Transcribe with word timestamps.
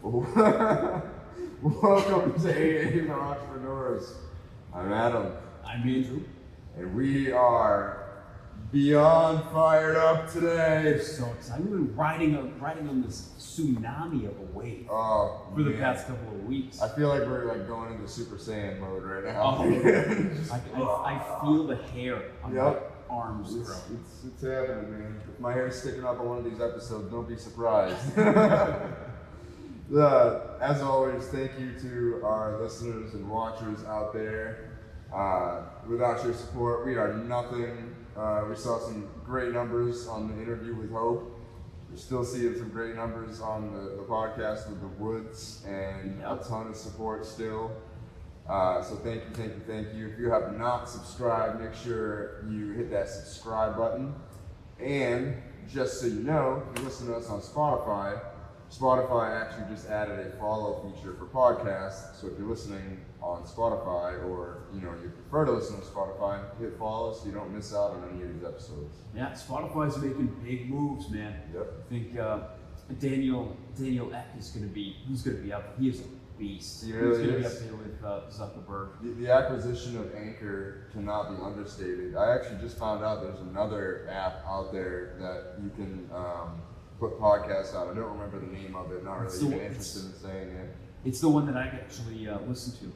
Welcome 0.02 1.02
to 1.62 2.48
AA 2.48 3.04
for 3.06 3.20
Entrepreneurs. 3.20 4.14
I'm 4.72 4.92
Adam, 4.92 5.32
I'm 5.64 5.82
Andrew. 5.86 6.22
and 6.78 6.94
we 6.94 7.30
are 7.32 8.22
beyond 8.72 9.44
fired 9.52 9.96
up 9.96 10.32
today. 10.32 10.98
So 11.02 11.26
excited. 11.36 11.66
We've 11.66 11.74
been 11.86 11.94
riding 11.96 12.34
on 12.36 12.58
riding 12.58 12.88
on 12.88 13.02
this 13.02 13.28
tsunami 13.38 14.26
of 14.26 14.38
a 14.38 14.58
wave 14.58 14.86
Oh, 14.90 15.42
for 15.54 15.62
the 15.64 15.72
past 15.72 16.06
couple 16.06 16.34
of 16.34 16.44
weeks. 16.46 16.80
I 16.80 16.88
feel 16.88 17.08
like 17.08 17.20
we're 17.22 17.44
like 17.46 17.68
going 17.68 17.92
into 17.92 18.08
Super 18.08 18.36
Saiyan 18.36 18.80
mode 18.80 19.02
right 19.02 19.24
now. 19.24 19.58
Oh. 19.60 19.70
Just- 20.34 20.50
I, 20.52 20.60
I, 20.76 20.80
I 20.80 21.40
feel 21.42 21.66
the 21.66 21.76
hair 21.76 22.22
on 22.42 22.54
Yep. 22.54 22.92
my 23.10 23.14
arms 23.16 23.54
It's, 23.54 23.66
grow. 23.68 23.76
it's, 24.00 24.24
it's 24.24 24.42
happening, 24.42 24.92
man. 24.98 25.20
If 25.30 25.40
my 25.40 25.52
hair's 25.52 25.78
sticking 25.78 26.04
up 26.06 26.18
on 26.20 26.26
one 26.28 26.38
of 26.38 26.44
these 26.44 26.60
episodes, 26.60 27.10
don't 27.10 27.28
be 27.28 27.36
surprised. 27.36 28.16
Uh, 29.96 30.56
as 30.60 30.82
always, 30.82 31.26
thank 31.28 31.50
you 31.58 31.72
to 31.80 32.20
our 32.24 32.62
listeners 32.62 33.12
and 33.14 33.28
watchers 33.28 33.82
out 33.84 34.12
there. 34.12 34.70
Uh, 35.12 35.62
without 35.88 36.22
your 36.22 36.32
support, 36.32 36.86
we 36.86 36.94
are 36.94 37.14
nothing. 37.14 37.96
Uh, 38.16 38.44
we 38.48 38.54
saw 38.54 38.78
some 38.78 39.08
great 39.24 39.52
numbers 39.52 40.06
on 40.06 40.28
the 40.28 40.40
interview 40.40 40.76
with 40.76 40.92
Hope. 40.92 41.36
We're 41.90 41.96
still 41.96 42.24
seeing 42.24 42.56
some 42.56 42.68
great 42.68 42.94
numbers 42.94 43.40
on 43.40 43.72
the, 43.72 43.96
the 43.96 44.02
podcast 44.02 44.68
with 44.68 44.80
the 44.80 44.86
Woods 44.86 45.64
and 45.66 46.22
a 46.22 46.36
ton 46.48 46.68
of 46.68 46.76
support 46.76 47.26
still. 47.26 47.72
Uh, 48.48 48.80
so 48.82 48.94
thank 48.94 49.24
you, 49.24 49.30
thank 49.32 49.54
you, 49.54 49.62
thank 49.66 49.94
you. 49.94 50.08
If 50.08 50.20
you 50.20 50.30
have 50.30 50.56
not 50.56 50.88
subscribed, 50.88 51.60
make 51.60 51.74
sure 51.74 52.44
you 52.48 52.74
hit 52.74 52.92
that 52.92 53.08
subscribe 53.08 53.76
button. 53.76 54.14
And 54.78 55.34
just 55.72 56.00
so 56.00 56.06
you 56.06 56.20
know, 56.20 56.62
you 56.76 56.82
listen 56.84 57.08
to 57.08 57.16
us 57.16 57.28
on 57.28 57.40
Spotify, 57.40 58.20
Spotify 58.70 59.40
actually 59.40 59.74
just 59.74 59.88
added 59.88 60.26
a 60.26 60.30
follow 60.38 60.88
feature 60.88 61.14
for 61.14 61.26
podcasts. 61.26 62.20
So 62.20 62.28
if 62.28 62.38
you're 62.38 62.48
listening 62.48 63.00
on 63.20 63.42
Spotify 63.42 64.24
or 64.24 64.62
you 64.72 64.80
know 64.80 64.92
you 65.02 65.10
prefer 65.10 65.44
to 65.46 65.52
listen 65.52 65.76
to 65.80 65.86
Spotify, 65.86 66.40
hit 66.58 66.78
follow 66.78 67.12
so 67.12 67.26
you 67.26 67.32
don't 67.32 67.52
miss 67.52 67.74
out 67.74 67.90
on 67.90 68.08
any 68.12 68.22
of 68.22 68.32
these 68.32 68.44
episodes. 68.44 68.96
Yeah, 69.14 69.32
Spotify's 69.32 69.98
making 69.98 70.28
big 70.44 70.70
moves, 70.70 71.10
man. 71.10 71.34
Yep. 71.52 71.66
I 71.66 71.88
think 71.90 72.18
uh, 72.18 72.38
Daniel 73.00 73.56
Daniel 73.76 74.14
Ek 74.14 74.26
is 74.38 74.50
going 74.50 74.68
to 74.68 74.72
be 74.72 74.96
he's 75.08 75.22
going 75.22 75.36
to 75.36 75.42
be 75.42 75.52
up. 75.52 75.76
He 75.78 75.88
is 75.88 76.00
a 76.00 76.04
beast. 76.38 76.84
He 76.84 76.92
he's 76.92 76.96
really 76.96 77.26
going 77.26 77.34
to 77.34 77.38
be 77.40 77.46
up 77.46 77.52
there 77.52 77.74
with 77.74 78.04
uh, 78.04 78.20
Zuckerberg. 78.30 79.02
The, 79.02 79.10
the 79.24 79.32
acquisition 79.32 79.96
of 79.98 80.14
Anchor 80.14 80.86
cannot 80.92 81.36
be 81.36 81.42
understated. 81.42 82.14
I 82.14 82.36
actually 82.36 82.60
just 82.60 82.78
found 82.78 83.04
out 83.04 83.20
there's 83.20 83.40
another 83.40 84.08
app 84.10 84.44
out 84.46 84.72
there 84.72 85.16
that 85.18 85.62
you 85.62 85.70
can 85.70 86.08
um, 86.14 86.62
put 87.00 87.18
podcasts 87.18 87.74
out. 87.74 87.88
I 87.88 87.94
don't 87.94 88.12
remember 88.12 88.38
the 88.38 88.46
name 88.52 88.76
of 88.76 88.92
it. 88.92 89.02
Not 89.04 89.20
really 89.20 89.46
even 89.46 89.60
interested 89.60 90.04
in 90.04 90.14
saying 90.14 90.48
it. 90.50 90.76
It's 91.04 91.20
the 91.20 91.28
one 91.28 91.46
that 91.46 91.56
I 91.56 91.64
actually 91.66 92.28
uh, 92.28 92.38
listen 92.46 92.78
to. 92.80 92.92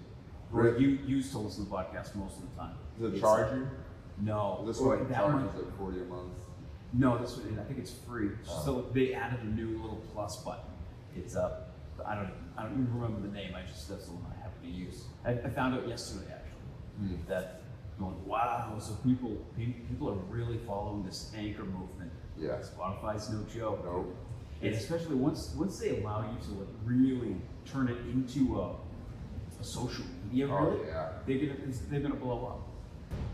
Or 0.56 0.62
Really? 0.64 0.82
you 0.84 0.88
used 1.06 1.32
to 1.32 1.38
listen 1.38 1.64
to 1.66 1.70
podcasts 1.72 2.14
most 2.14 2.36
of 2.38 2.42
the 2.50 2.56
time. 2.56 2.74
Does 3.00 3.14
it 3.14 3.20
charge 3.20 3.52
uh, 3.52 3.56
you? 3.56 3.68
No. 4.20 4.62
This 4.66 4.78
one 4.78 5.08
that 5.08 5.14
charges 5.16 5.52
one- 5.54 5.64
like 5.64 5.78
forty 5.78 6.00
a 6.00 6.04
month. 6.04 6.32
No, 6.92 7.18
this 7.18 7.36
one, 7.36 7.58
I 7.58 7.64
think 7.64 7.80
it's 7.80 7.90
free. 8.06 8.28
Oh. 8.48 8.62
So 8.64 8.86
they 8.92 9.14
added 9.14 9.40
a 9.40 9.46
new 9.46 9.70
little 9.82 10.00
plus 10.12 10.36
button. 10.44 10.70
It's 11.16 11.34
up. 11.34 11.70
I 12.06 12.14
don't. 12.14 12.30
I 12.56 12.62
don't 12.62 12.72
even 12.74 12.94
remember 12.94 13.26
the 13.26 13.32
name. 13.34 13.54
I 13.56 13.62
just 13.62 13.88
that's 13.88 14.06
the 14.06 14.12
one 14.12 14.24
I 14.30 14.40
happen 14.42 14.62
to 14.62 14.68
use. 14.70 15.04
I, 15.24 15.30
I 15.32 15.48
found 15.50 15.74
out 15.74 15.88
yesterday 15.88 16.26
actually 16.30 17.08
Hmm. 17.16 17.28
that 17.28 17.62
going 17.98 18.24
wow. 18.26 18.76
So 18.78 18.94
people 19.04 19.30
people 19.88 20.10
are 20.10 20.20
really 20.30 20.58
following 20.58 21.04
this 21.04 21.32
anchor 21.36 21.64
movement. 21.64 22.12
Yeah. 22.38 22.58
Spotify's 22.62 23.30
no 23.30 23.42
joke. 23.54 23.84
Nope. 23.84 24.14
And 24.62 24.74
especially 24.74 25.14
once 25.16 25.54
once 25.56 25.78
they 25.78 26.00
allow 26.00 26.22
you 26.22 26.38
to 26.46 26.52
like 26.60 26.68
really 26.84 27.36
turn 27.64 27.88
it 27.88 27.98
into 28.12 28.60
a, 28.60 28.70
a 29.60 29.64
social 29.64 30.04
media, 30.30 30.48
Oh 30.50 30.64
really, 30.70 30.86
yeah. 30.88 31.08
they're 31.26 31.38
gonna 31.38 31.54
they're 31.90 32.00
gonna 32.00 32.14
blow 32.14 32.46
up. 32.46 32.68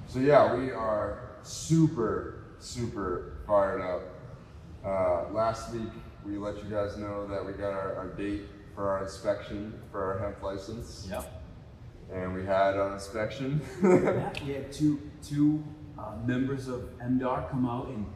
So 0.09 0.19
yeah, 0.19 0.55
we 0.55 0.71
are 0.71 1.31
super, 1.43 2.45
super 2.59 3.39
fired 3.47 3.81
up. 3.81 4.03
Uh, 4.85 5.33
last 5.33 5.73
week 5.73 5.89
we 6.27 6.37
let 6.37 6.57
you 6.57 6.69
guys 6.71 6.97
know 6.97 7.27
that 7.29 7.45
we 7.45 7.53
got 7.53 7.73
our, 7.73 7.95
our 7.97 8.09
date 8.09 8.43
for 8.75 8.89
our 8.89 9.03
inspection 9.03 9.73
for 9.93 10.03
our 10.13 10.19
hemp 10.19 10.43
license, 10.43 11.07
Yep. 11.11 11.43
and 12.13 12.35
we 12.35 12.45
had 12.45 12.75
an 12.77 12.93
inspection. 12.95 13.61
yeah, 13.83 14.31
we 14.47 14.53
had 14.55 14.73
two 14.73 15.01
two 15.23 15.63
uh, 15.99 16.17
members 16.27 16.67
of 16.69 16.81
MDAR 16.99 17.49
come 17.51 17.67
out 17.67 17.89
and 17.89 18.07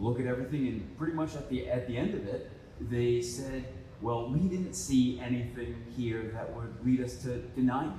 look 0.00 0.18
at 0.18 0.26
everything, 0.26 0.66
and 0.68 0.98
pretty 0.98 1.12
much 1.12 1.36
at 1.36 1.48
the 1.48 1.68
at 1.68 1.86
the 1.86 1.96
end 1.96 2.14
of 2.14 2.26
it, 2.26 2.50
they 2.80 3.20
said, 3.22 3.64
"Well, 4.00 4.30
we 4.30 4.40
didn't 4.40 4.74
see 4.74 5.20
anything 5.20 5.74
here 5.96 6.30
that 6.34 6.54
would 6.56 6.74
lead 6.84 7.00
us 7.00 7.22
to 7.24 7.38
deny 7.54 7.84
you." 7.84 7.92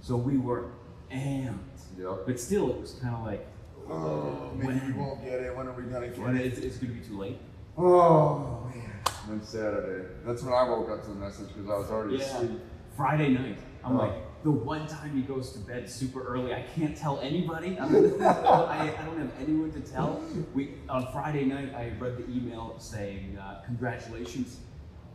So 0.00 0.16
we 0.16 0.36
were 0.38 0.72
amped, 1.12 1.82
yep. 1.98 2.26
but 2.26 2.40
still, 2.40 2.70
it 2.70 2.80
was 2.80 2.92
kind 2.94 3.14
of 3.14 3.24
like, 3.24 3.46
Oh, 3.88 4.50
maybe 4.56 4.80
we 4.86 4.92
won't 4.94 5.22
get 5.24 5.40
it. 5.40 5.56
When 5.56 5.68
are 5.68 5.72
we 5.72 5.82
gonna 5.84 6.08
get 6.08 6.18
"Well, 6.18 6.34
it? 6.34 6.40
it's, 6.46 6.58
it's 6.58 6.78
going 6.78 6.94
to 6.94 7.00
be 7.00 7.06
too 7.06 7.18
late." 7.18 7.38
Oh 7.78 8.70
man. 8.74 8.90
Then 9.28 9.42
Saturday. 9.42 10.08
That's 10.24 10.42
when 10.42 10.52
I 10.54 10.62
woke 10.68 10.88
up 10.90 11.02
to 11.04 11.08
the 11.10 11.14
message 11.16 11.48
because 11.48 11.68
I 11.70 11.76
was 11.78 11.90
already 11.90 12.16
Yeah. 12.16 12.24
asleep. 12.24 12.60
Friday 12.96 13.28
night, 13.30 13.58
I'm 13.84 13.96
Oh. 13.96 13.98
like, 14.00 14.14
the 14.42 14.50
one 14.50 14.86
time 14.86 15.14
he 15.14 15.22
goes 15.22 15.52
to 15.52 15.58
bed 15.60 15.88
super 15.88 16.22
early, 16.22 16.52
I 16.52 16.62
can't 16.74 16.96
tell 16.96 17.20
anybody. 17.20 17.78
I, 17.78 17.84
I 17.84 19.02
don't 19.04 19.18
have 19.18 19.32
anyone 19.40 19.70
to 19.72 19.80
tell. 19.80 20.20
We 20.54 20.74
on 20.88 21.10
Friday 21.12 21.44
night, 21.44 21.74
I 21.74 21.92
read 21.98 22.16
the 22.16 22.24
email 22.24 22.74
saying, 22.78 23.38
uh, 23.38 23.62
"Congratulations, 23.64 24.58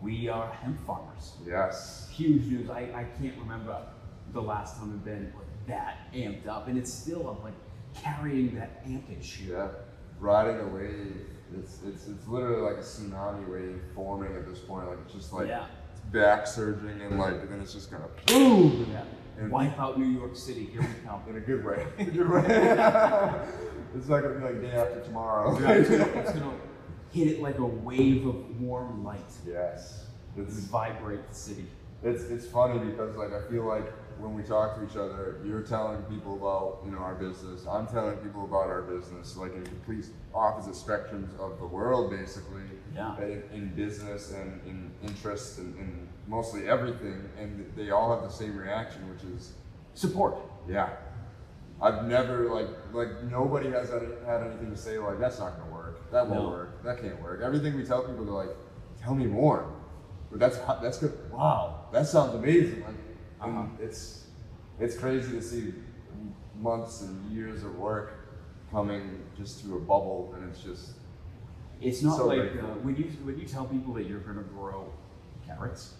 we 0.01 0.29
are 0.29 0.49
hemp 0.51 0.79
farmers." 0.85 1.33
Yes. 1.45 2.07
Huge 2.11 2.45
news. 2.45 2.69
I, 2.69 2.89
I 2.93 3.05
can't 3.19 3.37
remember 3.37 3.81
the 4.33 4.41
last 4.41 4.77
time 4.77 4.91
I've 4.93 5.03
been 5.03 5.33
like 5.35 5.67
that 5.67 6.11
amped 6.13 6.47
up, 6.47 6.67
and 6.67 6.77
it's 6.77 6.93
still 6.93 7.27
I'm 7.29 7.43
like 7.43 7.55
carrying 7.93 8.55
that 8.55 8.81
ampage. 8.85 9.41
Yeah. 9.47 9.69
Riding 10.19 10.61
a 10.61 10.67
wave. 10.67 11.25
It's 11.57 11.79
it's 11.85 12.07
it's 12.07 12.27
literally 12.27 12.61
like 12.61 12.77
a 12.77 12.85
tsunami 12.85 13.47
wave 13.47 13.81
forming 13.93 14.35
at 14.35 14.47
this 14.47 14.59
point. 14.59 14.87
Like 14.87 14.99
it's 15.05 15.13
just 15.13 15.33
like 15.33 15.47
yeah, 15.47 15.65
back 16.11 16.47
surging 16.47 17.01
and 17.01 17.19
like 17.19 17.33
and 17.33 17.49
then 17.49 17.59
it's 17.61 17.73
just 17.73 17.91
gonna 17.91 18.07
boom 18.25 18.87
yeah. 18.91 19.03
And- 19.39 19.51
Wipe 19.51 19.77
out 19.79 19.99
New 19.99 20.07
York 20.07 20.35
City. 20.35 20.65
Here 20.65 20.81
we 20.81 20.87
come. 21.07 21.21
in 21.29 21.35
a 21.37 21.39
good 21.39 21.63
way. 21.63 21.85
In 21.99 22.07
a 22.07 22.11
good 22.11 22.27
way. 22.29 22.41
it's 23.95 24.07
not 24.07 24.21
gonna 24.23 24.35
be 24.39 24.43
like 24.45 24.61
day 24.61 24.71
after 24.71 25.01
tomorrow. 25.01 25.55
it's 25.61 25.89
gonna 26.31 26.53
hit 27.11 27.27
it 27.27 27.41
like 27.41 27.59
a 27.59 27.65
wave 27.65 28.25
of 28.25 28.59
warm 28.59 29.03
light. 29.03 29.19
yes. 29.45 30.05
It's 30.35 30.57
It's 30.57 30.65
vibrate 30.67 31.27
the 31.29 31.35
city. 31.35 31.65
it's 32.03 32.23
it's 32.23 32.45
funny 32.47 32.79
because 32.79 33.15
like 33.15 33.31
I 33.33 33.41
feel 33.49 33.65
like 33.65 33.91
when 34.19 34.33
we 34.33 34.43
talk 34.43 34.75
to 34.77 34.83
each 34.85 34.95
other, 34.97 35.39
you're 35.45 35.61
telling 35.61 36.01
people 36.03 36.35
about 36.35 36.81
you 36.85 36.91
know 36.91 36.99
our 36.99 37.15
business. 37.15 37.65
I'm 37.69 37.87
telling 37.87 38.17
people 38.17 38.43
about 38.45 38.67
our 38.67 38.81
business, 38.81 39.35
like 39.37 39.53
in 39.55 39.63
complete 39.65 40.05
opposite 40.33 40.73
spectrums 40.73 41.37
of 41.39 41.59
the 41.59 41.65
world, 41.67 42.11
basically. 42.11 42.61
Yeah. 42.95 43.17
In, 43.21 43.43
in 43.53 43.69
business 43.75 44.31
and 44.31 44.59
in 44.65 44.91
interest 45.07 45.59
and 45.59 45.75
in 45.77 46.07
mostly 46.27 46.67
everything, 46.67 47.29
and 47.39 47.71
they 47.75 47.91
all 47.91 48.09
have 48.13 48.23
the 48.29 48.35
same 48.35 48.57
reaction, 48.57 49.07
which 49.09 49.23
is 49.23 49.53
Support. 49.93 50.35
Yeah. 50.69 50.89
I've 51.81 52.05
never 52.05 52.49
like 52.53 52.67
like 52.93 53.23
nobody 53.23 53.69
has 53.71 53.89
had, 53.89 54.01
had 54.25 54.41
anything 54.43 54.69
to 54.71 54.77
say 54.77 54.97
like 54.99 55.19
that's 55.19 55.39
not 55.39 55.57
gonna 55.59 55.71
work. 55.71 56.11
That 56.11 56.27
won't 56.27 56.43
No. 56.43 56.49
work. 56.49 56.83
That 56.83 57.01
can't 57.01 57.19
work. 57.21 57.41
Everything 57.41 57.75
we 57.75 57.83
tell 57.83 58.03
people, 58.03 58.25
they're 58.25 58.33
like, 58.33 58.55
tell 59.01 59.15
me 59.15 59.25
more. 59.25 59.67
But 60.29 60.39
that's 60.39 60.57
that's 60.81 60.99
good. 60.99 61.13
Wow, 61.31 61.85
that 61.91 62.05
sounds 62.07 62.35
amazing. 62.35 62.83
Like, 62.83 62.95
Uh-huh. 63.41 63.65
it's 63.79 64.25
it's 64.79 64.97
crazy 64.97 65.31
to 65.31 65.41
see 65.41 65.73
months 66.59 67.01
and 67.01 67.31
years 67.31 67.63
of 67.63 67.77
work 67.77 68.13
coming 68.71 69.21
just 69.37 69.61
through 69.61 69.77
a 69.77 69.81
bubble, 69.81 70.33
and 70.35 70.49
it's 70.49 70.61
just 70.61 70.91
It's 71.81 72.01
not 72.01 72.17
So 72.17 72.27
like 72.27 72.51
uh, 72.51 72.75
when 72.83 72.95
you 72.95 73.05
when 73.23 73.37
you 73.39 73.45
tell 73.45 73.65
people 73.65 73.93
that 73.93 74.05
you're 74.07 74.19
going 74.19 74.37
to 74.37 74.43
grow 74.43 74.91
carrots 75.45 75.93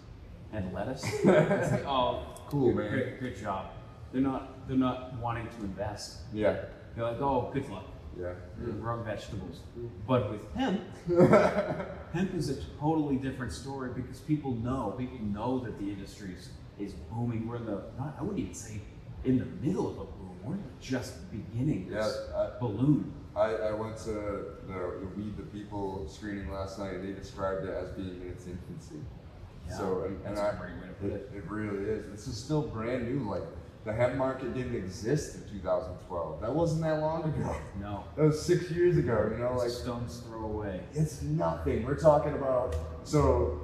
and 0.52 0.72
lettuce. 0.72 1.04
it's 1.24 1.24
like, 1.72 1.86
oh, 1.86 2.22
Cool, 2.48 2.72
man. 2.74 2.90
Good, 2.90 3.20
good 3.20 3.36
job. 3.36 3.66
They're 4.12 4.22
not 4.22 4.66
they're 4.66 4.76
not 4.76 5.14
wanting 5.20 5.46
to 5.48 5.56
invest. 5.64 6.18
yeah, 6.32 6.64
They're 6.94 7.04
like, 7.04 7.20
oh, 7.20 7.50
good 7.52 7.68
luck. 7.68 7.84
yeah. 8.18 8.32
Growing 8.80 9.04
vegetables. 9.04 9.60
But 10.06 10.30
with 10.30 10.40
hemp, 10.54 10.80
hemp 12.12 12.34
is 12.34 12.48
a 12.50 12.56
totally 12.80 13.16
different 13.16 13.52
story 13.52 13.90
because 13.94 14.20
people 14.20 14.54
know 14.54 14.94
people 14.98 15.18
know 15.24 15.58
that 15.60 15.78
the 15.78 15.88
industry 15.90 16.34
is, 16.78 16.92
is 16.92 16.94
booming. 17.10 17.46
We're 17.48 17.56
in 17.56 17.66
the 17.66 17.82
not, 17.98 18.16
I 18.18 18.22
wouldn't 18.22 18.38
even 18.40 18.54
say 18.54 18.80
in 19.24 19.38
the 19.38 19.46
middle 19.66 19.88
of 19.90 19.98
a 19.98 20.04
boom. 20.04 20.36
We're 20.44 20.56
just 20.80 21.14
beginning 21.30 21.88
Yeah, 21.90 21.98
this 21.98 22.18
I, 22.34 22.50
balloon. 22.60 23.12
I, 23.36 23.54
I 23.54 23.72
went 23.72 23.96
to 23.98 24.10
the, 24.12 24.98
the 25.00 25.06
Weed 25.16 25.36
the 25.36 25.42
People 25.44 26.08
screening 26.08 26.50
last 26.50 26.78
night, 26.78 26.94
and 26.94 27.04
they 27.08 27.12
described 27.18 27.64
it 27.66 27.74
as 27.74 27.90
being 27.90 28.20
in 28.22 28.28
its 28.28 28.46
infancy. 28.46 28.96
so, 29.68 30.04
and, 30.04 30.16
and 30.26 30.36
that's 30.36 30.40
I, 30.40 30.56
a 30.56 30.56
great 30.56 30.72
way 30.80 30.88
to 30.88 30.94
put 30.94 31.10
it, 31.10 31.30
it. 31.34 31.38
it 31.38 31.44
really 31.50 31.84
is. 31.84 32.10
This 32.10 32.26
is 32.26 32.36
still 32.36 32.62
brand 32.62 33.06
new. 33.08 33.28
Like 33.30 33.42
the 33.84 33.92
hemp 33.92 34.16
market 34.16 34.54
didn't 34.54 34.74
exist 34.74 35.36
in 35.36 35.42
2012. 35.60 36.40
That 36.40 36.54
wasn't 36.54 36.82
that 36.82 37.00
long 37.00 37.24
ago. 37.24 37.54
No, 37.80 38.04
That 38.16 38.24
was 38.24 38.40
six 38.42 38.70
years 38.70 38.96
ago. 38.96 39.28
You 39.32 39.38
know, 39.38 39.52
it's 39.54 39.62
like 39.62 39.70
stone's 39.70 40.18
throw 40.20 40.44
away. 40.44 40.80
it's 40.94 41.22
nothing. 41.22 41.84
We're 41.84 41.94
talking 41.98 42.32
about 42.34 42.74
so 43.04 43.60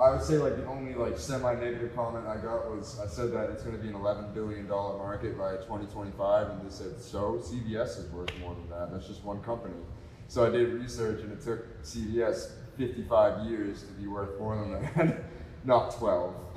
I 0.00 0.10
would 0.10 0.22
say 0.22 0.38
like 0.38 0.56
the 0.56 0.66
only 0.66 0.94
like 0.94 1.18
semi-negative 1.18 1.94
comment 1.94 2.26
I 2.26 2.36
got 2.36 2.70
was 2.70 2.98
I 3.00 3.06
said 3.06 3.32
that 3.32 3.50
it's 3.50 3.62
going 3.62 3.76
to 3.76 3.82
be 3.82 3.88
an 3.88 3.94
11 3.94 4.32
billion 4.32 4.66
dollar 4.66 4.98
market 4.98 5.36
by 5.36 5.52
2025, 5.56 6.50
and 6.50 6.62
they 6.62 6.72
said 6.72 7.00
so. 7.00 7.40
CVS 7.42 7.98
is 7.98 8.10
worth 8.10 8.30
more 8.38 8.54
than 8.54 8.68
that. 8.70 8.90
That's 8.92 9.06
just 9.06 9.24
one 9.24 9.42
company. 9.42 9.74
So 10.28 10.46
I 10.46 10.50
did 10.50 10.72
research, 10.72 11.20
and 11.22 11.32
it 11.32 11.42
took 11.42 11.82
CVS 11.82 12.52
55 12.78 13.46
years 13.46 13.82
to 13.82 13.92
be 13.92 14.06
worth 14.06 14.38
more 14.38 14.56
than 14.56 14.72
that, 14.72 15.24
not 15.64 15.96
12. 15.96 16.34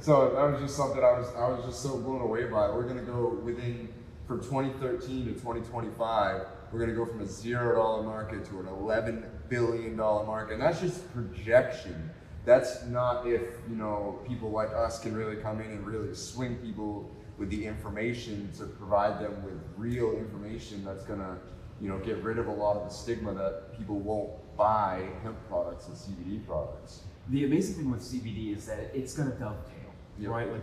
so 0.00 0.30
that 0.30 0.52
was 0.52 0.60
just 0.60 0.76
something 0.76 1.02
I 1.02 1.18
was 1.18 1.28
I 1.36 1.48
was 1.48 1.64
just 1.64 1.82
so 1.82 1.98
blown 1.98 2.20
away 2.20 2.44
by. 2.44 2.68
We're 2.70 2.84
going 2.84 2.98
to 2.98 3.10
go 3.10 3.40
within 3.42 3.88
from 4.26 4.40
2013 4.40 5.26
to 5.26 5.32
2025 5.32 6.46
we're 6.72 6.78
going 6.78 6.90
to 6.90 6.96
go 6.96 7.04
from 7.04 7.20
a 7.20 7.26
zero 7.26 7.74
dollar 7.74 8.02
market 8.02 8.44
to 8.46 8.60
an 8.60 8.68
11 8.68 9.24
billion 9.50 9.96
dollar 9.96 10.24
market. 10.24 10.54
And 10.54 10.62
that's 10.62 10.80
just 10.80 11.12
projection. 11.12 12.10
That's 12.46 12.84
not 12.86 13.26
if, 13.26 13.42
you 13.68 13.76
know, 13.76 14.20
people 14.26 14.50
like 14.50 14.70
us 14.72 14.98
can 15.00 15.14
really 15.14 15.36
come 15.36 15.60
in 15.60 15.70
and 15.72 15.86
really 15.86 16.14
swing 16.14 16.56
people 16.56 17.10
with 17.36 17.50
the 17.50 17.66
information 17.66 18.50
to 18.58 18.64
provide 18.64 19.20
them 19.20 19.42
with 19.44 19.60
real 19.76 20.12
information 20.12 20.84
that's 20.84 21.04
going 21.04 21.18
to, 21.20 21.36
you 21.80 21.88
know, 21.88 21.98
get 21.98 22.16
rid 22.22 22.38
of 22.38 22.46
a 22.46 22.52
lot 22.52 22.76
of 22.76 22.88
the 22.88 22.94
stigma 22.94 23.34
that 23.34 23.76
people 23.76 23.98
won't 23.98 24.30
buy 24.56 25.06
hemp 25.22 25.36
products 25.48 25.86
and 25.88 25.96
CBD 25.96 26.46
products. 26.46 27.02
The 27.28 27.44
amazing 27.44 27.76
thing 27.76 27.90
with 27.90 28.00
CBD 28.00 28.56
is 28.56 28.66
that 28.66 28.90
it's 28.94 29.14
going 29.14 29.30
to 29.30 29.36
dovetail, 29.38 29.76
Yep. 30.18 30.30
right? 30.30 30.52
Like 30.52 30.62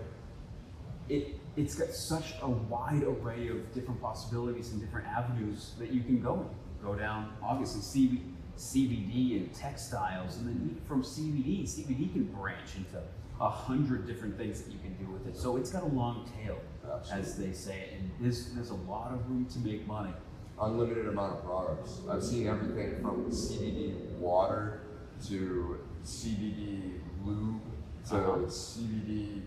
it, 1.10 1.36
it's 1.56 1.76
got 1.76 1.90
such 1.90 2.36
a 2.42 2.50
wide 2.50 3.04
array 3.04 3.48
of 3.50 3.72
different 3.74 4.02
possibilities 4.02 4.72
and 4.72 4.82
different 4.82 5.08
avenues 5.08 5.74
that 5.80 5.92
you 5.92 6.02
can 6.02 6.22
go 6.22 6.34
in. 6.42 6.86
Go 6.86 6.96
down, 6.96 7.34
obviously, 7.42 7.82
CB, 7.82 8.22
CBD 8.58 9.38
and 9.38 9.54
textiles, 9.54 10.38
and 10.38 10.48
then 10.48 10.70
even 10.72 10.82
from 10.86 11.04
CBD, 11.04 11.64
CBD 11.64 12.12
can 12.12 12.24
branch 12.26 12.76
into 12.78 12.98
a 13.40 13.50
hundred 13.50 14.08
different 14.08 14.36
things 14.38 14.62
that 14.62 14.72
you 14.72 14.80
can 14.80 14.94
do 14.96 15.12
with 15.12 15.28
it. 15.28 15.38
So 15.38 15.58
it's 15.58 15.70
got 15.72 15.84
a 15.84 15.88
long 15.88 16.28
tail, 16.44 16.58
as 17.12 17.38
they 17.38 17.52
say, 17.52 17.90
and 17.96 18.10
there's 18.20 18.52
there's 18.54 18.72
a 18.72 18.76
lot 18.76 19.12
of 19.14 19.30
room 19.30 19.46
to 19.52 19.60
make 19.60 19.86
money. 19.88 20.14
Unlimited 20.60 21.08
amount 21.08 21.34
of 21.38 21.46
products. 21.46 22.00
I've 22.10 22.24
seen 22.24 22.48
everything 22.48 23.00
from 23.02 23.26
CBD 23.30 23.94
water 24.18 24.82
to 25.28 25.80
CBD 26.04 27.00
lube 27.24 27.62
to 28.10 28.16
Uh-huh. 28.16 28.38
CBD, 28.48 29.42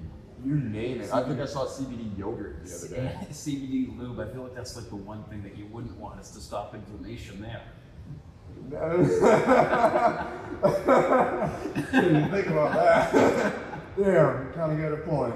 you 0.44 0.54
name 0.54 1.00
it. 1.00 1.12
I 1.12 1.24
think 1.24 1.40
I 1.40 1.46
saw 1.46 1.66
CBD 1.66 2.16
yogurt 2.16 2.64
the 2.64 2.74
other 2.76 2.88
day. 2.88 3.18
CBD 3.32 3.98
lube, 3.98 4.20
I 4.20 4.26
feel 4.32 4.44
like 4.44 4.54
that's 4.54 4.76
like 4.76 4.88
the 4.88 4.96
one 4.96 5.24
thing 5.24 5.42
that 5.42 5.56
you 5.56 5.66
wouldn't 5.66 5.96
want 5.98 6.20
is 6.20 6.30
to 6.30 6.40
stop 6.40 6.74
inflammation 6.76 7.40
there. 7.42 7.62
Didn't 11.92 12.30
think 12.30 12.46
about 12.48 12.72
that. 12.74 13.54
Damn, 13.96 14.46
you 14.46 14.52
kind 14.54 14.72
of 14.72 14.78
get 14.78 14.92
a 14.92 14.96
point. 14.98 15.34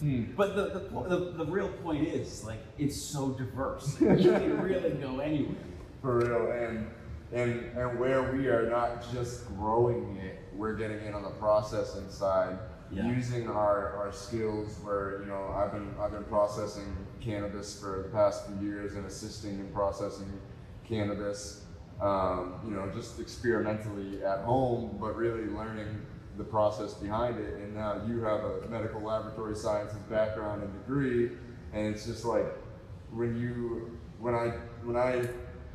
Hmm. 0.00 0.24
But 0.36 0.56
the, 0.56 0.64
the, 0.80 1.08
the, 1.08 1.44
the 1.44 1.46
real 1.46 1.68
point 1.68 2.06
is, 2.08 2.44
like, 2.44 2.58
it's 2.78 3.00
so 3.00 3.30
diverse. 3.30 4.00
you 4.00 4.06
can 4.16 4.60
really 4.60 4.90
go 4.90 5.20
anywhere. 5.20 5.54
For 6.00 6.18
real, 6.18 6.50
and 6.50 6.90
and 7.32 7.78
and 7.78 7.98
where 7.98 8.32
we 8.32 8.48
are 8.48 8.68
not 8.68 9.04
just 9.12 9.46
growing 9.56 10.16
it, 10.16 10.40
we're 10.54 10.74
getting 10.74 11.00
in 11.06 11.14
on 11.14 11.22
the 11.22 11.30
processing 11.30 12.10
side, 12.10 12.58
Yeah. 12.90 13.06
using 13.06 13.48
our, 13.48 13.94
our 13.96 14.12
skills. 14.12 14.76
Where 14.82 15.20
you 15.20 15.26
know 15.26 15.54
I've 15.54 15.70
been 15.72 15.94
I've 16.00 16.10
been 16.10 16.24
processing 16.24 16.96
cannabis 17.20 17.78
for 17.80 18.02
the 18.02 18.08
past 18.08 18.46
few 18.48 18.66
years 18.68 18.94
and 18.94 19.06
assisting 19.06 19.60
in 19.60 19.68
processing 19.68 20.32
cannabis. 20.84 21.61
Um, 22.02 22.54
you 22.64 22.72
know, 22.72 22.90
just 22.92 23.20
experimentally 23.20 24.24
at 24.24 24.40
home, 24.40 24.98
but 25.00 25.14
really 25.16 25.46
learning 25.46 26.02
the 26.36 26.42
process 26.42 26.94
behind 26.94 27.38
it. 27.38 27.54
And 27.54 27.74
now 27.76 28.02
you 28.08 28.20
have 28.22 28.40
a 28.42 28.66
medical 28.68 29.00
laboratory 29.00 29.54
sciences 29.54 29.98
background 30.10 30.64
and 30.64 30.72
degree, 30.72 31.30
and 31.72 31.94
it's 31.94 32.04
just 32.04 32.24
like 32.24 32.46
when 33.12 33.36
you 33.38 33.98
when 34.18 34.34
I 34.34 34.48
when 34.82 34.96
I 34.96 35.28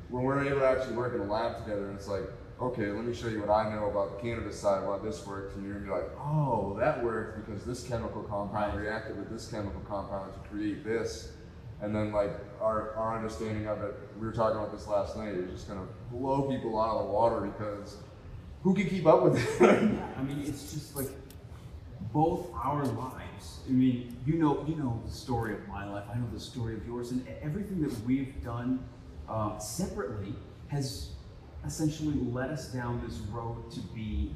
when 0.10 0.24
we're 0.24 0.44
able 0.46 0.60
to 0.60 0.68
actually 0.68 0.96
work 0.98 1.14
in 1.16 1.22
a 1.22 1.32
lab 1.32 1.64
together, 1.64 1.88
and 1.88 1.98
it's 1.98 2.08
like, 2.10 2.24
okay, 2.62 2.88
let 2.88 3.06
me 3.06 3.14
show 3.14 3.28
you 3.28 3.40
what 3.42 3.50
I 3.50 3.74
know 3.74 3.86
about 3.90 4.18
the 4.18 4.22
cannabis 4.22 4.60
side, 4.60 4.86
why 4.86 4.98
this 5.00 5.26
works, 5.26 5.56
and 5.56 5.64
you're 5.64 5.76
gonna 5.76 5.86
be 5.86 5.92
like, 5.92 6.12
oh, 6.20 6.72
well, 6.72 6.74
that 6.78 7.04
worked 7.04 7.46
because 7.46 7.64
this 7.64 7.88
chemical 7.88 8.24
compound 8.24 8.74
Right. 8.74 8.84
reacted 8.86 9.18
with 9.18 9.30
this 9.30 9.50
chemical 9.50 9.82
compound 9.88 10.34
to 10.34 10.50
create 10.50 10.84
this, 10.84 11.32
and 11.82 11.96
then 11.96 12.12
like 12.12 12.32
our 12.60 12.94
our 12.96 13.16
understanding 13.16 13.68
of 13.68 13.82
it, 13.82 13.94
we 14.20 14.26
were 14.26 14.34
talking 14.34 14.58
about 14.58 14.72
this 14.72 14.88
last 14.88 15.16
night, 15.16 15.34
is 15.34 15.52
just 15.52 15.68
gonna 15.68 15.88
blow 16.12 16.44
people 16.44 16.80
out 16.80 16.98
of 16.98 17.08
the 17.08 17.12
water 17.12 17.42
because 17.42 17.98
who 18.64 18.74
can 18.74 18.90
keep 18.90 19.06
up 19.06 19.24
with 19.24 19.38
it? 19.38 19.62
Yeah, 19.62 20.08
I 20.18 20.24
mean, 20.24 20.44
it's 20.46 20.74
just 20.74 20.96
like 20.96 21.10
both 22.14 22.48
our 22.54 22.84
lives. 22.86 23.60
I 23.68 23.72
mean, 23.72 24.18
you 24.26 24.36
know, 24.36 24.66
you 24.68 24.76
know 24.76 25.02
the 25.06 25.12
story 25.12 25.54
of 25.54 25.68
my 25.68 25.90
life. 25.90 26.06
I 26.14 26.18
know 26.18 26.28
the 26.34 26.40
story 26.40 26.76
of 26.76 26.86
yours, 26.86 27.12
and 27.12 27.26
everything 27.42 27.82
that 27.82 27.94
we've 28.06 28.44
done 28.44 28.84
uh, 29.30 29.58
separately 29.60 30.34
has 30.70 31.12
essentially 31.66 32.16
led 32.32 32.50
us 32.50 32.72
down 32.72 33.02
this 33.06 33.18
road 33.32 33.70
to 33.72 33.80
be 33.94 34.34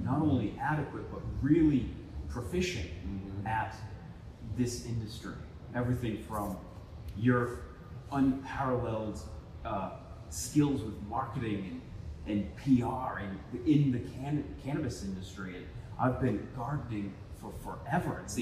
not 0.00 0.20
only 0.22 0.54
adequate 0.60 1.10
but 1.10 1.20
really 1.42 1.90
proficient 2.28 2.88
at 3.46 3.74
this 4.56 4.86
industry. 4.86 5.34
Everything 5.74 6.22
from 6.22 6.56
your 7.16 7.60
unparalleled 8.12 9.20
uh, 9.64 9.90
skills 10.30 10.82
with 10.82 11.00
marketing 11.08 11.80
and, 12.26 12.38
and 12.38 12.56
PR 12.56 13.18
and 13.20 13.38
in 13.66 13.92
the 13.92 13.98
can- 13.98 14.44
cannabis 14.64 15.04
industry. 15.04 15.56
And 15.56 15.66
I've 15.98 16.20
been 16.20 16.46
gardening 16.56 17.14
for 17.40 17.52
forever. 17.62 18.22
As 18.24 18.38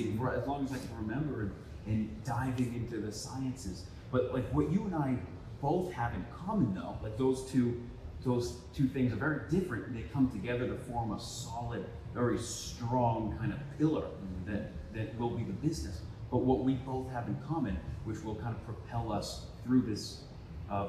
long 0.47 0.65
as 0.65 0.73
I 0.73 0.79
can 0.79 0.97
remember 1.01 1.43
and, 1.43 1.53
and 1.87 2.25
diving 2.25 2.75
into 2.75 2.99
the 2.99 3.13
sciences. 3.13 3.85
But 4.11 4.33
like 4.33 4.49
what 4.53 4.71
you 4.71 4.85
and 4.85 4.95
I 4.95 5.17
both 5.61 5.93
have 5.93 6.15
in 6.15 6.25
common 6.45 6.75
though, 6.75 6.97
like 7.03 7.17
those 7.17 7.51
two 7.51 7.81
those 8.25 8.57
two 8.75 8.89
things 8.89 9.13
are 9.13 9.17
very 9.17 9.49
different. 9.51 9.95
They 9.95 10.03
come 10.13 10.29
together 10.31 10.67
to 10.67 10.75
form 10.75 11.13
a 11.13 11.21
solid, 11.21 11.85
very 12.13 12.39
strong 12.39 13.37
kind 13.39 13.53
of 13.53 13.59
pillar 13.79 14.07
that, 14.47 14.73
that 14.95 15.19
will 15.19 15.31
be 15.31 15.45
the 15.45 15.53
business. 15.53 16.01
But 16.31 16.39
what 16.39 16.65
we 16.65 16.75
both 16.75 17.09
have 17.13 17.29
in 17.29 17.37
common, 17.47 17.79
which 18.05 18.23
will 18.25 18.35
kind 18.35 18.55
of 18.55 18.65
propel 18.65 19.13
us 19.13 19.47
through 19.67 19.83
this 19.83 20.23
uh, 20.71 20.89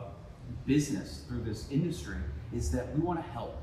business, 0.66 1.24
through 1.28 1.44
this 1.44 1.70
industry, 1.72 2.18
is 2.54 2.72
that 2.72 2.94
we 2.96 3.02
want 3.02 3.24
to 3.24 3.32
help. 3.32 3.58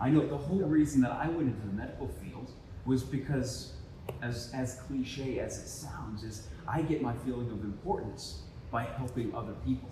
I 0.00 0.08
know 0.08 0.26
the 0.26 0.36
whole 0.36 0.62
reason 0.62 1.00
that 1.02 1.12
I 1.12 1.28
went 1.28 1.42
into 1.42 1.66
the 1.66 1.72
medical 1.72 2.08
field 2.08 2.50
was 2.84 3.02
because, 3.02 3.74
as, 4.20 4.50
as 4.52 4.80
cliche 4.86 5.38
as 5.38 5.58
it 5.58 5.68
sounds, 5.68 6.24
is 6.24 6.48
I 6.66 6.82
get 6.82 7.02
my 7.02 7.14
feeling 7.24 7.50
of 7.50 7.62
importance 7.62 8.42
by 8.70 8.84
helping 8.84 9.34
other 9.34 9.52
people. 9.64 9.88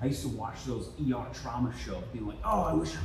I 0.00 0.06
used 0.06 0.22
to 0.22 0.28
watch 0.28 0.64
those 0.64 0.90
ER 1.00 1.26
trauma 1.32 1.72
shows, 1.84 2.02
being 2.12 2.26
like, 2.26 2.38
"Oh, 2.44 2.62
I 2.62 2.74
wish 2.74 2.94
I 2.96 3.00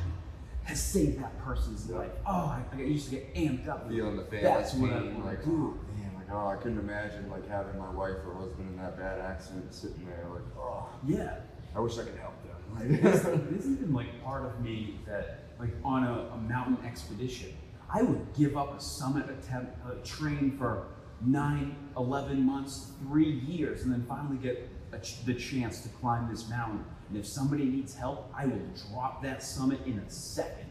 had 0.64 0.78
saved 0.78 1.22
that 1.22 1.38
person's 1.40 1.88
life." 1.90 2.10
Oh, 2.26 2.32
I, 2.32 2.64
I 2.74 2.82
used 2.82 3.10
to 3.10 3.16
get 3.18 3.36
amped 3.36 3.68
up. 3.68 3.88
Feeling 3.88 4.18
the 4.18 4.24
family 4.24 4.42
That's 4.42 4.74
what 4.74 4.92
I 4.92 5.04
want 5.04 5.26
like, 5.26 5.44
to 5.44 5.46
do. 5.46 5.80
Like, 6.28 6.38
oh, 6.38 6.48
I 6.48 6.56
couldn't 6.56 6.80
imagine 6.80 7.30
like 7.30 7.48
having 7.48 7.78
my 7.78 7.90
wife 7.90 8.18
or 8.26 8.36
husband 8.36 8.70
in 8.70 8.78
that 8.78 8.98
bad 8.98 9.20
accident 9.20 9.74
sitting 9.74 10.06
there, 10.06 10.26
like, 10.32 10.44
oh, 10.58 10.90
Yeah, 11.06 11.36
I 11.76 11.80
wish 11.80 11.98
I 11.98 12.04
could 12.04 12.18
help 12.18 12.34
them. 12.44 12.54
This 13.02 13.22
there's 13.22 13.66
even 13.66 13.94
like 13.94 14.24
part 14.24 14.46
of 14.46 14.62
me 14.62 15.00
that, 15.08 15.46
like, 15.60 15.74
on 15.84 16.04
a, 16.04 16.30
a 16.34 16.38
mountain 16.38 16.78
expedition, 16.86 17.54
I 17.90 18.02
would 18.02 18.34
give 18.38 18.58
up 18.58 18.78
a 18.78 18.82
summit 18.82 19.30
attempt, 19.30 19.78
uh, 19.86 19.96
train 20.04 20.58
for 20.58 20.88
nine, 21.22 21.76
11 21.96 22.44
months, 22.46 22.92
three 23.02 23.32
years, 23.32 23.84
and 23.84 23.92
then 23.92 24.06
finally 24.08 24.38
get 24.38 24.70
a 24.92 25.00
ch- 25.00 25.26
the 25.26 25.34
chance 25.34 25.82
to 25.82 25.90
climb 25.90 26.30
this 26.30 26.50
mountain. 26.50 26.84
And 27.10 27.18
if 27.18 27.26
somebody 27.26 27.64
needs 27.64 27.96
help, 27.96 28.32
I 28.38 28.46
will 28.46 28.62
drop 28.92 29.24
that 29.24 29.42
summit 29.42 29.80
in 29.86 29.98
a 30.00 30.10
2nd 30.10 30.68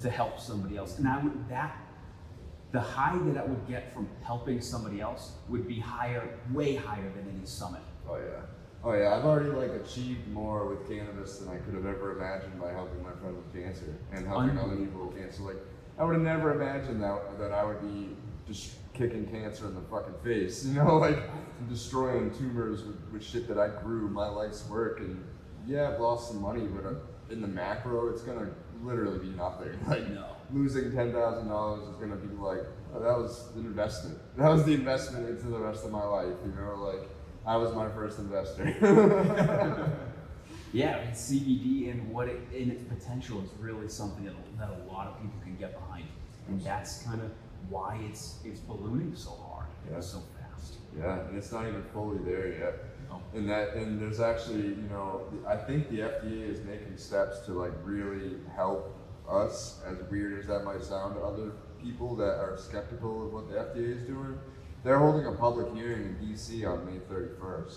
to 0.00 0.10
help 0.10 0.40
somebody 0.40 0.76
else. 0.76 0.98
And 0.98 1.08
I 1.08 1.22
would 1.22 1.48
that 1.48 1.76
the 2.74 2.80
high 2.80 3.16
that 3.16 3.38
I 3.38 3.44
would 3.44 3.68
get 3.68 3.94
from 3.94 4.08
helping 4.24 4.60
somebody 4.60 5.00
else 5.00 5.34
would 5.48 5.66
be 5.68 5.78
higher, 5.78 6.28
way 6.52 6.74
higher 6.74 7.08
than 7.14 7.32
any 7.32 7.46
summit. 7.46 7.80
Oh 8.10 8.16
yeah. 8.16 8.42
Oh 8.82 8.92
yeah, 8.92 9.14
I've 9.14 9.24
already 9.24 9.50
like 9.50 9.70
achieved 9.70 10.26
more 10.28 10.66
with 10.66 10.88
cannabis 10.88 11.38
than 11.38 11.48
I 11.50 11.58
could 11.58 11.74
have 11.74 11.86
ever 11.86 12.18
imagined 12.18 12.60
by 12.60 12.72
helping 12.72 13.00
my 13.00 13.12
friend 13.12 13.36
with 13.36 13.54
cancer 13.54 13.94
and 14.12 14.26
helping 14.26 14.58
other 14.58 14.74
people 14.74 15.06
with 15.06 15.16
cancer. 15.16 15.44
Like 15.44 15.56
I 16.00 16.04
would 16.04 16.14
have 16.14 16.24
never 16.24 16.60
imagined 16.60 17.00
that 17.00 17.38
that 17.38 17.52
I 17.52 17.64
would 17.64 17.80
be 17.80 18.08
just 18.44 18.74
kicking 18.92 19.24
cancer 19.26 19.68
in 19.68 19.76
the 19.76 19.80
fucking 19.82 20.16
face. 20.24 20.64
You 20.66 20.74
know, 20.74 20.96
like 20.96 21.20
destroying 21.68 22.32
tumors 22.32 22.82
with, 22.82 22.96
with 23.12 23.24
shit 23.24 23.46
that 23.46 23.56
I 23.56 23.68
grew 23.68 24.08
my 24.08 24.26
life's 24.26 24.68
work 24.68 24.98
and 24.98 25.24
yeah, 25.64 25.90
I've 25.90 26.00
lost 26.00 26.26
some 26.28 26.42
money, 26.42 26.66
but 26.66 26.84
uh, 26.84 26.94
in 27.30 27.40
the 27.40 27.46
macro, 27.46 28.08
it's 28.08 28.22
gonna 28.22 28.50
literally 28.82 29.20
be 29.20 29.30
nothing. 29.30 29.78
Like 29.88 30.10
No. 30.10 30.33
Losing 30.54 30.92
ten 30.92 31.12
thousand 31.12 31.48
dollars 31.48 31.82
is 31.88 31.96
gonna 31.96 32.16
be 32.16 32.34
like 32.36 32.60
oh, 32.94 33.00
that 33.02 33.18
was 33.18 33.48
an 33.56 33.66
investment. 33.66 34.18
That 34.38 34.48
was 34.48 34.64
the 34.64 34.74
investment 34.74 35.28
into 35.28 35.46
the 35.48 35.58
rest 35.58 35.84
of 35.84 35.90
my 35.92 36.04
life. 36.04 36.34
You 36.46 36.52
know, 36.60 36.82
like 36.82 37.08
I 37.46 37.56
was 37.56 37.74
my 37.74 37.88
first 37.90 38.18
investor. 38.18 38.64
Yeah, 40.72 40.96
I 40.96 41.04
mean, 41.04 41.12
CBD 41.12 41.92
and 41.92 42.12
what 42.12 42.26
it 42.26 42.40
in 42.52 42.68
its 42.68 42.82
potential 42.82 43.40
is 43.44 43.50
really 43.60 43.88
something 43.88 44.24
that, 44.24 44.34
that 44.58 44.70
a 44.70 44.92
lot 44.92 45.06
of 45.06 45.22
people 45.22 45.38
can 45.40 45.54
get 45.56 45.72
behind. 45.78 46.04
and 46.48 46.60
that's 46.60 47.04
kind 47.04 47.20
of 47.22 47.30
why 47.68 48.00
it's 48.08 48.40
it's 48.44 48.58
ballooning 48.58 49.14
so 49.14 49.30
hard, 49.30 49.66
Yeah. 49.88 50.00
so 50.00 50.18
fast. 50.36 50.74
Yeah, 50.98 51.20
and 51.28 51.36
it's 51.38 51.52
not 51.52 51.68
even 51.68 51.84
fully 51.92 52.18
there 52.24 52.48
yet. 52.48 52.74
Oh. 53.08 53.20
And 53.34 53.48
that, 53.48 53.74
and 53.74 54.00
there's 54.00 54.18
actually, 54.18 54.66
you 54.68 54.88
know, 54.90 55.22
I 55.46 55.56
think 55.56 55.90
the 55.90 56.00
FDA 56.00 56.50
is 56.50 56.60
making 56.64 56.96
steps 56.96 57.38
to 57.46 57.52
like 57.52 57.72
really 57.84 58.32
help 58.56 58.92
us. 59.28 59.80
As 59.86 59.98
weird 60.10 60.38
as 60.38 60.46
that 60.46 60.64
might 60.64 60.82
sound 60.82 61.14
to 61.16 61.20
other 61.22 61.52
people 61.82 62.14
that 62.16 62.38
are 62.38 62.56
skeptical 62.58 63.26
of 63.26 63.32
what 63.32 63.48
the 63.48 63.56
FDA 63.56 63.96
is 63.96 64.02
doing, 64.02 64.38
they're 64.82 64.98
holding 64.98 65.26
a 65.26 65.32
public 65.32 65.74
hearing 65.74 66.02
in 66.02 66.16
DC 66.26 66.66
on 66.70 66.84
May 66.86 66.98
31st 67.12 67.76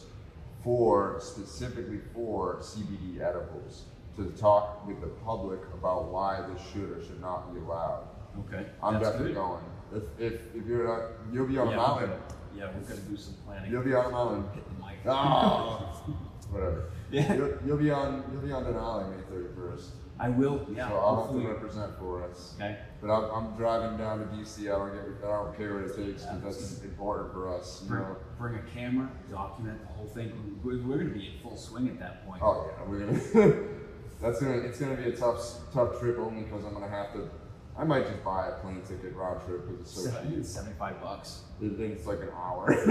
for 0.64 1.18
specifically 1.22 2.00
for 2.14 2.58
CBD 2.58 3.22
edibles 3.22 3.84
to 4.18 4.26
talk 4.32 4.86
with 4.88 5.00
the 5.00 5.08
public 5.08 5.60
about 5.74 6.06
why 6.12 6.42
this 6.52 6.62
should 6.74 6.90
or 6.92 7.02
should 7.06 7.22
not 7.22 7.54
be 7.54 7.60
allowed. 7.62 8.08
Okay, 8.40 8.66
I'm 8.84 8.96
that's 8.96 9.06
definitely 9.06 9.34
good. 9.34 9.40
going. 9.40 9.64
If, 9.94 10.04
if, 10.20 10.34
if 10.56 10.66
you're 10.68 10.88
not, 10.88 11.10
you'll 11.32 11.48
be 11.48 11.58
on 11.58 11.70
yeah, 11.70 11.74
a 11.74 11.78
we're 11.78 11.88
mountain. 11.88 12.10
gonna, 12.10 12.22
yeah, 12.58 12.66
we're 12.76 12.88
gonna 12.88 13.02
do 13.02 13.18
some 13.18 13.36
planning. 13.46 13.72
You'll 13.72 13.84
be 13.84 13.94
on 13.94 14.06
a 14.06 14.10
mountain. 14.10 14.44
Hit 14.54 14.64
the 14.66 14.86
mic. 14.86 14.98
Ah, 15.08 15.80
whatever. 16.52 16.90
Yeah. 17.12 17.34
You'll, 17.34 17.58
you'll 17.66 17.78
be 17.78 17.92
on 17.92 18.24
you'll 18.32 18.42
be 18.42 18.52
on 18.52 18.66
Denali 18.66 19.16
May 19.16 19.24
thirty 19.30 19.56
first. 19.56 19.92
I 20.20 20.30
will. 20.30 20.66
Yeah. 20.68 20.90
so 20.90 20.96
I'll 20.96 21.16
have 21.16 21.26
hopefully. 21.26 21.44
to 21.44 21.50
represent 21.50 21.96
for 21.98 22.24
us. 22.24 22.54
Okay. 22.58 22.78
But 23.02 23.12
I'm, 23.12 23.26
I'm 23.32 23.56
driving 23.56 23.98
down 23.98 24.20
to 24.20 24.26
DC. 24.26 24.62
I 24.62 24.78
don't 24.78 24.92
get 24.94 25.28
I 25.28 25.32
don't 25.44 25.56
care 25.56 25.76
what 25.76 25.84
it 25.84 25.96
takes 25.96 26.24
because 26.26 26.42
that's 26.42 26.82
important 26.84 27.32
for 27.34 27.54
us. 27.56 27.82
You 27.84 27.90
Bring, 27.90 28.02
know. 28.02 28.16
bring 28.40 28.56
a 28.56 28.62
camera, 28.74 29.10
document 29.30 29.80
the 29.82 29.94
whole 29.94 30.08
thing. 30.08 30.60
We're, 30.64 30.78
we're 30.82 30.96
going 30.98 31.10
to 31.10 31.14
be 31.14 31.28
in 31.28 31.40
full 31.44 31.56
swing 31.58 31.88
at 31.88 32.00
that 32.00 32.26
point. 32.28 32.42
Oh 32.42 32.68
yeah, 32.68 32.90
we're 32.90 33.00
gonna. 33.06 33.20
that's 34.22 34.42
gonna 34.42 34.58
it's 34.58 34.80
gonna 34.80 34.96
be 34.96 35.10
a 35.10 35.16
tough 35.16 35.40
tough 35.74 36.00
trip 36.00 36.18
only 36.18 36.44
because 36.44 36.66
I'm 36.66 36.74
gonna 36.74 36.90
have 36.90 37.14
to. 37.14 37.30
I 37.78 37.84
might 37.84 38.08
just 38.08 38.24
buy 38.24 38.48
a 38.48 38.54
plane 38.62 38.82
ticket 38.82 39.14
round 39.14 39.46
trip 39.46 39.68
because 39.68 39.82
it's 39.82 39.92
so 39.92 40.02
Seven- 40.10 40.34
cheap. 40.36 40.44
Seventy-five 40.46 41.00
bucks. 41.00 41.42
It- 41.62 41.80
It's 41.80 42.08
like 42.08 42.22
an 42.22 42.30
hour 42.36 42.72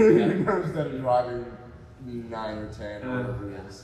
instead 0.63 0.87
of 0.87 1.01
driving 1.01 1.45
nine 2.05 2.57
or 2.59 2.71
ten 2.73 3.01
or 3.03 3.09
Uh, 3.09 3.17
whatever 3.23 3.51
it 3.53 3.65
is. 3.67 3.83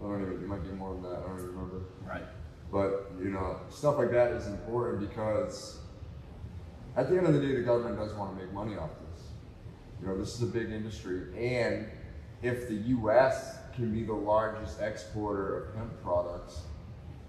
I 0.00 0.04
don't 0.04 0.22
even. 0.22 0.32
It 0.34 0.46
might 0.48 0.62
be 0.62 0.70
more 0.70 0.94
than 0.94 1.02
that. 1.02 1.18
I 1.18 1.26
don't 1.28 1.36
even 1.40 1.48
remember. 1.50 1.80
Right. 2.08 2.24
But 2.72 3.10
you 3.18 3.30
know, 3.30 3.60
stuff 3.68 3.98
like 3.98 4.10
that 4.12 4.32
is 4.32 4.46
important 4.46 5.08
because 5.08 5.78
at 6.96 7.08
the 7.08 7.16
end 7.16 7.26
of 7.26 7.34
the 7.34 7.40
day, 7.40 7.54
the 7.54 7.62
government 7.62 7.98
does 7.98 8.14
want 8.14 8.36
to 8.36 8.44
make 8.44 8.52
money 8.52 8.76
off 8.76 8.90
this. 9.12 9.24
You 10.00 10.08
know, 10.08 10.18
this 10.18 10.34
is 10.34 10.42
a 10.42 10.46
big 10.46 10.70
industry, 10.70 11.22
and 11.36 11.86
if 12.42 12.68
the 12.68 12.74
U.S. 12.74 13.58
can 13.74 13.92
be 13.92 14.04
the 14.04 14.14
largest 14.14 14.80
exporter 14.80 15.64
of 15.64 15.74
hemp 15.76 16.02
products, 16.02 16.62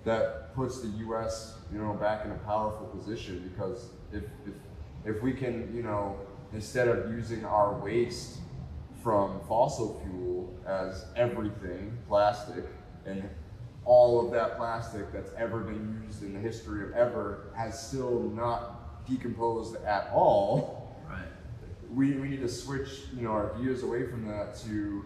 that 0.03 0.55
puts 0.55 0.81
the 0.81 0.87
U.S. 0.87 1.55
you 1.71 1.79
know 1.79 1.93
back 1.93 2.25
in 2.25 2.31
a 2.31 2.37
powerful 2.39 2.87
position 2.87 3.51
because 3.51 3.89
if 4.11 4.23
if 4.45 5.15
if 5.15 5.21
we 5.21 5.33
can 5.33 5.73
you 5.75 5.83
know 5.83 6.17
instead 6.53 6.87
of 6.87 7.11
using 7.11 7.45
our 7.45 7.79
waste 7.79 8.39
from 9.03 9.39
fossil 9.47 10.01
fuel 10.03 10.53
as 10.65 11.05
everything 11.15 11.97
plastic 12.07 12.65
and 13.05 13.23
all 13.85 14.25
of 14.25 14.31
that 14.31 14.57
plastic 14.57 15.11
that's 15.11 15.31
ever 15.37 15.59
been 15.59 16.03
used 16.05 16.23
in 16.23 16.33
the 16.33 16.39
history 16.39 16.83
of 16.83 16.91
ever 16.93 17.47
has 17.55 17.87
still 17.87 18.21
not 18.35 19.05
decomposed 19.07 19.75
at 19.83 20.09
all. 20.13 20.95
Right. 21.09 21.25
we, 21.89 22.13
we 22.13 22.29
need 22.29 22.41
to 22.41 22.49
switch 22.49 22.89
you 23.15 23.23
know 23.23 23.31
our 23.31 23.53
views 23.57 23.83
away 23.83 24.07
from 24.07 24.27
that 24.27 24.55
to 24.65 25.05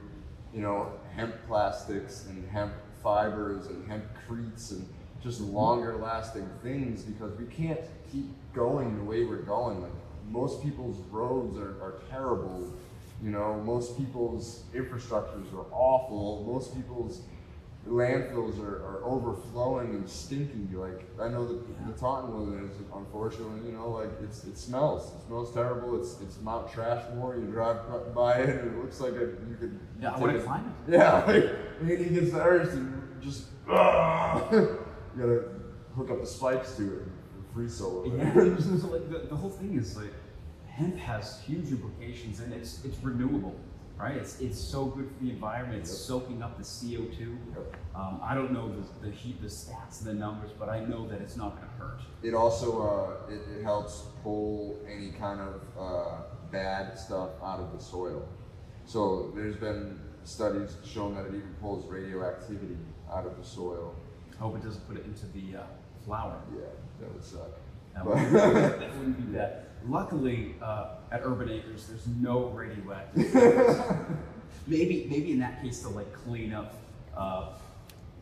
you 0.54 0.62
know 0.62 0.92
hemp 1.16 1.36
plastics 1.48 2.26
and 2.28 2.48
hemp 2.50 2.74
fibers 3.02 3.68
and 3.68 3.88
hempcretes 3.88 4.72
and 4.72 4.88
just 5.24 5.40
longer 5.42 5.96
lasting 5.96 6.48
things 6.62 7.02
because 7.02 7.36
we 7.40 7.46
can't 7.46 7.82
keep 8.12 8.26
going 8.54 8.98
the 8.98 9.04
way 9.04 9.24
we're 9.24 9.38
going. 9.38 9.82
Like 9.82 9.92
most 10.30 10.62
people's 10.64 10.98
roads 11.12 11.58
are, 11.58 11.82
are 11.82 12.02
terrible 12.10 12.72
you 13.24 13.32
know? 13.32 13.62
Most 13.66 13.98
people's 13.98 14.64
infrastructures 14.74 15.54
are 15.54 15.66
awful. 15.72 16.46
Most 16.48 16.76
people's 16.76 17.22
landfills 17.88 18.60
are, 18.60 18.78
are 18.78 19.02
overflowing 19.04 19.92
and 19.92 20.10
stinky. 20.10 20.68
Like 20.76 21.06
I 21.22 21.28
know 21.28 21.48
that 21.48 21.88
the 21.88 21.94
Taunton 21.94 22.34
one 22.34 22.70
is 22.70 22.78
unfortunately, 22.94 23.70
you 23.70 23.78
know, 23.78 23.90
like 23.90 24.10
it's 24.24 24.44
it 24.44 24.58
smells. 24.58 25.14
It 25.14 25.28
smells 25.28 25.54
terrible. 25.54 26.00
It's 26.00 26.20
it's 26.22 26.40
Mount 26.42 26.68
Trashmore. 26.68 27.40
You 27.40 27.52
drive 27.52 27.78
by 28.14 28.40
it 28.40 28.50
and 28.50 28.72
it 28.72 28.78
looks 28.78 29.00
like 29.00 29.14
a, 29.14 29.26
you 29.50 29.58
could. 29.60 29.80
Yeah, 30.02 30.16
I 30.16 30.20
want 30.20 30.34
to 30.34 30.44
climb 30.44 30.74
it. 30.88 30.94
Yeah, 30.94 31.24
like 31.28 31.50
and 31.80 31.90
he 31.90 32.16
gets 32.16 32.32
the 32.32 32.42
earth 32.42 32.74
and 32.74 33.22
just 33.22 33.48
you 33.68 33.74
gotta 33.74 35.44
hook 35.96 36.12
up 36.12 36.22
the 36.22 36.28
spikes 36.28 36.76
to 36.76 36.84
it 36.84 37.02
and 37.02 37.54
free 37.54 37.70
solo. 37.70 38.06
Yeah. 38.06 38.34
so 38.60 38.88
like 38.88 39.10
the, 39.10 39.28
the 39.30 39.36
whole 39.36 39.50
thing 39.50 39.78
is 39.78 39.96
like 39.98 40.14
hemp 40.68 40.98
has 40.98 41.42
huge 41.42 41.72
implications 41.72 42.40
and 42.40 42.54
it's 42.54 42.84
it's 42.84 42.98
renewable, 43.04 43.56
right? 43.98 44.16
It's 44.16 44.40
it's 44.42 44.60
so 44.60 44.86
good 44.86 45.10
for 45.10 45.24
the 45.24 45.30
environment. 45.32 45.80
It's 45.82 45.92
Yep. 45.92 46.00
soaking 46.00 46.44
up 46.44 46.58
the 46.58 46.64
CO 46.64 47.06
two. 47.06 47.38
Yep. 47.56 47.76
Um, 47.96 48.20
I 48.22 48.36
don't 48.36 48.52
know 48.52 48.70
the, 48.70 49.08
the 49.08 49.12
heat, 49.12 49.42
the 49.42 49.48
stats, 49.48 50.00
and 50.02 50.10
the 50.10 50.14
numbers, 50.14 50.52
but 50.60 50.68
I 50.70 50.80
know 50.86 51.08
that 51.08 51.22
it's 51.22 51.38
not 51.38 51.56
going 51.56 51.68
to 51.68 51.74
hurt. 51.76 52.02
It 52.24 52.34
also 52.34 52.82
uh, 52.82 53.32
it, 53.32 53.42
it 53.60 53.64
helps 53.64 54.04
pull 54.24 54.78
any 54.90 55.12
kind 55.12 55.40
of 55.40 55.62
uh, 55.80 56.18
bad 56.52 56.98
stuff 56.98 57.30
out 57.44 57.60
of 57.60 57.72
the 57.78 57.80
soil. 57.84 58.28
So 58.86 59.32
there's 59.36 59.56
been 59.56 60.00
studies 60.24 60.76
showing 60.86 61.16
that 61.16 61.26
it 61.26 61.36
even 61.36 61.56
pulls 61.62 61.86
radioactivity 61.90 62.78
out 63.12 63.26
of 63.26 63.38
the 63.38 63.44
soil. 63.44 63.96
Hope 64.40 64.56
it 64.58 64.64
doesn't 64.64 64.86
put 64.88 64.98
it 64.98 65.06
into 65.06 65.26
the 65.28 65.60
uh, 65.60 65.64
flour. 66.04 66.42
Yeah, 66.54 66.66
that 67.00 67.14
would 67.14 67.24
suck. 67.24 67.50
That 67.96 68.06
wouldn't, 68.06 68.34
that 68.34 68.98
wouldn't 68.98 69.32
be 69.32 69.38
that. 69.38 69.70
Luckily, 69.88 70.56
uh, 70.62 70.96
at 71.12 71.22
Urban 71.24 71.50
Acres, 71.50 71.88
there's 71.88 72.08
no 72.08 72.50
radioactive. 72.50 73.30
things. 73.30 73.78
maybe, 74.68 75.08
maybe 75.10 75.32
in 75.32 75.40
that 75.40 75.62
case, 75.62 75.82
to 75.82 75.90
like 75.90 76.12
clean 76.14 76.54
up 76.54 76.76
uh, 77.16 77.50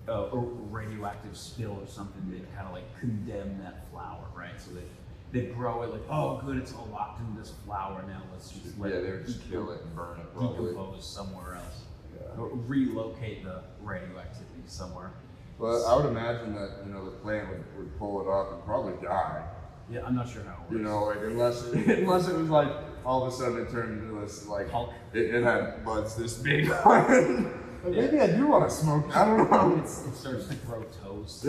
a, 0.07 0.11
a 0.11 0.39
radioactive 0.39 1.35
spill 1.37 1.79
or 1.81 1.87
something, 1.87 2.21
they 2.29 2.39
kind 2.55 2.67
of 2.67 2.73
like 2.73 2.99
condemn 2.99 3.59
that 3.63 3.89
flower, 3.89 4.25
right? 4.35 4.59
So 4.59 4.71
they 4.71 4.83
they 5.31 5.47
grow 5.47 5.81
it 5.81 5.91
like, 5.91 6.03
oh, 6.09 6.39
good, 6.45 6.57
it's 6.57 6.73
all 6.73 6.87
locked 6.91 7.19
in 7.21 7.35
this 7.35 7.53
flower 7.65 8.03
now. 8.07 8.21
Let's 8.31 8.51
just 8.51 8.77
let 8.79 8.93
yeah, 8.93 8.99
they 8.99 9.11
would 9.11 9.21
it 9.21 9.25
just 9.25 9.49
kill 9.49 9.71
it 9.71 9.81
and 9.81 9.95
burn 9.95 10.19
it 10.19 10.31
probably. 10.35 10.69
decompose 10.71 11.07
somewhere 11.07 11.55
else. 11.55 11.81
Yeah. 12.15 12.39
Or 12.39 12.49
relocate 12.67 13.43
the 13.43 13.63
radioactivity 13.81 14.61
somewhere. 14.67 15.11
But 15.59 15.85
I 15.85 15.95
would 15.95 16.05
imagine 16.05 16.53
that 16.53 16.83
you 16.85 16.93
know 16.93 17.05
the 17.05 17.11
plant 17.11 17.49
would, 17.49 17.63
would 17.77 17.97
pull 17.97 18.21
it 18.21 18.31
up 18.31 18.53
and 18.53 18.63
probably 18.63 18.93
die. 19.03 19.43
Yeah, 19.93 20.05
I'm 20.05 20.15
not 20.15 20.27
sure 20.27 20.43
how 20.43 20.53
it 20.53 20.59
works. 20.59 20.71
You 20.71 20.79
know, 20.79 21.03
like 21.05 21.17
unless 21.17 21.63
it, 21.65 21.99
unless 21.99 22.27
it 22.27 22.35
was 22.35 22.49
like 22.49 22.69
all 23.05 23.25
of 23.25 23.31
a 23.31 23.35
sudden 23.35 23.59
it 23.59 23.69
turned 23.69 24.01
into 24.01 24.19
this 24.21 24.47
like 24.47 24.71
Hulk. 24.71 24.91
it, 25.13 25.35
it 25.35 25.43
had 25.43 25.85
buds 25.85 26.15
this 26.15 26.33
big 26.35 26.71
on 26.71 27.11
it. 27.11 27.47
Like, 27.83 27.95
Maybe 27.95 28.19
I 28.21 28.27
do 28.27 28.47
want 28.47 28.69
to 28.69 28.73
smoke. 28.73 29.15
I 29.15 29.25
don't 29.25 29.51
know. 29.51 29.77
It's, 29.83 30.05
it 30.05 30.15
starts 30.15 30.47
to 30.47 30.55
grow 30.55 30.83
toast. 31.03 31.45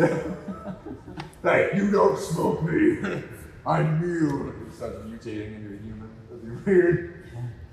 Hey, 1.42 1.70
you 1.76 1.90
don't 1.90 2.18
smoke 2.18 2.62
me. 2.64 3.22
I'm 3.66 4.02
you. 4.02 4.66
It 4.66 4.74
starts 4.74 4.96
mutating 5.04 5.56
into 5.56 5.74
a 5.74 5.78
human. 5.78 6.10
That'd 6.28 6.64
be 6.64 6.70
weird. 6.70 7.30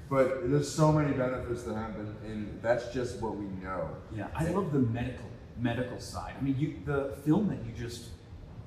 But 0.10 0.52
there's 0.52 0.70
so 0.70 0.92
many 0.92 1.14
benefits 1.14 1.64
to 1.64 1.74
hemp, 1.74 1.98
and, 1.98 2.16
and 2.26 2.62
that's 2.62 2.94
just 2.94 3.20
what 3.22 3.36
we 3.36 3.46
know. 3.64 3.90
Yeah, 4.16 4.28
I 4.36 4.50
love 4.50 4.74
the 4.74 4.80
medical 4.80 5.26
medical 5.58 6.00
side. 6.00 6.36
I 6.40 6.44
mean, 6.44 6.56
you 6.60 6.80
the 6.86 7.16
film 7.24 7.48
that 7.48 7.66
you 7.66 7.72
just 7.72 8.10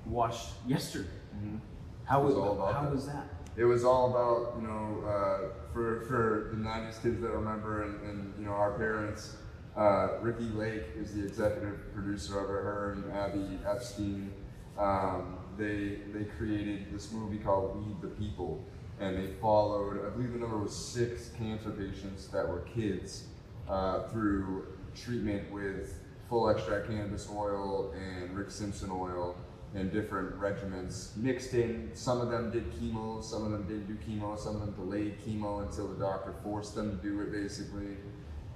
watched 0.06 0.48
yesterday. 0.66 1.08
Mm-hmm. 1.36 1.56
How 2.04 2.20
was 2.20 2.34
was 2.34 2.44
all 2.44 2.52
about 2.52 2.74
how 2.74 2.82
that. 2.82 2.92
was 2.92 3.06
that? 3.06 3.28
It 3.56 3.64
was 3.64 3.84
all 3.84 4.10
about, 4.10 4.60
you 4.60 4.66
know, 4.66 5.04
uh, 5.06 5.72
for, 5.72 6.00
for 6.06 6.50
the 6.52 6.56
90s 6.56 7.00
kids 7.02 7.20
that 7.20 7.30
remember, 7.30 7.84
and, 7.84 8.00
and 8.02 8.34
you 8.38 8.46
know, 8.46 8.52
our 8.52 8.72
parents. 8.72 9.36
Uh, 9.76 10.18
Ricki 10.20 10.44
Lake 10.54 10.84
is 10.96 11.14
the 11.14 11.24
executive 11.24 11.92
producer 11.92 12.38
of 12.38 12.44
it, 12.44 12.52
her 12.52 12.92
and 12.92 13.12
Abby 13.12 13.58
Epstein. 13.68 14.32
Um, 14.78 15.38
they, 15.56 15.98
they 16.12 16.24
created 16.36 16.92
this 16.92 17.10
movie 17.10 17.38
called 17.38 17.76
Weed 17.76 17.96
the 18.00 18.08
People, 18.08 18.64
and 19.00 19.16
they 19.16 19.32
followed, 19.40 20.04
I 20.06 20.10
believe 20.10 20.32
the 20.32 20.38
number 20.38 20.58
was 20.58 20.74
six 20.74 21.30
cancer 21.36 21.70
patients 21.70 22.28
that 22.28 22.48
were 22.48 22.60
kids 22.60 23.24
uh, 23.68 24.04
through 24.08 24.66
treatment 24.94 25.50
with 25.50 25.98
full 26.28 26.48
extract 26.50 26.88
cannabis 26.88 27.28
oil 27.32 27.92
and 27.96 28.36
Rick 28.36 28.50
Simpson 28.50 28.90
oil 28.92 29.36
and 29.74 29.90
different 29.92 30.38
regimens 30.38 31.16
mixed 31.16 31.52
in. 31.54 31.90
Some 31.94 32.20
of 32.20 32.30
them 32.30 32.50
did 32.50 32.70
chemo, 32.72 33.22
some 33.22 33.44
of 33.44 33.50
them 33.50 33.64
didn't 33.66 33.86
do 33.86 33.94
chemo, 34.06 34.38
some 34.38 34.54
of 34.56 34.60
them 34.60 34.72
delayed 34.72 35.18
chemo 35.26 35.66
until 35.66 35.88
the 35.88 35.98
doctor 35.98 36.32
forced 36.42 36.74
them 36.74 36.96
to 36.96 37.02
do 37.02 37.20
it 37.22 37.32
basically. 37.32 37.96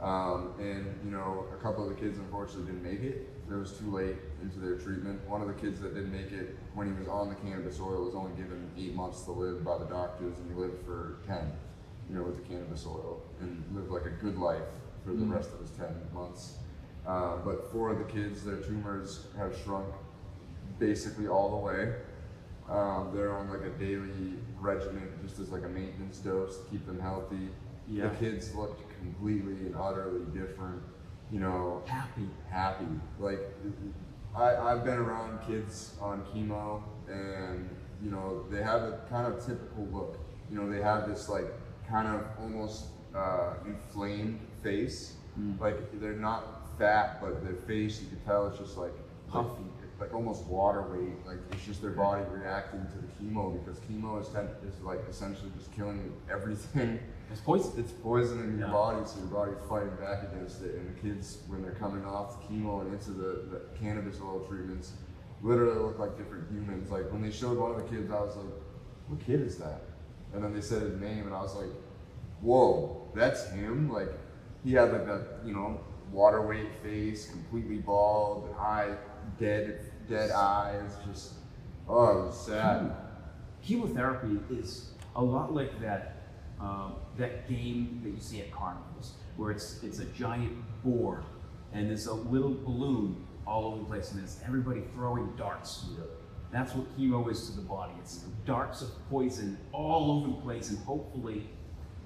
Um, 0.01 0.53
and 0.61 0.87
you 1.05 1.11
know, 1.11 1.47
a 1.53 1.61
couple 1.61 1.83
of 1.83 1.91
the 1.91 2.01
kids 2.01 2.19
unfortunately 2.19 2.67
didn't 2.73 2.85
make 2.85 3.01
it. 3.03 3.29
It 3.51 3.55
was 3.55 3.73
too 3.73 3.91
late 3.91 4.17
into 4.43 4.61
their 4.61 4.77
treatment. 4.77 5.27
One 5.29 5.43
of 5.43 5.49
the 5.49 5.55
kids 5.55 5.81
that 5.81 5.95
didn't 5.95 6.13
make 6.13 6.31
it 6.31 6.57
when 6.75 6.87
he 6.87 6.99
was 6.99 7.09
on 7.09 7.31
the 7.31 7.35
cannabis 7.35 7.81
oil 7.81 8.05
was 8.05 8.15
only 8.15 8.31
given 8.37 8.71
eight 8.79 8.95
months 8.95 9.23
to 9.23 9.33
live 9.33 9.65
by 9.65 9.79
the 9.79 9.87
doctors, 9.87 10.39
and 10.39 10.49
he 10.53 10.55
lived 10.57 10.85
for 10.85 11.19
ten. 11.27 11.51
You 12.09 12.17
know, 12.17 12.23
with 12.23 12.37
the 12.37 12.43
cannabis 12.49 12.87
oil, 12.87 13.21
and 13.41 13.63
lived 13.75 13.91
like 13.91 14.07
a 14.07 14.11
good 14.23 14.39
life 14.39 14.63
for 15.05 15.11
the 15.13 15.25
Mm. 15.25 15.35
rest 15.35 15.53
of 15.53 15.61
his 15.61 15.71
ten 15.73 15.95
months. 16.15 16.59
Uh, 17.07 17.37
but 17.45 17.71
four 17.73 17.91
of 17.91 17.99
the 17.99 18.05
kids, 18.05 18.45
their 18.45 18.57
tumors 18.59 19.27
have 19.37 19.55
shrunk 19.65 19.87
basically 20.79 21.29
all 21.29 21.51
the 21.51 21.57
way. 21.57 21.95
Um, 22.69 23.13
they're 23.15 23.33
on 23.33 23.49
like 23.49 23.63
a 23.63 23.71
daily 23.79 24.35
regimen, 24.61 25.09
just 25.23 25.39
as 25.39 25.51
like 25.51 25.65
a 25.65 25.69
maintenance 25.69 26.19
dose 26.19 26.59
to 26.59 26.71
keep 26.71 26.87
them 26.87 27.01
healthy. 27.01 27.49
Yeah. 27.89 28.09
The 28.09 28.17
kids 28.17 28.55
looked 28.55 28.83
completely 29.01 29.67
and 29.67 29.75
utterly 29.77 30.25
different. 30.39 30.83
You 31.33 31.41
know, 31.41 31.83
Happy. 31.87 32.29
happy. 32.51 32.87
Like 33.19 33.41
I, 34.37 34.57
I've 34.57 34.85
been 34.85 34.99
around 34.99 35.41
kids 35.47 35.95
on 36.01 36.25
chemo 36.27 36.83
and 37.09 37.69
you 38.03 38.11
know, 38.11 38.45
they 38.51 38.63
have 38.63 38.83
a 38.83 39.01
kind 39.11 39.27
of 39.33 39.45
typical 39.45 39.87
look. 39.93 40.19
You 40.51 40.59
know, 40.59 40.71
they 40.71 40.81
have 40.83 41.09
this 41.09 41.29
like 41.29 41.47
kind 41.89 42.09
of 42.09 42.25
almost 42.41 42.87
uh, 43.15 43.55
inflamed 43.67 44.41
face. 44.63 45.15
Mm. 45.39 45.59
Like 45.61 46.01
they're 46.01 46.13
not 46.13 46.79
fat, 46.79 47.21
but 47.21 47.43
their 47.45 47.55
face 47.67 48.01
you 48.01 48.09
can 48.09 48.21
tell 48.21 48.47
it's 48.47 48.59
just 48.59 48.77
like 48.77 48.93
Puffy. 49.31 49.65
Like 50.00 50.14
almost 50.14 50.45
water 50.47 50.83
weight. 50.83 51.14
Like 51.26 51.38
it's 51.52 51.64
just 51.64 51.83
their 51.83 51.90
body 51.90 52.23
reacting 52.31 52.81
to 52.87 52.99
the 52.99 53.09
chemo 53.19 53.52
because 53.64 53.81
chemo 53.81 54.21
is, 54.21 54.28
ten- 54.28 54.49
is 54.67 54.81
like 54.83 55.00
essentially 55.09 55.50
just 55.59 55.73
killing 55.75 56.12
everything. 56.31 56.99
It's 57.31 57.43
poison. 57.43 57.73
It's 57.76 57.93
poison 57.93 58.40
in 58.43 58.59
your 58.59 58.69
Yeah. 58.69 58.73
body, 58.73 59.05
so 59.05 59.19
your 59.19 59.26
body's 59.26 59.59
fighting 59.69 59.95
back 60.00 60.23
against 60.33 60.62
it. 60.62 60.76
And 60.76 60.88
the 60.97 60.99
kids, 60.99 61.43
when 61.47 61.61
they're 61.61 61.73
coming 61.73 62.02
off 62.07 62.40
the 62.40 62.55
chemo 62.55 62.81
and 62.81 62.90
into 62.95 63.11
the, 63.11 63.45
the 63.50 63.61
cannabis 63.78 64.19
oil 64.23 64.47
treatments, 64.49 64.93
literally 65.43 65.78
look 65.78 65.99
like 65.99 66.17
different 66.17 66.50
humans. 66.50 66.90
Like 66.90 67.12
when 67.12 67.21
they 67.21 67.31
showed 67.31 67.59
one 67.59 67.73
of 67.73 67.76
the 67.76 67.83
kids, 67.95 68.11
I 68.11 68.21
was 68.21 68.35
like, 68.35 68.47
"What 69.09 69.21
kid 69.26 69.43
is 69.43 69.59
that?" 69.59 69.83
And 70.33 70.43
then 70.43 70.55
they 70.55 70.62
said 70.62 70.81
his 70.81 70.99
name, 70.99 71.26
and 71.26 71.35
I 71.35 71.43
was 71.43 71.55
like, 71.55 71.69
"Whoa, 72.40 73.09
that's 73.14 73.50
him!" 73.50 73.90
Like 73.93 74.09
he 74.64 74.73
had 74.73 74.90
like 74.90 75.05
that, 75.05 75.40
you 75.45 75.52
know, 75.52 75.81
water 76.11 76.40
weight 76.40 76.75
face, 76.83 77.31
completely 77.31 77.76
bald, 77.76 78.55
eye 78.59 78.95
dead, 79.38 79.81
dead 80.09 80.31
eyes, 80.31 80.93
just 81.07 81.35
oh, 81.88 82.23
it 82.23 82.27
was 82.27 82.47
sad. 82.47 82.95
Chemotherapy 83.62 84.38
is 84.50 84.93
a 85.17 85.23
lot 85.23 85.55
like 85.55 85.81
that 85.81 86.17
um, 86.61 86.95
that 87.17 87.49
game 87.49 88.00
that 88.03 88.11
you 88.11 88.21
see 88.21 88.41
at 88.41 88.50
carnivals, 88.50 89.15
where 89.37 89.50
it's 89.50 89.83
it's 89.83 89.99
a 89.99 90.07
giant 90.07 90.57
board 90.85 91.25
and 91.73 91.88
there's 91.88 92.07
a 92.07 92.15
little 92.15 92.55
balloon 92.55 93.27
all 93.47 93.65
over 93.67 93.79
the 93.79 93.85
place, 93.85 94.11
and 94.11 94.21
there's 94.21 94.41
everybody 94.45 94.83
throwing 94.95 95.33
darts. 95.37 95.85
You. 95.91 96.03
That's 96.50 96.75
what 96.75 96.99
chemo 96.99 97.31
is 97.31 97.50
to 97.50 97.57
the 97.57 97.62
body. 97.62 97.93
It's 98.00 98.25
darts 98.47 98.83
of 98.83 98.91
poison 99.11 99.59
all 99.73 100.11
over 100.11 100.29
the 100.29 100.43
place, 100.43 100.71
and 100.71 100.79
hopefully 100.81 101.49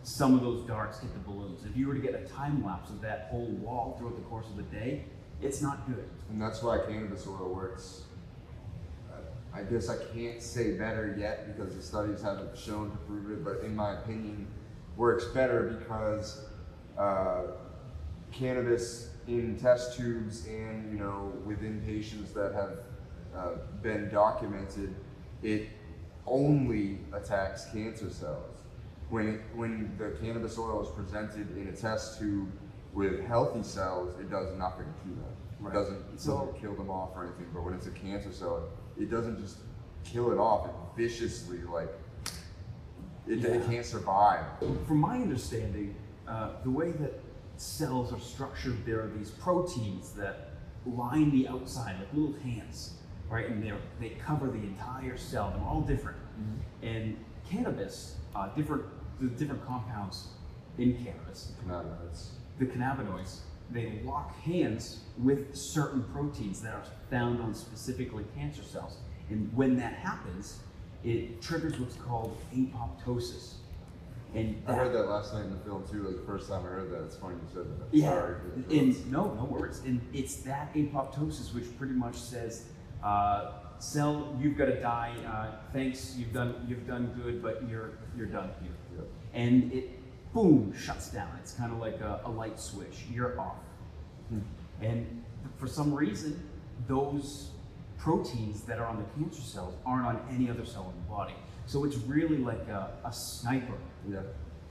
some 0.03 0.35
of 0.35 0.41
those 0.41 0.67
darts 0.67 1.01
hit 1.01 1.13
the 1.13 1.21
balloons. 1.21 1.65
If 1.65 1.77
you 1.77 1.87
were 1.87 1.95
to 1.95 2.01
get 2.01 2.15
a 2.15 2.25
time 2.27 2.65
lapse 2.65 2.91
of 2.91 3.01
that 3.03 3.29
whole 3.31 3.47
wall 3.47 3.97
throughout 3.99 4.17
the 4.17 4.23
course 4.23 4.47
of 4.49 4.57
the 4.57 4.65
day, 4.65 5.05
it's 5.43 5.61
not 5.61 5.87
good. 5.87 6.09
And 6.31 6.41
that's 6.41 6.63
why 6.63 6.79
cannabis 6.79 7.27
oil 7.27 7.53
works. 7.55 8.03
I 9.55 9.63
guess 9.63 9.91
I 9.91 9.97
can't 10.15 10.41
say 10.43 10.79
better 10.79 11.15
yet 11.19 11.55
because 11.55 11.77
the 11.77 11.83
studies 11.83 12.23
haven't 12.23 12.57
shown 12.57 12.91
to 12.91 12.97
prove 12.99 13.31
it, 13.31 13.45
but 13.45 13.61
in 13.65 13.77
my 13.77 13.93
opinion, 13.99 14.47
works 14.97 15.27
better 15.27 15.77
because 15.79 16.47
uh, 16.97 17.43
cannabis 18.31 19.11
in 19.29 19.59
test 19.59 19.97
tubes 19.97 20.47
and 20.47 20.91
you 20.91 20.99
know 20.99 21.33
within 21.45 21.83
patients 21.83 22.33
that 22.33 22.55
have 22.55 22.79
uh, 23.37 23.59
been 23.83 24.09
documented, 24.11 24.95
it 25.43 25.69
only 26.27 26.99
attacks 27.13 27.67
cancer 27.73 28.09
cells. 28.09 28.57
When 29.11 29.29
it, 29.29 29.41
when 29.55 29.95
the 29.99 30.17
cannabis 30.23 30.59
oil 30.59 30.83
is 30.83 30.89
presented 30.89 31.55
in 31.59 31.69
a 31.69 31.73
test 31.73 32.19
tube 32.19 32.51
with 32.93 33.25
healthy 33.27 33.63
cells, 33.63 34.19
it 34.21 34.31
does 34.31 34.57
nothing 34.59 34.87
to 35.03 35.09
them. 35.09 35.25
Right. 35.61 35.75
It 35.75 35.79
doesn't, 35.79 35.97
it 36.15 36.21
So- 36.21 36.39
doesn't 36.47 36.61
kill 36.61 36.75
them 36.75 36.91
off 36.91 37.11
or 37.17 37.25
anything. 37.25 37.47
But 37.55 37.65
when 37.65 37.75
it's 37.75 37.87
a 37.87 37.91
cancer 37.93 38.33
cell, 38.33 38.69
it 38.99 39.11
doesn't 39.11 39.41
just 39.41 39.59
kill 40.05 40.33
it 40.33 40.39
off. 40.39 40.67
It 40.69 40.75
viciously 40.97 41.63
like 41.63 41.89
it, 43.27 43.45
it 43.45 43.65
can't 43.67 43.87
survive. 43.87 44.45
From 44.87 44.99
my 44.99 45.15
understanding, 45.17 45.95
uh, 46.27 46.51
the 46.65 46.71
way 46.71 46.91
that 46.93 47.21
cells 47.57 48.13
are 48.13 48.19
structured, 48.21 48.85
there 48.85 49.01
are 49.01 49.09
these 49.09 49.31
proteins 49.31 50.13
that 50.13 50.51
line 50.85 51.31
the 51.31 51.47
outside, 51.47 51.97
like 52.01 52.13
little 52.13 52.35
hands, 52.41 52.95
right? 53.31 53.49
And 53.49 53.63
they 53.63 53.73
they 54.01 54.11
cover 54.17 54.49
the 54.49 54.59
entire 54.59 55.17
cell. 55.17 55.53
They're 55.57 55.65
all 55.67 55.83
different. 55.83 56.19
And 56.83 57.17
cannabis, 57.49 58.17
uh, 58.35 58.49
different 58.57 58.85
the 59.21 59.29
different 59.29 59.65
compounds 59.65 60.29
in 60.79 60.97
cannabis, 61.05 61.53
Cannabinoids. 61.65 62.31
The 62.59 62.67
cannabinoids, 62.67 63.39
they 63.71 64.01
lock 64.05 64.39
hands 64.43 65.01
with 65.19 65.55
certain 65.57 66.03
proteins 66.13 66.61
that 66.63 66.75
are 66.75 66.85
found 67.11 67.41
on 67.41 67.55
specifically 67.55 68.25
cancer 68.37 68.63
cells. 68.63 68.99
And 69.31 69.51
when 69.55 69.77
that 69.79 69.95
happens, 69.95 70.59
it 71.05 71.41
triggers 71.41 71.79
what's 71.79 71.97
called 71.97 72.37
apoptosis. 72.55 73.55
And 74.35 74.63
I 74.67 74.73
heard 74.75 74.95
that 74.95 75.09
last 75.09 75.35
night 75.35 75.45
in 75.45 75.51
the 75.51 75.59
film 75.59 75.85
too. 75.91 76.05
Was 76.05 76.17
the 76.17 76.23
first 76.23 76.49
time 76.49 76.61
I 76.65 76.69
heard 76.69 76.91
that. 76.91 77.05
It's 77.05 77.17
funny 77.17 77.35
you 77.35 77.49
said 77.53 77.65
that. 77.79 77.87
Yeah, 77.97 78.11
Sorry. 78.11 78.35
and 78.71 79.13
no, 79.13 79.35
no 79.35 79.45
worries. 79.45 79.81
And 79.85 80.01
it's 80.15 80.37
that 80.37 80.73
apoptosis 80.75 81.55
which 81.55 81.77
pretty 81.77 81.93
much 81.93 82.17
says, 82.17 82.65
uh, 83.03 83.53
"Cell, 83.79 84.35
you've 84.41 84.57
got 84.57 84.67
to 84.67 84.81
die. 84.81 85.15
Uh, 85.27 85.57
thanks, 85.73 86.17
you've 86.17 86.33
done, 86.33 86.65
you've 86.67 86.87
done 86.87 87.13
good, 87.23 87.43
but 87.43 87.69
you're, 87.69 87.91
you're 88.17 88.27
done 88.27 88.51
here." 88.63 88.73
Yep. 88.97 89.07
And 89.35 89.73
it, 89.73 89.91
boom, 90.33 90.73
shuts 90.77 91.09
down. 91.11 91.29
It's 91.41 91.53
kind 91.53 91.73
of 91.73 91.79
like 91.79 92.01
a, 92.01 92.21
a 92.25 92.31
light 92.31 92.59
switch. 92.59 93.05
You're 93.13 93.39
off. 93.41 93.57
Hmm. 94.29 94.41
And 94.81 95.25
for 95.57 95.67
some 95.67 95.95
reason, 95.95 96.43
those 96.89 97.51
proteins 97.99 98.63
that 98.63 98.79
are 98.79 98.87
on 98.87 98.97
the 98.99 99.23
cancer 99.23 99.43
cells 99.43 99.75
aren't 99.87 100.07
on 100.07 100.21
any 100.31 100.51
other 100.51 100.65
cell 100.65 100.93
in 100.95 101.03
the 101.03 101.09
body. 101.09 101.35
So 101.67 101.85
it's 101.85 101.97
really 101.97 102.39
like 102.39 102.67
a, 102.69 102.91
a 103.05 103.13
sniper 103.13 103.75
Yeah. 104.11 104.21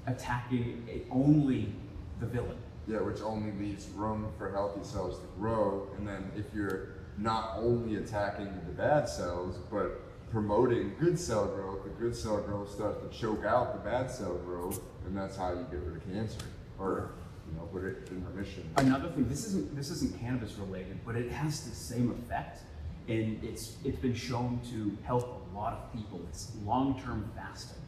attacking 0.07 0.85
only 1.09 1.73
the 2.19 2.25
villain. 2.25 2.57
Yeah, 2.87 2.99
which 3.01 3.21
only 3.21 3.51
leaves 3.53 3.87
room 3.89 4.27
for 4.37 4.51
healthy 4.51 4.83
cells 4.83 5.19
to 5.19 5.25
grow. 5.39 5.87
And 5.97 6.07
then 6.07 6.29
if 6.35 6.45
you're 6.53 6.89
not 7.17 7.53
only 7.57 7.95
attacking 7.95 8.47
the 8.65 8.73
bad 8.73 9.07
cells, 9.07 9.57
but 9.71 10.01
promoting 10.31 10.95
good 10.99 11.19
cell 11.19 11.45
growth, 11.47 11.83
the 11.83 11.89
good 11.89 12.15
cell 12.15 12.41
growth 12.41 12.71
starts 12.71 12.99
to 13.01 13.19
choke 13.19 13.45
out 13.45 13.73
the 13.73 13.89
bad 13.89 14.09
cell 14.09 14.35
growth, 14.45 14.81
and 15.05 15.15
that's 15.15 15.35
how 15.35 15.51
you 15.51 15.65
get 15.69 15.79
rid 15.81 15.97
of 15.97 16.11
cancer. 16.11 16.39
Or, 16.79 17.11
you 17.47 17.57
know, 17.57 17.65
put 17.65 17.83
it 17.83 18.09
in 18.09 18.25
remission. 18.25 18.69
Another 18.77 19.09
thing, 19.09 19.27
this 19.27 19.45
isn't 19.45 19.75
this 19.75 19.91
isn't 19.91 20.19
cannabis 20.19 20.53
related, 20.57 20.99
but 21.05 21.15
it 21.15 21.29
has 21.31 21.61
the 21.69 21.75
same 21.75 22.11
effect, 22.11 22.61
and 23.07 23.43
it's 23.43 23.75
it's 23.83 23.99
been 23.99 24.15
shown 24.15 24.59
to 24.71 24.97
help 25.03 25.45
a 25.51 25.57
lot 25.57 25.73
of 25.73 25.93
people. 25.93 26.21
It's 26.29 26.51
long-term 26.65 27.29
fasting. 27.35 27.81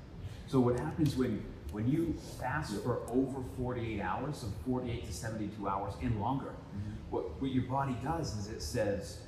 So 0.47 0.59
what 0.59 0.79
happens 0.79 1.15
when 1.15 1.43
when 1.71 1.89
you 1.89 2.13
fast 2.39 2.75
for 2.83 3.01
over 3.09 3.41
48 3.57 3.99
hours, 4.01 4.37
so 4.37 4.47
48 4.67 5.07
to 5.07 5.13
72 5.13 5.67
hours 5.67 5.93
and 6.01 6.19
longer, 6.19 6.49
mm-hmm. 6.49 6.91
what 7.09 7.41
what 7.41 7.51
your 7.51 7.63
body 7.63 7.95
does 8.03 8.37
is 8.37 8.47
it 8.47 8.61
says, 8.61 9.19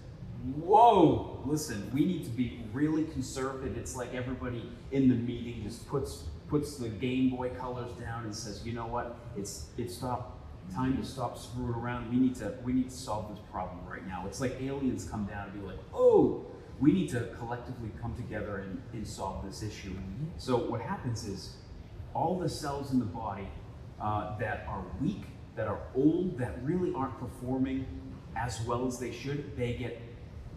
"Whoa, 0.53 1.41
listen, 1.45 1.89
we 1.93 2.05
need 2.05 2.23
to 2.25 2.29
be 2.29 2.63
really 2.73 3.05
conservative." 3.05 3.77
It's 3.77 3.95
like 3.95 4.13
everybody 4.13 4.69
in 4.91 5.10
the 5.10 5.15
meeting 5.15 5.63
just 5.63 5.88
puts 5.88 6.25
puts 6.47 6.77
the 6.77 6.89
Game 6.89 7.31
Boy 7.31 7.49
colors 7.49 7.91
down 7.99 8.25
and 8.25 8.36
says, 8.36 8.65
"You 8.65 8.73
know 8.73 8.88
what? 8.88 9.17
It's 9.36 9.67
it's 9.77 9.95
stop 9.95 10.36
time 10.73 10.97
to 10.97 11.05
stop 11.05 11.38
screwing 11.38 11.73
around. 11.73 12.10
We 12.10 12.17
need 12.17 12.36
to 12.36 12.53
we 12.63 12.73
need 12.73 12.89
to 12.89 12.95
solve 12.95 13.29
this 13.29 13.39
problem 13.51 13.86
right 13.88 14.05
now. 14.08 14.25
It's 14.27 14.41
like 14.41 14.62
aliens 14.62 15.05
come 15.05 15.25
down 15.25 15.49
and 15.49 15.62
be 15.62 15.67
like, 15.67 15.79
oh, 15.93 16.45
we 16.79 16.91
need 16.91 17.10
to 17.10 17.29
collectively 17.38 17.91
come 18.01 18.15
together 18.15 18.58
and, 18.58 18.81
and 18.93 19.08
solve 19.08 19.45
this 19.45 19.63
issue. 19.63 19.95
So 20.38 20.58
what 20.58 20.81
happens 20.81 21.25
is 21.25 21.55
all 22.13 22.39
the 22.39 22.49
cells 22.49 22.91
in 22.91 22.99
the 22.99 23.05
body 23.05 23.47
uh, 24.01 24.38
that 24.39 24.65
are 24.67 24.84
weak, 25.01 25.23
that 25.55 25.67
are 25.67 25.79
old, 25.95 26.38
that 26.38 26.62
really 26.63 26.93
aren't 26.93 27.17
performing 27.19 27.86
as 28.36 28.60
well 28.62 28.86
as 28.86 28.99
they 28.99 29.12
should, 29.12 29.55
they 29.55 29.73
get 29.73 30.01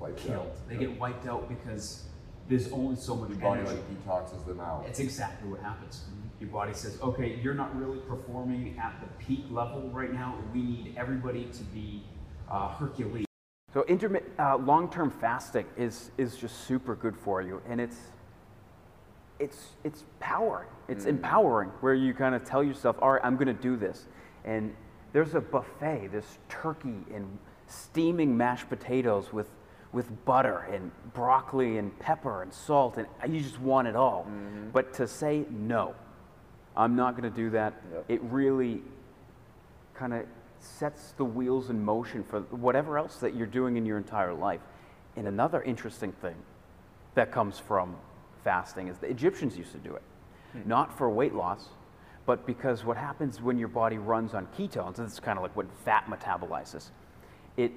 Wiped 0.01 0.19
killed. 0.19 0.47
out. 0.47 0.69
They 0.69 0.77
get 0.77 0.99
wiped 0.99 1.27
out 1.27 1.49
because 1.49 2.05
there's 2.49 2.71
only 2.73 2.97
so 2.97 3.15
much 3.15 3.31
Your 3.31 3.39
body 3.39 3.61
energy. 3.61 3.77
like 3.77 4.07
detoxes 4.07 4.47
them 4.47 4.61
out. 4.61 4.85
It's 4.87 5.01
exactly 5.01 5.51
what 5.51 5.61
happens. 5.61 6.03
Your 6.41 6.51
body 6.51 6.73
says, 6.73 6.99
okay, 7.03 7.39
you're 7.43 7.55
not 7.55 7.77
really 7.77 7.99
performing 8.01 8.79
at 8.79 8.95
the 9.01 9.25
peak 9.25 9.45
level 9.51 9.91
right 9.91 10.13
now. 10.13 10.37
We 10.55 10.63
need 10.63 10.95
everybody 10.97 11.45
to 11.47 11.63
be 11.65 12.05
uh, 12.51 12.69
Hercules. 12.69 13.27
So 13.75 13.85
intermittent, 13.85 14.33
uh, 14.39 14.57
long-term 14.57 15.11
fasting 15.11 15.67
is 15.77 16.11
is 16.17 16.37
just 16.37 16.67
super 16.67 16.95
good 16.95 17.15
for 17.17 17.43
you, 17.43 17.61
and 17.69 17.81
it's 17.81 17.99
it's 19.39 19.69
it's 19.85 20.05
power. 20.21 20.67
It's 20.89 21.05
empowering, 21.05 21.69
where 21.81 21.93
you 21.93 22.15
kind 22.15 22.35
of 22.35 22.45
tell 22.45 22.65
yourself, 22.65 22.97
"All 23.03 23.13
right, 23.13 23.21
I'm 23.23 23.35
going 23.37 23.49
to 23.55 23.63
do 23.63 23.77
this," 23.77 24.07
and 24.45 24.75
there's 25.13 25.35
a 25.35 25.41
buffet. 25.41 26.09
There's 26.11 26.39
turkey 26.49 27.05
and 27.15 27.39
steaming 27.67 28.35
mashed 28.37 28.71
potatoes 28.71 29.33
with 29.35 29.49
with 29.93 30.25
butter 30.25 30.69
and 30.73 30.91
broccoli 31.15 31.79
and 31.79 31.97
pepper 31.99 32.43
and 32.43 32.53
salt, 32.53 32.99
and 32.99 33.35
you 33.35 33.41
just 33.41 33.61
want 33.61 33.89
it 33.89 33.97
all. 33.97 34.27
Mm-hmm. 34.29 34.71
But 34.71 34.93
to 34.95 35.09
say 35.09 35.45
no, 35.51 35.95
I'm 36.77 36.95
not 36.95 37.17
going 37.19 37.31
to 37.31 37.37
do 37.37 37.51
that. 37.51 37.75
Yep. 37.93 38.05
It 38.09 38.23
really 38.25 38.83
kind 39.95 40.13
of 40.13 40.27
sets 40.61 41.13
the 41.13 41.25
wheels 41.25 41.71
in 41.71 41.83
motion 41.83 42.23
for 42.23 42.41
whatever 42.51 42.99
else 42.99 43.17
that 43.17 43.35
you're 43.35 43.47
doing 43.47 43.77
in 43.77 43.87
your 43.87 43.97
entire 43.99 44.35
life. 44.35 44.61
And 45.17 45.27
another 45.27 45.63
interesting 45.63 46.13
thing 46.13 46.37
that 47.15 47.33
comes 47.33 47.59
from 47.59 47.97
fasting 48.45 48.89
is 48.89 48.99
the 48.99 49.09
Egyptians 49.09 49.57
used 49.57 49.73
to 49.73 49.79
do 49.79 49.95
it, 49.95 50.03
hmm. 50.53 50.69
not 50.69 50.97
for 50.97 51.11
weight 51.11 51.35
loss, 51.35 51.69
but 52.27 52.47
because 52.47 52.85
what 52.85 52.97
happens 52.97 53.41
when 53.41 53.59
your 53.59 53.69
body 53.69 53.99
runs 53.99 54.35
on 54.35 54.47
ketones, 54.57 54.99
and 54.99 55.09
it's 55.09 55.19
kind 55.19 55.39
of 55.39 55.43
like 55.43 55.57
what 55.57 55.67
fat 55.85 56.05
metabolizes, 56.09 56.91
it 57.57 57.73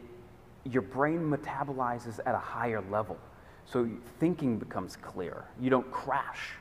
your 0.66 0.82
brain 0.82 1.20
metabolizes 1.20 2.20
at 2.26 2.36
a 2.36 2.40
higher 2.40 2.82
level, 2.92 3.18
so 3.66 3.90
thinking 4.20 4.58
becomes 4.58 4.96
clear. 4.96 5.46
You 5.60 5.70
don't 5.70 5.90
crash, 5.92 6.54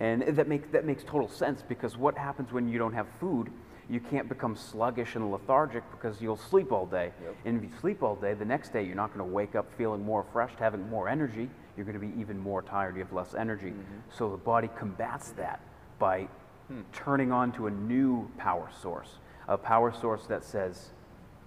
and 0.00 0.22
that 0.22 0.48
makes 0.48 0.68
that 0.72 0.84
makes 0.84 1.04
total 1.04 1.28
sense 1.28 1.62
because 1.62 1.96
what 1.96 2.16
happens 2.16 2.52
when 2.52 2.68
you 2.68 2.78
don't 2.78 2.94
have 2.94 3.06
food? 3.20 3.50
You 3.90 4.00
can't 4.00 4.28
become 4.28 4.56
sluggish 4.56 5.16
and 5.16 5.30
lethargic 5.30 5.82
because 5.90 6.22
you'll 6.22 6.36
sleep 6.36 6.72
all 6.72 6.86
day. 6.86 7.12
Yep. 7.22 7.36
And 7.44 7.56
if 7.58 7.70
you 7.70 7.78
sleep 7.80 8.02
all 8.02 8.14
day, 8.14 8.32
the 8.32 8.44
next 8.44 8.72
day 8.72 8.82
you're 8.84 8.96
not 8.96 9.08
going 9.08 9.26
to 9.28 9.32
wake 9.32 9.54
up 9.54 9.66
feeling 9.76 10.04
more 10.04 10.22
refreshed, 10.22 10.58
having 10.58 10.88
more 10.88 11.08
energy. 11.08 11.50
You're 11.76 11.84
going 11.84 11.98
to 11.98 12.06
be 12.06 12.18
even 12.18 12.38
more 12.38 12.62
tired. 12.62 12.96
You 12.96 13.02
have 13.02 13.12
less 13.12 13.34
energy. 13.34 13.70
Mm-hmm. 13.70 13.98
So 14.16 14.30
the 14.30 14.36
body 14.36 14.70
combats 14.78 15.30
that 15.32 15.60
by 15.98 16.28
hmm. 16.68 16.80
turning 16.92 17.32
on 17.32 17.52
to 17.52 17.66
a 17.66 17.70
new 17.70 18.30
power 18.38 18.68
source, 18.80 19.18
a 19.48 19.58
power 19.58 19.92
source 19.92 20.26
that 20.26 20.44
says, 20.44 20.90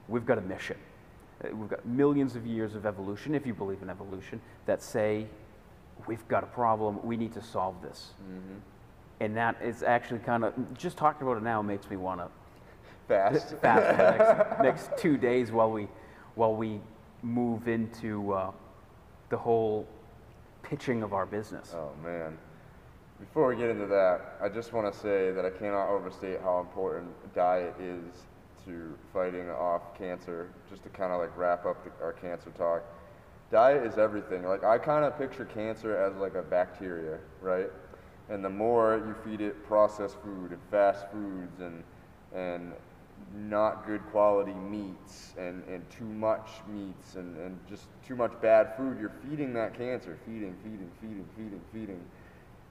we've 0.07 0.25
got 0.25 0.37
a 0.37 0.41
mission. 0.41 0.77
Uh, 1.45 1.55
We've 1.55 1.69
got 1.69 1.85
millions 1.85 2.35
of 2.35 2.45
years 2.45 2.75
of 2.75 2.85
evolution, 2.85 3.35
if 3.35 3.45
you 3.45 3.53
believe 3.53 3.81
in 3.81 3.89
evolution, 3.89 4.41
that 4.65 4.81
say, 4.81 5.27
we've 6.07 6.27
got 6.27 6.43
a 6.43 6.47
problem, 6.47 6.99
we 7.03 7.17
need 7.17 7.33
to 7.33 7.41
solve 7.41 7.81
this. 7.81 8.11
And 9.19 9.35
that 9.37 9.61
is 9.61 9.83
actually 9.83 10.19
kind 10.19 10.43
of, 10.43 10.53
just 10.77 10.97
talking 10.97 11.25
about 11.25 11.37
it 11.37 11.43
now 11.43 11.61
makes 11.61 11.89
me 11.89 11.97
want 11.97 12.21
to 12.21 12.27
Fast. 13.07 13.55
fast 13.61 13.91
for 13.91 13.97
the 13.97 14.63
next, 14.63 14.89
next 14.91 15.01
two 15.01 15.17
days 15.17 15.51
while 15.51 15.71
we, 15.71 15.87
while 16.35 16.55
we 16.55 16.81
move 17.21 17.67
into 17.67 18.33
uh, 18.33 18.51
the 19.29 19.37
whole 19.37 19.87
pitching 20.63 21.03
of 21.03 21.13
our 21.13 21.25
business. 21.25 21.73
Oh 21.75 21.91
man. 22.03 22.37
Before 23.19 23.47
we 23.47 23.55
get 23.55 23.69
into 23.69 23.85
that, 23.87 24.37
I 24.41 24.49
just 24.49 24.73
want 24.73 24.91
to 24.91 24.99
say 24.99 25.31
that 25.31 25.45
I 25.45 25.49
cannot 25.49 25.87
overstate 25.87 26.41
how 26.41 26.59
important 26.59 27.07
diet 27.33 27.73
is 27.79 28.25
to 28.65 28.97
fighting 29.13 29.49
off 29.49 29.97
cancer. 29.97 30.49
Just 30.69 30.83
to 30.83 30.89
kind 30.89 31.11
of 31.11 31.19
like 31.19 31.35
wrap 31.37 31.65
up 31.65 31.83
the, 31.83 32.03
our 32.03 32.13
cancer 32.13 32.51
talk. 32.57 32.83
Diet 33.51 33.85
is 33.85 33.97
everything. 33.97 34.43
Like 34.43 34.63
I 34.63 34.77
kind 34.77 35.05
of 35.05 35.17
picture 35.17 35.45
cancer 35.45 35.95
as 35.95 36.15
like 36.17 36.35
a 36.35 36.41
bacteria, 36.41 37.19
right? 37.41 37.69
And 38.29 38.43
the 38.43 38.49
more 38.49 38.97
you 39.05 39.15
feed 39.23 39.41
it 39.41 39.65
processed 39.67 40.17
food 40.23 40.51
and 40.51 40.59
fast 40.71 41.05
foods 41.11 41.59
and 41.59 41.83
and 42.33 42.73
not 43.33 43.85
good 43.85 44.01
quality 44.11 44.53
meats 44.53 45.33
and, 45.37 45.63
and 45.67 45.87
too 45.89 46.05
much 46.05 46.49
meats 46.67 47.15
and, 47.15 47.37
and 47.37 47.57
just 47.69 47.83
too 48.05 48.15
much 48.15 48.31
bad 48.41 48.75
food, 48.77 48.97
you're 48.99 49.13
feeding 49.29 49.53
that 49.53 49.77
cancer. 49.77 50.17
Feeding, 50.25 50.55
feeding, 50.63 50.91
feeding, 51.01 51.25
feeding, 51.35 51.61
feeding. 51.73 52.01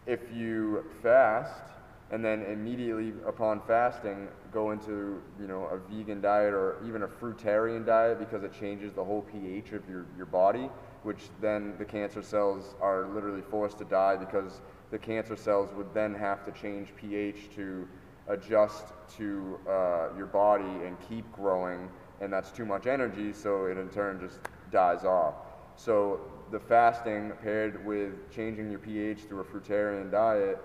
If 0.07 0.21
you 0.35 0.85
fast 1.03 1.74
and 2.15 2.25
then 2.25 2.43
immediately 2.43 3.13
upon 3.27 3.61
fasting 3.67 4.29
go 4.53 4.71
into 4.71 5.21
you 5.41 5.49
know 5.49 5.65
a 5.65 5.79
vegan 5.93 6.21
diet 6.21 6.55
or 6.55 6.77
even 6.87 7.03
a 7.03 7.09
fruitarian 7.09 7.85
diet 7.85 8.21
because 8.21 8.45
it 8.45 8.53
changes 8.53 8.93
the 8.93 9.03
whole 9.03 9.23
pH 9.23 9.73
of 9.73 9.89
your, 9.89 10.07
your 10.17 10.27
body, 10.27 10.71
which 11.03 11.23
then 11.41 11.75
the 11.77 11.85
cancer 11.85 12.23
cells 12.23 12.77
are 12.81 13.09
literally 13.13 13.43
forced 13.51 13.79
to 13.79 13.85
die 13.85 14.15
because 14.15 14.61
the 14.93 14.99
cancer 14.99 15.35
cells 15.35 15.75
would 15.75 15.93
then 15.93 16.15
have 16.15 16.45
to 16.45 16.53
change 16.53 16.95
pH 16.95 17.51
to 17.57 17.89
adjust 18.29 18.93
to 19.17 19.59
uh, 19.69 20.09
your 20.17 20.27
body 20.27 20.87
and 20.87 20.97
keep 21.09 21.31
growing, 21.33 21.89
and 22.21 22.33
that's 22.33 22.53
too 22.53 22.65
much 22.65 22.87
energy, 22.87 23.33
so 23.33 23.65
it 23.65 23.77
in 23.77 23.89
turn 23.89 24.21
just 24.21 24.39
dies 24.71 25.05
off. 25.05 25.35
So 25.75 26.21
the 26.53 26.61
fasting 26.61 27.33
paired 27.43 27.85
with 27.85 28.31
changing 28.31 28.71
your 28.71 28.79
pH 28.79 29.23
through 29.23 29.41
a 29.41 29.45
fruitarian 29.45 30.13
diet, 30.13 30.59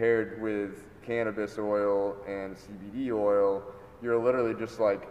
paired 0.00 0.40
with 0.40 0.84
cannabis 1.02 1.58
oil 1.58 2.16
and 2.28 2.54
CBD 2.56 3.10
oil, 3.12 3.62
you're 4.02 4.18
literally 4.18 4.54
just 4.54 4.78
like 4.78 5.08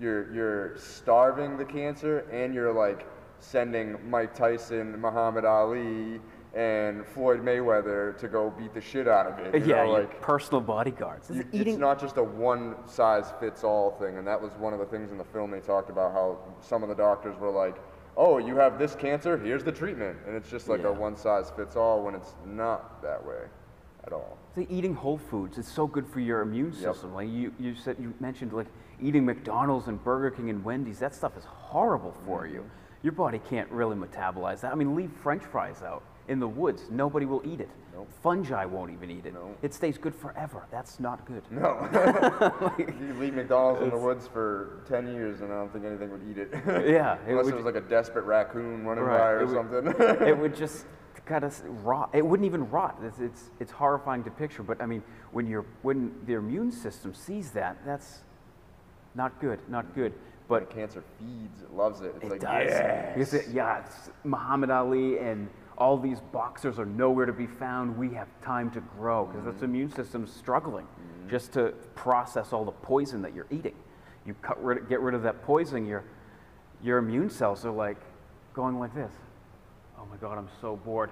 you're 0.00 0.32
you're 0.32 0.76
starving 0.78 1.56
the 1.56 1.64
cancer 1.64 2.20
and 2.30 2.54
you're 2.54 2.72
like 2.72 3.06
sending 3.40 3.96
Mike 4.08 4.34
Tyson, 4.34 5.00
Muhammad 5.00 5.44
Ali, 5.44 6.20
and 6.54 7.04
Floyd 7.06 7.40
Mayweather 7.40 8.16
to 8.18 8.28
go 8.28 8.50
beat 8.56 8.72
the 8.74 8.80
shit 8.80 9.06
out 9.08 9.26
of 9.26 9.38
it. 9.38 9.54
You 9.64 9.70
yeah, 9.74 9.84
know, 9.84 9.90
like 9.90 10.20
personal 10.20 10.60
bodyguards. 10.60 11.30
you- 11.30 11.44
It's 11.52 11.70
it's 11.70 11.76
not 11.78 11.98
just 12.00 12.16
a 12.16 12.22
one 12.22 12.76
size 12.86 13.32
fits 13.40 13.64
all 13.64 13.90
thing, 13.92 14.18
and 14.18 14.26
that 14.26 14.40
was 14.40 14.52
one 14.54 14.72
of 14.72 14.78
the 14.78 14.86
things 14.86 15.10
in 15.10 15.18
the 15.18 15.24
film 15.24 15.50
they 15.50 15.60
talked 15.60 15.90
about 15.90 16.12
how 16.12 16.38
some 16.60 16.82
of 16.82 16.88
the 16.88 16.94
doctors 16.94 17.36
were 17.38 17.50
like, 17.50 17.76
"Oh, 18.16 18.38
you 18.38 18.56
have 18.56 18.78
this 18.78 18.94
cancer, 18.94 19.36
here's 19.36 19.64
the 19.64 19.72
treatment," 19.72 20.16
and 20.26 20.34
it's 20.36 20.50
just 20.50 20.68
like 20.68 20.82
Yeah. 20.82 20.88
a 20.88 20.92
one 20.92 21.16
size 21.16 21.50
fits 21.50 21.74
all 21.76 22.02
when 22.02 22.14
it's 22.14 22.34
not 22.46 23.02
that 23.02 23.24
way 23.24 23.42
at 24.08 24.12
all. 24.14 24.38
See, 24.54 24.66
eating 24.70 24.94
whole 24.94 25.18
foods 25.18 25.58
is 25.58 25.66
so 25.68 25.86
good 25.86 26.06
for 26.06 26.20
your 26.20 26.40
immune 26.40 26.72
Yep. 26.72 26.94
system. 26.94 27.14
Like 27.14 27.28
you, 27.28 27.52
you 27.60 27.74
said, 27.74 27.96
you 28.00 28.14
mentioned 28.20 28.52
like 28.54 28.66
eating 29.02 29.24
McDonald's 29.24 29.86
and 29.88 30.02
Burger 30.02 30.30
King 30.30 30.48
and 30.50 30.64
Wendy's. 30.64 30.98
That 30.98 31.14
stuff 31.14 31.36
is 31.36 31.44
horrible 31.44 32.14
for 32.24 32.46
you. 32.46 32.60
Mm-hmm. 32.60 33.02
Your 33.02 33.12
body 33.12 33.40
can't 33.50 33.70
really 33.70 33.96
metabolize 33.96 34.60
that. 34.62 34.72
I 34.72 34.74
mean, 34.74 34.96
leave 34.96 35.12
French 35.22 35.44
fries 35.44 35.82
out 35.82 36.02
in 36.26 36.40
the 36.40 36.48
woods. 36.48 36.84
Nobody 36.90 37.26
will 37.26 37.42
eat 37.44 37.60
it. 37.60 37.68
Nope. 37.94 38.08
Fungi 38.22 38.64
won't 38.64 38.90
even 38.92 39.10
eat 39.10 39.26
it. 39.26 39.34
Nope. 39.34 39.56
It 39.62 39.72
stays 39.74 39.98
good 39.98 40.14
forever. 40.14 40.64
That's 40.70 40.98
not 41.00 41.24
good. 41.26 41.42
No, 41.50 41.70
you 42.78 43.14
leave 43.20 43.34
McDonald's 43.34 43.82
in 43.82 43.90
the 43.90 43.96
woods 43.98 44.26
for 44.26 44.82
ten 44.88 45.12
years, 45.12 45.42
and 45.42 45.52
I 45.52 45.56
don't 45.56 45.72
think 45.72 45.84
anything 45.84 46.10
would 46.10 46.22
eat 46.30 46.38
it. 46.38 46.48
Yeah, 46.88 47.14
it 47.14 47.20
unless 47.28 47.44
would- 47.44 47.54
it 47.54 47.56
was 47.56 47.64
like 47.66 47.76
a 47.76 47.80
desperate 47.82 48.24
raccoon 48.24 48.84
running 48.86 49.04
Right, 49.04 49.18
by 49.18 49.28
or 49.30 49.40
it 49.42 49.46
would- 49.48 49.54
something. 49.54 50.26
it 50.28 50.38
would 50.38 50.56
just 50.56 50.86
of 51.30 51.84
rot. 51.84 52.10
It 52.12 52.24
wouldn't 52.26 52.46
even 52.46 52.68
rot. 52.70 52.98
It's, 53.02 53.20
it's 53.20 53.50
it's 53.60 53.72
horrifying 53.72 54.24
to 54.24 54.30
picture. 54.30 54.62
But 54.62 54.80
I 54.80 54.86
mean, 54.86 55.02
when 55.32 55.46
your 55.46 55.64
when 55.82 56.14
their 56.26 56.38
immune 56.38 56.72
system 56.72 57.14
sees 57.14 57.50
that, 57.52 57.78
that's 57.84 58.20
not 59.14 59.40
good. 59.40 59.60
Not 59.68 59.94
good. 59.94 60.12
But 60.48 60.70
cancer 60.70 61.04
feeds, 61.18 61.62
it 61.62 61.74
loves 61.74 62.00
it. 62.00 62.14
It's 62.16 62.24
It 62.24 62.30
like 62.30 62.40
does. 62.40 62.70
yes. 62.70 63.34
It, 63.34 63.48
yeah, 63.52 63.84
it's 63.84 64.10
Muhammad 64.24 64.70
Ali 64.70 65.18
and 65.18 65.48
all 65.76 65.96
these 65.96 66.20
boxers 66.32 66.78
are 66.78 66.86
nowhere 66.86 67.26
to 67.26 67.32
be 67.32 67.46
found. 67.46 67.96
We 67.96 68.10
have 68.14 68.28
time 68.42 68.70
to 68.72 68.80
grow 68.80 69.26
because 69.26 69.46
its 69.46 69.56
mm-hmm. 69.56 69.64
immune 69.66 69.92
system's 69.92 70.32
struggling 70.32 70.86
mm-hmm. 70.86 71.28
just 71.28 71.52
to 71.52 71.74
process 71.94 72.52
all 72.52 72.64
the 72.64 72.72
poison 72.72 73.22
that 73.22 73.34
you're 73.34 73.46
eating. 73.50 73.76
You 74.26 74.34
cut 74.42 74.62
rid, 74.62 74.88
get 74.88 75.00
rid 75.00 75.14
of 75.14 75.22
that 75.22 75.42
poison, 75.42 75.86
your 75.86 76.04
your 76.82 76.98
immune 76.98 77.30
cells 77.30 77.64
are 77.64 77.70
like 77.70 77.98
going 78.54 78.78
like 78.78 78.94
this. 78.94 79.12
Oh 79.98 80.06
my 80.10 80.16
God, 80.16 80.38
I'm 80.38 80.48
so 80.60 80.76
bored. 80.76 81.10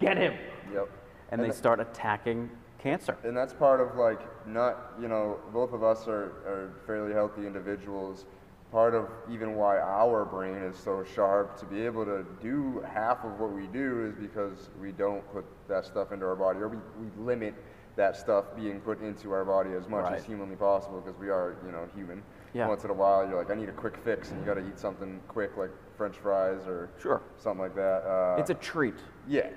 Get 0.00 0.16
him! 0.16 0.34
Yep. 0.72 0.88
And 1.30 1.40
they 1.40 1.46
th- 1.46 1.56
start 1.56 1.80
attacking 1.80 2.50
cancer. 2.78 3.16
and 3.24 3.36
that's 3.36 3.52
part 3.52 3.80
of 3.80 3.96
like 3.96 4.20
not 4.46 4.92
you 5.00 5.08
know 5.08 5.38
both 5.52 5.72
of 5.72 5.82
us 5.82 6.06
are, 6.06 6.26
are 6.46 6.72
fairly 6.86 7.12
healthy 7.12 7.44
individuals 7.44 8.24
part 8.70 8.94
of 8.94 9.08
even 9.28 9.56
why 9.56 9.80
our 9.80 10.24
brain 10.24 10.54
is 10.58 10.76
so 10.76 11.02
sharp 11.16 11.58
to 11.58 11.66
be 11.66 11.80
able 11.84 12.04
to 12.04 12.24
do 12.40 12.80
half 12.94 13.24
of 13.24 13.40
what 13.40 13.50
we 13.50 13.66
do 13.66 14.06
is 14.06 14.14
because 14.14 14.70
we 14.80 14.92
don't 14.92 15.28
put 15.32 15.44
that 15.66 15.84
stuff 15.86 16.12
into 16.12 16.24
our 16.24 16.36
body 16.36 16.60
or 16.60 16.68
we, 16.68 16.76
we 17.00 17.08
limit 17.20 17.52
that 17.96 18.14
stuff 18.16 18.44
being 18.54 18.78
put 18.80 19.02
into 19.02 19.32
our 19.32 19.44
body 19.44 19.70
as 19.72 19.88
much 19.88 20.04
Right. 20.04 20.18
as 20.18 20.24
humanly 20.24 20.54
possible 20.54 21.00
because 21.00 21.18
we 21.18 21.30
are 21.30 21.56
you 21.66 21.72
know 21.72 21.88
human 21.96 22.22
Yeah. 22.54 22.68
once 22.68 22.84
in 22.84 22.90
a 22.90 22.94
while 22.94 23.26
you're 23.28 23.36
like 23.38 23.50
i 23.50 23.54
need 23.56 23.68
a 23.68 23.72
quick 23.72 23.96
fix 24.04 24.30
and 24.30 24.38
you 24.38 24.46
got 24.46 24.54
to 24.54 24.64
eat 24.68 24.78
something 24.78 25.18
quick 25.26 25.56
like 25.56 25.70
french 25.98 26.16
fries 26.16 26.66
or 26.66 26.88
Sure. 27.02 27.20
something 27.36 27.60
like 27.60 27.74
that 27.74 28.04
uh, 28.06 28.36
It's 28.38 28.50
a 28.50 28.54
treat. 28.54 28.94
yeah 29.26 29.48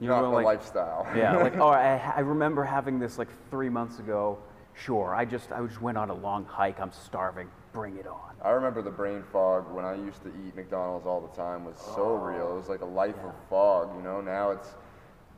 You 0.00 0.08
not 0.08 0.20
know, 0.22 0.28
the 0.30 0.34
like- 0.34 0.44
lifestyle 0.44 1.06
Yeah, 1.16 1.36
like 1.36 1.56
oh, 1.56 1.68
I, 1.68 2.12
I 2.16 2.20
remember 2.20 2.64
having 2.64 2.98
this 2.98 3.16
like 3.16 3.28
three 3.50 3.70
months 3.70 4.00
ago. 4.00 4.38
Sure, 4.74 5.14
I 5.14 5.24
just 5.24 5.52
I 5.52 5.64
just 5.64 5.80
went 5.80 5.96
on 5.96 6.10
a 6.10 6.14
long 6.14 6.44
hike. 6.46 6.80
I'm 6.80 6.90
starving. 6.90 7.48
Bring 7.72 7.96
it 7.96 8.08
on. 8.08 8.32
I 8.42 8.50
remember 8.50 8.82
the 8.82 8.90
brain 8.90 9.22
fog 9.32 9.72
when 9.72 9.84
I 9.84 9.94
used 9.94 10.20
to 10.24 10.28
eat 10.44 10.56
McDonald's 10.56 11.06
all 11.06 11.20
the 11.20 11.34
time 11.40 11.64
was 11.64 11.76
so 11.94 12.14
real. 12.16 12.50
It 12.50 12.56
was 12.56 12.68
like 12.68 12.80
a 12.80 12.84
life 13.02 13.14
of 13.24 13.32
fog, 13.48 13.94
you 13.96 14.02
know. 14.02 14.20
Now 14.20 14.50
it's 14.50 14.74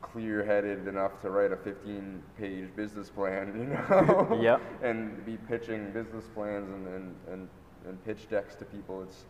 clear-headed 0.01 0.87
enough 0.87 1.21
to 1.21 1.29
write 1.29 1.51
a 1.51 1.55
15-page 1.55 2.75
business 2.75 3.09
plan, 3.09 3.47
you 3.59 3.65
know. 3.65 4.39
Yep. 4.41 4.61
And 4.83 5.23
be 5.25 5.37
pitching 5.47 5.91
business 5.91 6.25
plans 6.33 6.67
and, 6.69 6.87
and, 6.87 7.15
and, 7.31 7.47
and 7.87 8.03
pitch 8.05 8.27
decks 8.29 8.55
to 8.55 8.65
people. 8.65 9.03
It's 9.03 9.25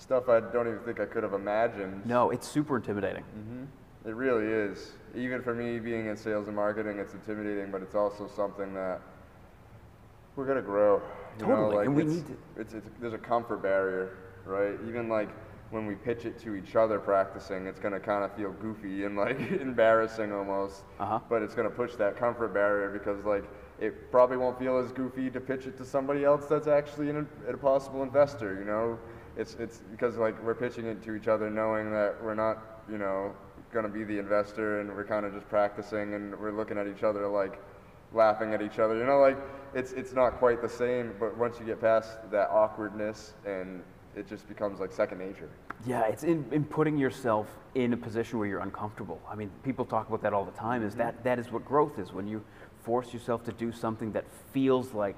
stuff 0.00 0.28
I 0.28 0.40
don't 0.40 0.66
even 0.66 0.80
think 0.80 0.98
I 0.98 1.04
could 1.04 1.22
have 1.22 1.34
imagined. 1.34 2.04
No, 2.06 2.30
it's 2.30 2.48
super 2.48 2.76
intimidating. 2.76 3.24
It 4.06 4.14
really 4.14 4.46
is. 4.46 4.92
Even 5.14 5.42
for 5.42 5.54
me, 5.54 5.78
being 5.78 6.06
in 6.06 6.16
sales 6.16 6.46
and 6.46 6.56
marketing, 6.56 6.98
it's 6.98 7.12
intimidating, 7.12 7.70
but 7.70 7.82
it's 7.82 7.94
also 7.94 8.26
something 8.34 8.72
that 8.74 9.00
we're 10.36 10.46
gonna 10.46 10.62
grow. 10.62 11.02
You 11.38 11.46
know, 11.46 11.54
Totally, 11.56 11.76
like 11.76 11.86
and 11.86 11.94
we 11.94 12.02
it's, 12.04 12.12
need 12.12 12.26
to- 12.26 12.60
It's, 12.60 12.74
it's 12.74 12.88
there's 12.98 13.12
a 13.12 13.18
comfort 13.18 13.62
barrier, 13.62 14.16
right? 14.46 14.78
Even 14.88 15.08
like 15.08 15.28
when 15.70 15.86
we 15.86 15.94
pitch 15.94 16.24
it 16.24 16.38
to 16.40 16.54
each 16.54 16.76
other 16.76 16.98
practicing, 16.98 17.66
it's 17.66 17.78
gonna 17.78 18.00
kind 18.00 18.24
of 18.24 18.34
feel 18.34 18.52
goofy 18.52 19.04
and 19.04 19.16
like 19.16 19.38
embarrassing 19.60 20.32
almost. 20.32 20.82
Uh-huh. 20.98 21.20
But 21.28 21.42
it's 21.42 21.54
gonna 21.54 21.68
push 21.70 21.94
that 21.96 22.16
comfort 22.16 22.54
barrier 22.54 22.88
because 22.90 23.22
like 23.24 23.44
it 23.78 24.10
probably 24.10 24.38
won't 24.38 24.58
feel 24.58 24.78
as 24.78 24.92
goofy 24.92 25.30
to 25.30 25.40
pitch 25.40 25.66
it 25.66 25.76
to 25.76 25.84
somebody 25.84 26.24
else 26.24 26.46
that's 26.46 26.66
actually 26.68 27.10
an, 27.10 27.28
a 27.48 27.56
possible 27.56 28.02
investor. 28.02 28.58
You 28.58 28.64
know, 28.64 28.98
it's 29.36 29.54
it's 29.54 29.78
because 29.90 30.16
like 30.16 30.42
we're 30.42 30.54
pitching 30.54 30.86
it 30.86 31.02
to 31.04 31.14
each 31.14 31.28
other, 31.28 31.50
knowing 31.50 31.90
that 31.92 32.16
we're 32.22 32.34
not 32.34 32.82
you 32.90 32.98
know 32.98 33.32
gonna 33.72 33.88
be 33.88 34.04
the 34.04 34.18
investor, 34.18 34.80
and 34.80 34.90
we're 34.90 35.04
kind 35.04 35.26
of 35.26 35.32
just 35.32 35.48
practicing, 35.48 36.14
and 36.14 36.38
we're 36.38 36.52
looking 36.52 36.78
at 36.78 36.86
each 36.86 37.02
other 37.02 37.26
like 37.28 37.60
laughing 38.12 38.52
at 38.52 38.62
each 38.62 38.78
other. 38.78 38.96
You 38.96 39.04
know, 39.04 39.18
like 39.18 39.38
it's 39.74 39.92
it's 39.92 40.12
not 40.12 40.38
quite 40.38 40.62
the 40.62 40.68
same, 40.68 41.14
but 41.18 41.36
once 41.36 41.58
you 41.58 41.66
get 41.66 41.80
past 41.80 42.18
that 42.30 42.50
awkwardness, 42.50 43.34
and 43.46 43.82
it 44.16 44.28
just 44.28 44.48
becomes 44.48 44.80
like 44.80 44.92
second 44.92 45.18
nature. 45.18 45.48
Yeah, 45.86 46.02
it's 46.06 46.24
in, 46.24 46.44
in 46.50 46.64
putting 46.64 46.98
yourself 46.98 47.46
in 47.74 47.92
a 47.92 47.96
position 47.96 48.38
where 48.38 48.48
you're 48.48 48.60
uncomfortable. 48.60 49.20
I 49.30 49.34
mean, 49.34 49.50
people 49.62 49.84
talk 49.84 50.08
about 50.08 50.22
that 50.22 50.34
all 50.34 50.44
the 50.44 50.50
time. 50.52 50.82
Is 50.82 50.92
mm-hmm. 50.92 51.02
that 51.02 51.24
that 51.24 51.38
is 51.38 51.50
what 51.50 51.64
growth 51.64 51.98
is 51.98 52.12
when 52.12 52.26
you 52.26 52.44
force 52.82 53.12
yourself 53.12 53.44
to 53.44 53.52
do 53.52 53.72
something 53.72 54.12
that 54.12 54.24
feels 54.52 54.92
like, 54.92 55.16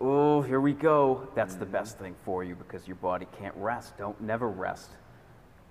oh, 0.00 0.42
here 0.42 0.60
we 0.60 0.72
go. 0.72 1.28
That's 1.34 1.54
the 1.54 1.66
best 1.66 1.98
thing 1.98 2.14
for 2.24 2.44
you 2.44 2.54
because 2.54 2.86
your 2.86 2.96
body 2.96 3.26
can't 3.38 3.54
rest. 3.56 3.96
Don't 3.98 4.20
never 4.20 4.48
rest. 4.48 4.90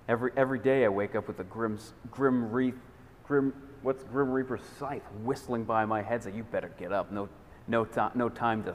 Every 0.08 0.32
every 0.36 0.58
day 0.58 0.84
I 0.84 0.88
wake 0.88 1.14
up 1.14 1.28
with 1.28 1.40
a 1.40 1.44
grim 1.44 1.78
grim 2.10 2.50
reap, 2.50 2.78
grim 3.26 3.52
what's 3.82 4.02
grim 4.04 4.30
reaper's 4.30 4.62
scythe 4.78 5.02
whistling 5.22 5.64
by 5.64 5.84
my 5.84 6.02
head. 6.02 6.22
So 6.22 6.30
you 6.30 6.44
better 6.44 6.72
get 6.78 6.92
up. 6.92 7.12
No 7.12 7.28
no 7.66 7.84
time 7.84 8.12
no 8.14 8.28
time 8.28 8.64
to 8.64 8.74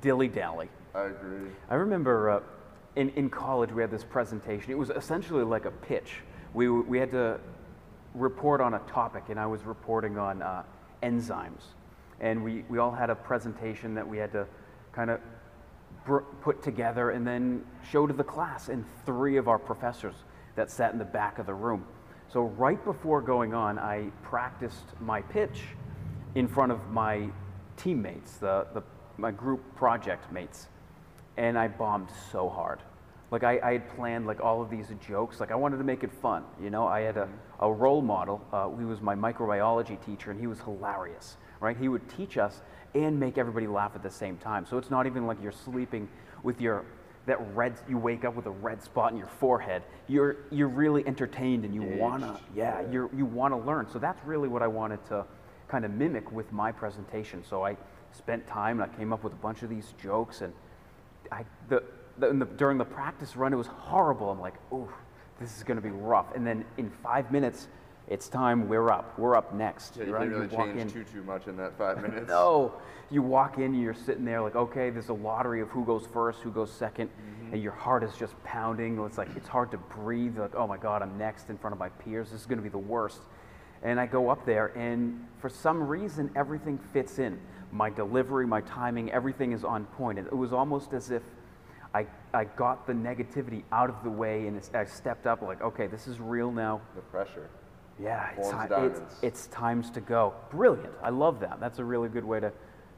dilly 0.00 0.28
dally. 0.28 0.68
I 0.94 1.04
agree. 1.04 1.50
I 1.70 1.74
remember 1.74 2.30
uh, 2.30 2.40
in, 2.96 3.10
in 3.10 3.30
college 3.30 3.70
we 3.70 3.82
had 3.82 3.90
this 3.90 4.04
presentation. 4.04 4.72
It 4.72 4.78
was 4.78 4.90
essentially 4.90 5.44
like 5.44 5.66
a 5.66 5.70
pitch. 5.70 6.20
We, 6.54 6.68
we 6.68 6.98
had 6.98 7.10
to 7.12 7.38
report 8.14 8.60
on 8.60 8.74
a 8.74 8.78
topic, 8.80 9.24
and 9.28 9.38
I 9.38 9.46
was 9.46 9.62
reporting 9.64 10.18
on 10.18 10.42
uh, 10.42 10.62
enzymes. 11.02 11.62
And 12.20 12.42
we, 12.42 12.64
we 12.70 12.78
all 12.78 12.90
had 12.90 13.10
a 13.10 13.14
presentation 13.14 13.94
that 13.94 14.08
we 14.08 14.16
had 14.16 14.32
to 14.32 14.46
kind 14.96 15.10
of 15.10 15.20
put 16.40 16.62
together 16.62 17.10
and 17.10 17.26
then 17.26 17.64
show 17.90 18.06
to 18.06 18.12
the 18.12 18.24
class 18.24 18.68
and 18.68 18.84
three 19.04 19.36
of 19.36 19.46
our 19.46 19.58
professors 19.58 20.14
that 20.56 20.70
sat 20.70 20.92
in 20.92 20.98
the 20.98 21.04
back 21.04 21.38
of 21.38 21.46
the 21.46 21.54
room. 21.54 21.84
So, 22.32 22.42
right 22.42 22.82
before 22.84 23.20
going 23.20 23.54
on, 23.54 23.78
I 23.78 24.10
practiced 24.22 24.84
my 25.00 25.22
pitch 25.22 25.62
in 26.34 26.48
front 26.48 26.72
of 26.72 26.90
my 26.90 27.28
teammates, 27.76 28.38
the, 28.38 28.66
the, 28.74 28.82
my 29.16 29.30
group 29.30 29.76
project 29.76 30.32
mates 30.32 30.66
and 31.36 31.58
I 31.58 31.68
bombed 31.68 32.08
so 32.32 32.48
hard. 32.48 32.80
Like 33.30 33.44
I, 33.44 33.58
I 33.62 33.72
had 33.72 33.88
planned 33.96 34.26
like 34.26 34.40
all 34.40 34.62
of 34.62 34.70
these 34.70 34.86
jokes. 35.06 35.40
Like 35.40 35.50
I 35.50 35.56
wanted 35.56 35.78
to 35.78 35.84
make 35.84 36.04
it 36.04 36.12
fun. 36.22 36.44
You 36.62 36.70
know, 36.70 36.86
I 36.86 37.00
had 37.00 37.16
a, 37.16 37.28
a 37.60 37.70
role 37.70 38.00
model. 38.00 38.40
Uh, 38.52 38.70
he 38.70 38.84
was 38.84 39.00
my 39.00 39.14
microbiology 39.14 40.04
teacher, 40.04 40.30
and 40.30 40.38
he 40.38 40.46
was 40.46 40.60
hilarious. 40.60 41.36
Right? 41.60 41.76
He 41.76 41.88
would 41.88 42.08
teach 42.16 42.38
us 42.38 42.60
and 43.04 43.18
make 43.18 43.38
everybody 43.38 43.66
laugh 43.66 43.92
at 43.94 44.02
the 44.02 44.10
same 44.10 44.36
time. 44.38 44.66
So 44.66 44.78
it's 44.78 44.90
not 44.90 45.06
even 45.06 45.26
like 45.26 45.38
you're 45.42 45.52
sleeping 45.52 46.08
with 46.42 46.60
your 46.60 46.84
that 47.26 47.38
red. 47.54 47.74
You 47.88 47.98
wake 47.98 48.24
up 48.24 48.34
with 48.34 48.46
a 48.46 48.50
red 48.50 48.82
spot 48.82 49.12
in 49.12 49.18
your 49.18 49.28
forehead. 49.28 49.82
You're 50.06 50.36
you're 50.50 50.68
really 50.68 51.06
entertained, 51.06 51.64
and 51.64 51.74
you 51.74 51.82
wanna 51.82 52.28
Engaged. 52.28 52.44
yeah 52.54 52.82
you're 52.90 53.10
you 53.14 53.26
wanna 53.26 53.58
learn. 53.58 53.88
So 53.92 53.98
that's 53.98 54.22
really 54.24 54.48
what 54.48 54.62
I 54.62 54.66
wanted 54.68 55.04
to 55.06 55.24
kind 55.68 55.84
of 55.84 55.90
mimic 55.90 56.30
with 56.32 56.52
my 56.52 56.72
presentation. 56.72 57.44
So 57.44 57.64
I 57.64 57.76
spent 58.12 58.46
time 58.46 58.80
and 58.80 58.90
I 58.90 58.96
came 58.96 59.12
up 59.12 59.22
with 59.22 59.32
a 59.32 59.36
bunch 59.36 59.62
of 59.62 59.68
these 59.70 59.92
jokes 60.00 60.40
and 60.40 60.52
I, 61.32 61.44
the, 61.68 61.82
the, 62.18 62.32
the, 62.32 62.44
during 62.44 62.78
the 62.78 62.84
practice 62.84 63.36
run, 63.36 63.52
it 63.52 63.56
was 63.56 63.66
horrible. 63.66 64.30
I'm 64.30 64.40
like, 64.40 64.54
oh, 64.72 64.88
this 65.40 65.56
is 65.56 65.62
going 65.62 65.76
to 65.76 65.82
be 65.82 65.90
rough. 65.90 66.34
And 66.34 66.46
then 66.46 66.64
in 66.78 66.90
five 67.02 67.30
minutes, 67.30 67.68
it's 68.08 68.28
time. 68.28 68.68
We're 68.68 68.90
up. 68.90 69.18
We're 69.18 69.36
up 69.36 69.54
next. 69.54 69.96
Yeah, 69.96 70.04
you 70.04 70.12
right? 70.12 70.20
didn't 70.20 70.34
really 70.34 70.56
walk 70.56 70.66
change 70.66 70.80
in. 70.80 70.90
too 70.90 71.04
too 71.04 71.22
much 71.22 71.48
in 71.48 71.56
that 71.56 71.76
five 71.76 72.00
minutes. 72.02 72.28
No, 72.28 72.74
you 73.10 73.22
walk 73.22 73.58
in, 73.58 73.74
you're 73.74 73.94
sitting 73.94 74.24
there 74.24 74.40
like, 74.40 74.56
okay, 74.56 74.90
there's 74.90 75.08
a 75.08 75.14
lottery 75.14 75.60
of 75.60 75.68
who 75.68 75.84
goes 75.84 76.06
first, 76.12 76.40
who 76.40 76.50
goes 76.50 76.70
2nd 76.70 77.08
mm-hmm. 77.08 77.52
and 77.52 77.62
your 77.62 77.72
heart 77.72 78.02
is 78.02 78.16
just 78.16 78.40
pounding. 78.44 78.98
It's 79.04 79.18
like 79.18 79.28
it's 79.36 79.48
hard 79.48 79.70
to 79.72 79.78
breathe. 79.78 80.38
Like, 80.38 80.54
oh 80.54 80.66
my 80.66 80.76
God, 80.76 81.02
I'm 81.02 81.16
next 81.18 81.50
in 81.50 81.58
front 81.58 81.72
of 81.72 81.78
my 81.78 81.88
peers. 81.88 82.30
This 82.30 82.40
is 82.40 82.46
going 82.46 82.58
to 82.58 82.62
be 82.62 82.68
the 82.68 82.78
worst. 82.78 83.20
And 83.82 84.00
I 84.00 84.06
go 84.06 84.30
up 84.30 84.46
there, 84.46 84.68
and 84.68 85.24
for 85.38 85.48
some 85.48 85.86
reason, 85.86 86.30
everything 86.34 86.78
fits 86.92 87.18
in. 87.18 87.38
My 87.70 87.90
delivery, 87.90 88.46
my 88.46 88.62
timing, 88.62 89.12
everything 89.12 89.52
is 89.52 89.64
on 89.64 89.84
point. 89.84 90.18
And 90.18 90.26
it 90.26 90.34
was 90.36 90.52
almost 90.52 90.92
as 90.92 91.10
if 91.10 91.22
I, 91.94 92.06
I 92.32 92.44
got 92.44 92.86
the 92.86 92.94
negativity 92.94 93.62
out 93.70 93.90
of 93.90 94.02
the 94.02 94.10
way, 94.10 94.46
and 94.46 94.56
it's, 94.56 94.70
I 94.74 94.86
stepped 94.86 95.26
up 95.26 95.42
like, 95.42 95.60
okay, 95.60 95.86
this 95.86 96.06
is 96.06 96.20
real 96.20 96.50
now. 96.50 96.80
The 96.94 97.02
pressure. 97.02 97.48
Yeah, 97.98 98.30
it's, 98.36 98.48
ti- 98.50 98.56
it's, 98.60 98.68
diamonds. 98.68 99.14
it's 99.22 99.46
times 99.48 99.90
to 99.92 100.00
go. 100.00 100.34
Brilliant. 100.50 100.92
I 101.02 101.10
love 101.10 101.40
that. 101.40 101.60
That's 101.60 101.78
a 101.78 101.84
really 101.84 102.08
good 102.08 102.24
way 102.24 102.40
to, 102.40 102.52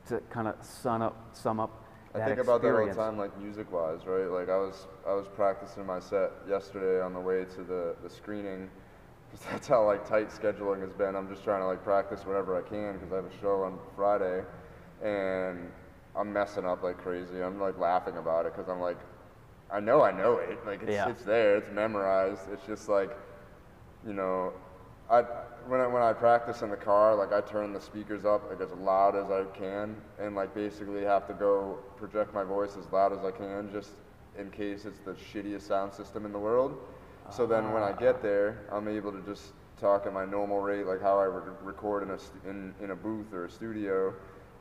to 0.09 0.21
kind 0.31 0.49
of 0.49 0.57
sum 0.61 1.03
up, 1.03 1.31
sum 1.33 1.61
up 1.61 1.85
I 2.15 2.19
that 2.19 2.29
think 2.29 2.41
about 2.41 2.63
that 2.63 2.69
all 2.69 2.75
the 2.77 2.87
experience. 2.87 2.97
time, 2.97 3.19
like 3.19 3.39
music 3.39 3.71
wise, 3.73 4.01
right? 4.07 4.27
Like 4.31 4.49
I 4.49 4.57
was 4.57 4.87
I 5.07 5.13
was 5.15 5.27
practicing 5.37 5.87
my 5.87 6.01
set 6.01 6.31
yesterday 6.49 7.01
on 7.05 7.13
the 7.15 7.21
way 7.21 7.45
to 7.45 7.63
the, 7.63 7.95
the 8.03 8.11
screening. 8.11 8.71
'Cause 9.31 9.41
that's 9.53 9.69
how 9.69 9.85
like 9.85 10.09
tight 10.09 10.31
scheduling 10.31 10.81
has 10.81 10.93
been. 10.93 11.15
I'm 11.15 11.29
just 11.29 11.45
trying 11.45 11.61
to 11.61 11.67
like 11.67 11.85
practice 11.85 12.25
whenever 12.25 12.57
I 12.57 12.63
can 12.69 12.95
because 12.95 13.13
I 13.13 13.17
have 13.17 13.27
a 13.27 13.41
show 13.41 13.63
on 13.63 13.79
Friday, 13.95 14.43
and 15.05 15.71
I'm 16.17 16.33
messing 16.33 16.65
up 16.65 16.83
like 16.83 16.99
crazy. 16.99 17.41
I'm 17.43 17.61
like 17.61 17.79
laughing 17.79 18.17
about 18.17 18.47
it 18.47 18.55
because 18.57 18.69
I'm 18.71 18.81
like, 18.81 18.99
I 19.71 19.79
know 19.81 20.03
I 20.03 20.11
know 20.11 20.39
it. 20.39 20.59
Like 20.67 20.83
it's 20.83 20.91
Yeah. 20.91 21.09
it's 21.11 21.23
there. 21.25 21.57
It's 21.59 21.71
memorized. 21.73 22.49
It's 22.53 22.67
just 22.67 22.89
like, 22.89 23.11
you 24.07 24.15
know, 24.15 24.55
I 25.11 25.23
when 25.67 25.81
I 25.81 25.87
when 25.87 26.03
I 26.03 26.13
practice 26.13 26.63
in 26.63 26.71
the 26.71 26.77
car, 26.77 27.15
like 27.15 27.33
I 27.33 27.41
turn 27.41 27.73
the 27.73 27.81
speakers 27.81 28.25
up 28.25 28.49
like 28.51 28.61
as 28.61 28.73
loud 28.79 29.17
as 29.17 29.31
I 29.31 29.45
can, 29.57 29.97
and 30.19 30.35
like 30.35 30.55
basically 30.55 31.03
have 31.05 31.27
to 31.29 31.35
go 31.35 31.79
project 31.97 32.35
my 32.35 32.45
voice 32.45 32.77
as 32.79 32.91
loud 32.93 33.13
as 33.13 33.25
I 33.25 33.31
can, 33.31 33.71
just 33.73 33.91
in 34.39 34.51
case 34.51 34.85
it's 34.85 34.99
the 35.01 35.13
shittiest 35.13 35.63
sound 35.63 35.93
system 35.93 36.25
in 36.25 36.33
the 36.33 36.39
world. 36.39 36.79
So 37.31 37.47
then 37.47 37.73
when 37.73 37.83
I 37.83 37.93
get 37.93 38.17
ah. 38.17 38.23
there, 38.23 38.67
I'm 38.73 38.89
able 38.89 39.13
to 39.13 39.21
just 39.23 39.53
talk 39.79 40.07
at 40.07 40.13
my 40.13 40.25
normal 40.25 40.61
rate, 40.61 40.87
like 40.87 41.03
how 41.03 41.19
I 41.19 41.25
re- 41.25 41.53
record 41.63 42.03
in 42.03 42.11
a 42.11 42.19
st- 42.19 42.45
in 42.45 42.75
in 42.83 42.91
a 42.91 42.97
booth 42.97 43.33
or 43.33 43.47
a 43.47 43.51
studio, 43.51 44.15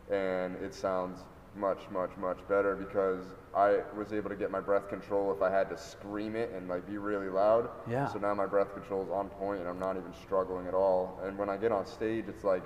and 0.09 0.55
it 0.57 0.73
sounds 0.73 1.23
much 1.57 1.79
much 1.91 2.11
much 2.17 2.37
better 2.47 2.75
because 2.75 3.21
I 3.55 3.79
was 3.97 4.13
able 4.13 4.29
to 4.29 4.35
get 4.35 4.51
my 4.51 4.59
breath 4.59 4.87
control 4.89 5.33
if 5.33 5.41
I 5.41 5.49
had 5.51 5.69
to 5.69 5.77
scream 5.77 6.35
it 6.35 6.51
and 6.51 6.67
like 6.67 6.87
be 6.87 6.97
really 6.97 7.29
loud. 7.29 7.69
Yeah. 7.89 8.07
So 8.07 8.19
now 8.19 8.33
my 8.33 8.45
breath 8.45 8.73
control 8.73 9.03
is 9.03 9.09
on 9.09 9.29
point 9.29 9.59
and 9.61 9.69
I'm 9.69 9.79
not 9.79 9.97
even 9.97 10.13
struggling 10.23 10.67
at 10.67 10.73
all. 10.73 11.19
And 11.23 11.37
when 11.37 11.49
I 11.49 11.57
get 11.57 11.71
on 11.71 11.85
stage, 11.85 12.25
it's 12.27 12.43
like 12.43 12.63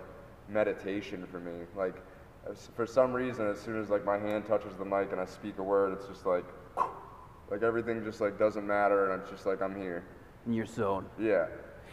meditation 0.50 1.26
for 1.32 1.40
me. 1.40 1.66
Like 1.76 1.96
for 2.76 2.86
some 2.86 3.14
reason, 3.14 3.48
as 3.48 3.60
soon 3.60 3.80
as 3.82 3.90
like 3.90 4.04
my 4.04 4.18
hand 4.18 4.46
touches 4.48 4.76
the 4.78 4.86
mic 4.86 5.12
and 5.12 5.22
I 5.22 5.26
speak 5.26 5.58
a 5.60 5.64
word, 5.64 5.94
it's 5.94 6.08
just 6.08 6.26
like 6.26 6.46
like 7.52 7.64
everything 7.64 8.04
just 8.04 8.22
like 8.22 8.38
doesn't 8.38 8.66
matter 8.68 9.12
and 9.12 9.22
it's 9.22 9.32
just 9.32 9.46
like 9.46 9.62
I'm 9.62 9.76
here. 9.76 10.04
in 10.46 10.54
your 10.54 10.66
zone. 10.66 11.06
Yeah. 11.20 11.48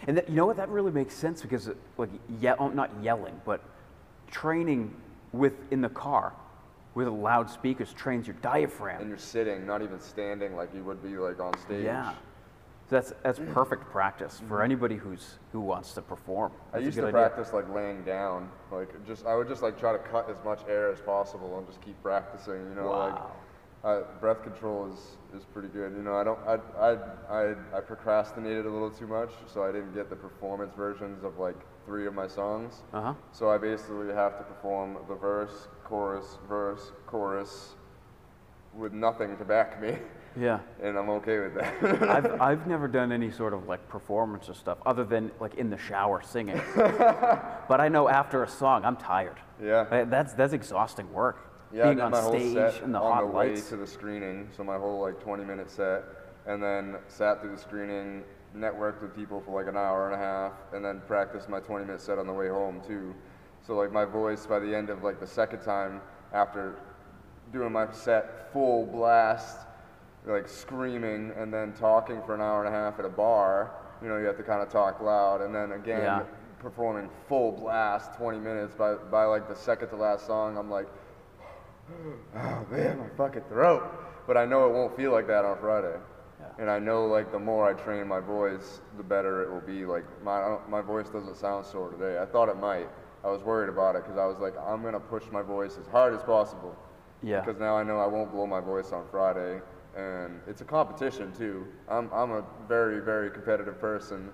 And 0.06 0.16
that, 0.16 0.28
you 0.28 0.36
know 0.36 0.46
what? 0.46 0.56
That 0.56 0.68
really 0.68 0.92
makes 0.92 1.14
sense 1.14 1.42
because, 1.42 1.70
like, 1.96 2.10
yeah, 2.40 2.54
oh, 2.60 2.68
not 2.68 2.90
yelling, 3.02 3.40
but 3.44 3.60
training 4.30 4.94
with 5.32 5.54
in 5.72 5.80
the 5.80 5.88
car 5.88 6.34
with 6.94 7.08
loudspeakers 7.08 7.92
trains 7.92 8.26
your 8.26 8.36
diaphragm. 8.42 9.00
And 9.00 9.08
you're 9.08 9.18
sitting, 9.18 9.66
not 9.66 9.82
even 9.82 10.00
standing 10.00 10.56
like 10.56 10.74
you 10.74 10.82
would 10.84 11.02
be 11.02 11.16
like 11.16 11.40
on 11.40 11.56
stage. 11.58 11.84
Yeah. 11.84 12.12
So 12.90 12.96
that's 12.96 13.12
that's 13.22 13.38
perfect 13.52 13.90
practice 13.90 14.40
for 14.48 14.62
anybody 14.62 14.96
who's 14.96 15.38
who 15.52 15.60
wants 15.60 15.92
to 15.92 16.02
perform. 16.02 16.52
Mm-hmm. 16.52 16.60
I 16.68 16.72
That's 16.72 16.82
a 16.82 16.84
used 16.86 16.96
to 16.96 17.02
idea. 17.02 17.12
practice 17.12 17.52
like 17.52 17.68
laying 17.74 18.02
down, 18.02 18.48
like 18.72 19.06
just 19.06 19.26
I 19.26 19.34
would 19.36 19.46
just 19.48 19.62
like 19.62 19.78
try 19.78 19.92
to 19.92 19.98
cut 19.98 20.30
as 20.30 20.42
much 20.42 20.60
air 20.68 20.90
as 20.90 20.98
possible 21.00 21.58
and 21.58 21.66
just 21.66 21.82
keep 21.82 22.00
practicing. 22.02 22.54
You 22.54 22.74
know, 22.74 22.86
Wow. 22.88 23.08
like 23.10 23.20
uh, 23.84 24.02
breath 24.20 24.42
control 24.42 24.90
is 24.90 25.18
is 25.38 25.44
pretty 25.44 25.68
good. 25.68 25.92
You 25.94 26.02
know, 26.02 26.14
I 26.16 26.24
don't 26.24 26.38
I 26.48 26.58
I 26.80 26.96
I 27.30 27.54
I 27.76 27.80
procrastinated 27.80 28.64
a 28.64 28.70
little 28.70 28.90
too 28.90 29.06
much, 29.06 29.32
so 29.46 29.62
I 29.62 29.70
didn't 29.70 29.92
get 29.94 30.08
the 30.08 30.16
performance 30.16 30.72
versions 30.74 31.22
of 31.24 31.38
like 31.38 31.56
three 31.88 32.06
of 32.06 32.12
my 32.14 32.26
songs. 32.28 32.82
Uh 32.92 33.00
huh. 33.00 33.14
So 33.32 33.48
I 33.50 33.56
basically 33.56 34.12
have 34.14 34.36
to 34.36 34.44
perform 34.44 34.98
the 35.08 35.14
verse, 35.14 35.68
chorus, 35.84 36.36
verse, 36.46 36.92
chorus, 37.06 37.70
with 38.74 38.92
nothing 38.92 39.36
to 39.38 39.44
back 39.44 39.80
me, 39.80 39.96
Yeah. 40.38 40.60
and 40.82 40.98
I'm 40.98 41.08
okay 41.08 41.38
with 41.38 41.54
that. 41.54 42.02
I've, 42.16 42.40
I've 42.48 42.66
never 42.66 42.86
done 42.88 43.10
any 43.10 43.30
sort 43.30 43.54
of 43.54 43.66
like 43.66 43.88
performance 43.88 44.50
or 44.50 44.54
stuff 44.54 44.76
other 44.84 45.02
than 45.04 45.30
like 45.40 45.54
in 45.54 45.70
the 45.70 45.78
shower 45.78 46.20
singing. 46.22 46.60
but 46.76 47.80
I 47.80 47.88
know 47.88 48.06
after 48.10 48.42
a 48.44 48.48
song, 48.48 48.84
I'm 48.84 48.96
tired. 48.96 49.38
yeah. 49.62 50.04
That's 50.04 50.34
that's 50.34 50.52
exhausting 50.52 51.10
work. 51.12 51.38
Yeah, 51.72 51.84
Being 51.86 52.00
on 52.02 52.12
my 52.12 52.20
whole 52.20 52.32
stage 52.32 52.52
set 52.54 52.82
in 52.82 52.92
the 52.92 52.98
on 53.00 53.12
hot 53.12 53.20
the 53.22 53.26
way 53.26 53.48
lights. 53.50 53.68
to 53.70 53.76
the 53.76 53.86
screening, 53.86 54.48
so 54.56 54.62
my 54.62 54.76
whole 54.78 55.00
like 55.00 55.20
20 55.22 55.44
minute 55.44 55.70
set, 55.70 56.02
and 56.46 56.62
then 56.62 56.96
sat 57.08 57.40
through 57.40 57.50
the 57.56 57.60
screening, 57.60 58.24
networked 58.56 59.02
with 59.02 59.14
people 59.14 59.40
for 59.40 59.60
like 59.60 59.68
an 59.68 59.76
hour 59.76 60.06
and 60.10 60.14
a 60.14 60.18
half, 60.18 60.52
and 60.72 60.84
then 60.84 61.00
practiced 61.06 61.48
my 61.48 61.60
20 61.60 61.84
minute 61.84 62.00
set 62.00 62.18
on 62.18 62.26
the 62.26 62.32
way 62.32 62.48
home 62.48 62.80
too. 62.86 63.14
So 63.66 63.74
like 63.76 63.92
my 63.92 64.04
voice 64.04 64.46
by 64.46 64.58
the 64.58 64.74
end 64.74 64.90
of 64.90 65.02
like 65.02 65.20
the 65.20 65.26
second 65.26 65.60
time 65.60 66.00
after 66.32 66.76
doing 67.52 67.72
my 67.72 67.90
set 67.92 68.52
full 68.52 68.86
blast, 68.86 69.58
like 70.26 70.48
screaming 70.48 71.32
and 71.36 71.52
then 71.52 71.72
talking 71.72 72.20
for 72.26 72.34
an 72.34 72.40
hour 72.40 72.64
and 72.64 72.74
a 72.74 72.76
half 72.76 72.98
at 72.98 73.04
a 73.04 73.10
bar, 73.10 73.72
you 74.02 74.08
know, 74.08 74.18
you 74.18 74.24
have 74.26 74.36
to 74.36 74.42
kind 74.42 74.62
of 74.62 74.68
talk 74.68 75.00
loud, 75.00 75.40
and 75.42 75.54
then 75.54 75.72
again 75.72 76.02
Yeah. 76.02 76.22
performing 76.60 77.08
full 77.28 77.52
blast 77.52 78.14
20 78.14 78.38
minutes 78.38 78.74
by 78.74 78.94
by 78.94 79.24
like 79.24 79.48
the 79.48 79.54
second 79.56 79.88
to 79.90 79.96
last 79.96 80.26
song, 80.26 80.56
I'm 80.56 80.70
like 80.70 80.86
oh 82.36 82.66
man, 82.70 82.98
my 82.98 83.08
fucking 83.16 83.42
throat. 83.48 83.82
But 84.26 84.36
I 84.36 84.44
know 84.44 84.66
it 84.68 84.72
won't 84.72 84.94
feel 84.96 85.10
like 85.10 85.26
that 85.28 85.44
on 85.44 85.58
Friday. 85.58 85.96
And 86.58 86.68
I 86.68 86.80
know 86.80 87.06
like 87.06 87.30
the 87.30 87.38
more 87.38 87.68
I 87.68 87.72
train 87.72 88.08
my 88.08 88.18
voice, 88.18 88.80
the 88.96 89.02
better 89.04 89.42
it 89.42 89.50
will 89.52 89.60
be. 89.60 89.86
Like 89.86 90.04
my 90.24 90.58
my 90.68 90.80
voice 90.80 91.08
doesn't 91.08 91.36
sound 91.36 91.64
sore 91.64 91.90
today. 91.90 92.18
I 92.20 92.26
thought 92.26 92.48
it 92.48 92.56
might. 92.56 92.88
I 93.24 93.28
was 93.30 93.42
worried 93.42 93.68
about 93.68 93.94
it 93.96 94.02
because 94.04 94.18
I 94.18 94.26
was 94.26 94.38
like, 94.38 94.54
I'm 94.58 94.82
gonna 94.82 95.00
push 95.00 95.24
my 95.30 95.42
voice 95.42 95.76
as 95.80 95.86
hard 95.86 96.14
as 96.14 96.22
possible. 96.22 96.76
Yeah. 97.22 97.40
Because 97.40 97.60
now 97.60 97.76
I 97.76 97.82
know 97.84 97.98
I 97.98 98.06
won't 98.06 98.32
blow 98.32 98.46
my 98.46 98.60
voice 98.60 98.92
on 98.92 99.04
Friday, 99.10 99.60
and 99.96 100.40
it's 100.48 100.60
a 100.60 100.64
competition 100.64 101.32
too. 101.32 101.66
I'm 101.88 102.10
I'm 102.12 102.32
a 102.32 102.44
very 102.66 103.00
very 103.00 103.30
competitive 103.30 103.80
person, 103.80 104.30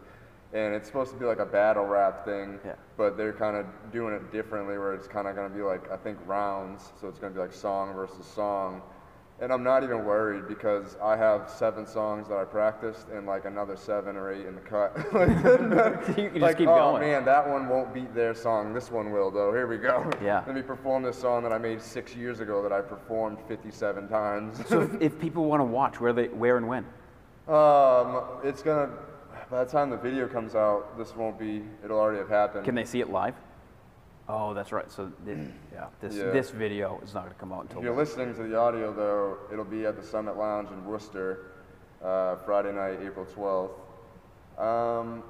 and 0.54 0.74
it's 0.74 0.86
supposed 0.86 1.12
to 1.12 1.18
be 1.18 1.26
like 1.26 1.40
a 1.40 1.46
battle 1.46 1.84
rap 1.84 2.24
thing. 2.24 2.58
Yeah. 2.64 2.74
But 2.96 3.18
they're 3.18 3.32
kind 3.34 3.56
of 3.56 3.66
doing 3.92 4.14
it 4.14 4.32
differently, 4.32 4.78
where 4.78 4.94
it's 4.94 5.08
kind 5.08 5.28
of 5.28 5.36
gonna 5.36 5.54
be 5.54 5.62
like 5.62 5.90
I 5.90 5.96
think 5.98 6.18
rounds, 6.26 6.92
so 6.98 7.08
it's 7.08 7.18
gonna 7.18 7.34
be 7.34 7.40
like 7.40 7.52
song 7.52 7.94
versus 7.94 8.24
song. 8.26 8.80
And 9.40 9.52
I'm 9.52 9.64
not 9.64 9.82
even 9.82 10.04
worried 10.04 10.46
because 10.46 10.96
I 11.02 11.16
have 11.16 11.50
seven 11.50 11.86
songs 11.86 12.28
that 12.28 12.36
I 12.38 12.44
practiced 12.44 13.08
and 13.08 13.26
like 13.26 13.46
another 13.46 13.76
seven 13.76 14.14
or 14.16 14.32
eight 14.32 14.46
in 14.46 14.54
the 14.54 14.60
cut. 14.60 14.96
like, 15.12 15.28
You 16.16 16.30
can 16.30 16.40
just 16.40 16.56
keep 16.58 16.68
oh 16.68 16.92
going. 16.92 17.02
man, 17.02 17.24
that 17.24 17.48
one 17.48 17.68
won't 17.68 17.92
beat 17.92 18.14
their 18.14 18.32
song. 18.34 18.72
This 18.72 18.92
one 18.92 19.10
will 19.10 19.32
though. 19.32 19.52
Here 19.52 19.66
we 19.66 19.76
go. 19.76 20.08
Yeah. 20.22 20.44
Let 20.46 20.54
me 20.54 20.62
perform 20.62 21.02
this 21.02 21.18
song 21.18 21.42
that 21.42 21.52
I 21.52 21.58
made 21.58 21.82
six 21.82 22.14
years 22.14 22.38
ago 22.38 22.62
that 22.62 22.72
I 22.72 22.80
performed 22.80 23.38
57 23.48 24.08
times. 24.08 24.64
So 24.68 24.82
if, 24.82 25.02
if 25.02 25.18
people 25.18 25.46
want 25.46 25.60
to 25.60 25.64
watch, 25.64 26.00
where 26.00 26.12
they, 26.12 26.28
where 26.28 26.56
and 26.56 26.68
when? 26.68 26.84
um, 27.48 28.22
it's 28.44 28.62
gonna. 28.62 28.90
By 29.50 29.64
the 29.64 29.70
time 29.70 29.90
the 29.90 29.96
video 29.96 30.26
comes 30.26 30.54
out, 30.54 30.96
this 30.96 31.14
won't 31.16 31.38
be. 31.38 31.62
It'll 31.84 31.98
already 31.98 32.18
have 32.18 32.28
happened. 32.30 32.64
Can 32.64 32.74
they 32.74 32.84
see 32.84 33.00
it 33.00 33.10
live? 33.10 33.34
Oh, 34.28 34.54
that's 34.54 34.72
right. 34.72 34.90
So 34.90 35.12
thi- 35.24 35.52
yeah, 35.72 35.88
this 36.00 36.14
Yeah. 36.14 36.30
this 36.30 36.50
video 36.50 36.98
is 37.04 37.12
not 37.14 37.24
going 37.24 37.34
to 37.34 37.38
come 37.40 37.52
out 37.52 37.62
until 37.62 37.78
If 37.78 37.84
you're 37.84 37.96
listening 37.96 38.34
to 38.34 38.42
the 38.42 38.56
audio 38.58 38.92
though, 38.92 39.36
it'll 39.52 39.64
be 39.64 39.84
at 39.86 39.96
the 39.96 40.02
Summit 40.02 40.36
Lounge 40.36 40.70
in 40.70 40.84
Worcester, 40.86 41.50
uh, 42.02 42.36
Friday 42.36 42.72
night, 42.72 43.00
April 43.02 43.26
12th. 43.26 43.72
Um, 44.58 45.22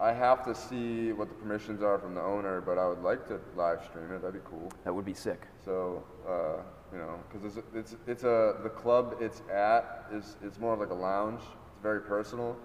I 0.00 0.12
have 0.12 0.44
to 0.46 0.54
see 0.54 1.12
what 1.12 1.28
the 1.28 1.34
permissions 1.34 1.82
are 1.82 1.98
from 1.98 2.14
the 2.14 2.22
owner, 2.22 2.60
but 2.60 2.78
I 2.78 2.88
would 2.88 3.02
like 3.02 3.26
to 3.28 3.38
live 3.54 3.84
stream 3.84 4.10
it. 4.12 4.22
That'd 4.22 4.42
be 4.42 4.48
cool. 4.50 4.72
That 4.84 4.94
would 4.94 5.04
be 5.04 5.14
sick. 5.14 5.46
So, 5.64 6.02
uh, 6.26 6.62
you 6.92 6.98
know, 6.98 7.20
because 7.30 7.56
it's, 7.56 7.66
it's, 7.74 7.96
it's 8.06 8.24
a, 8.24 8.56
the 8.62 8.68
club 8.70 9.16
it's 9.20 9.42
at 9.52 10.06
is, 10.12 10.36
it's 10.42 10.58
more 10.58 10.72
of 10.74 10.80
like 10.80 10.90
a 10.90 10.94
lounge. 10.94 11.40
It's 11.72 11.82
very 11.82 12.00
personal. 12.00 12.56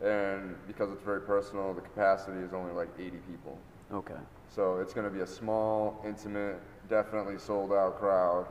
And 0.00 0.56
because 0.66 0.90
it's 0.90 1.02
very 1.02 1.20
personal, 1.20 1.74
the 1.74 1.80
capacity 1.82 2.40
is 2.40 2.52
only 2.54 2.72
like 2.72 2.88
80 2.98 3.18
people. 3.30 3.58
Okay. 3.92 4.14
So 4.54 4.76
it's 4.80 4.92
going 4.92 5.04
to 5.04 5.10
be 5.12 5.20
a 5.20 5.26
small, 5.26 6.02
intimate, 6.06 6.58
definitely 6.88 7.38
sold 7.38 7.72
out 7.72 7.98
crowd. 7.98 8.46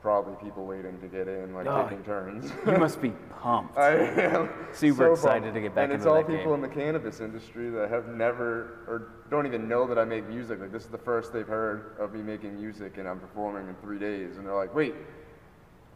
Probably 0.00 0.34
people 0.44 0.64
waiting 0.64 0.96
to 1.00 1.08
get 1.08 1.26
in, 1.26 1.52
like 1.54 1.66
Oh. 1.66 1.82
taking 1.82 2.04
turns. 2.04 2.52
You 2.66 2.76
must 2.78 3.02
be 3.02 3.10
pumped. 3.42 3.76
I 3.76 3.94
am 3.96 4.48
Super 4.72 5.06
so 5.06 5.12
excited 5.14 5.42
pumped. 5.42 5.54
to 5.56 5.60
get 5.60 5.74
back 5.74 5.90
into 5.90 5.96
the 5.96 6.00
studio. 6.02 6.04
and 6.04 6.04
it's 6.04 6.04
into 6.04 6.10
all 6.10 6.22
that 6.22 6.28
people 6.28 6.54
game. 6.56 6.64
in 6.64 6.70
the 6.70 6.74
cannabis 6.74 7.20
industry 7.20 7.70
that 7.70 7.90
have 7.90 8.06
never 8.06 8.84
or 8.86 9.08
don't 9.28 9.44
even 9.46 9.66
know 9.68 9.88
that 9.88 9.98
I 9.98 10.04
make 10.04 10.28
music. 10.28 10.60
Like 10.60 10.70
this 10.70 10.84
is 10.84 10.90
the 10.90 10.98
first 10.98 11.32
they've 11.32 11.48
heard 11.48 11.96
of 11.98 12.12
me 12.14 12.22
making 12.22 12.54
music, 12.54 12.98
and 12.98 13.08
I'm 13.08 13.18
performing 13.18 13.66
in 13.68 13.74
three 13.82 13.98
days, 13.98 14.36
and 14.36 14.46
they're 14.46 14.54
like, 14.54 14.72
"Wait, 14.72 14.94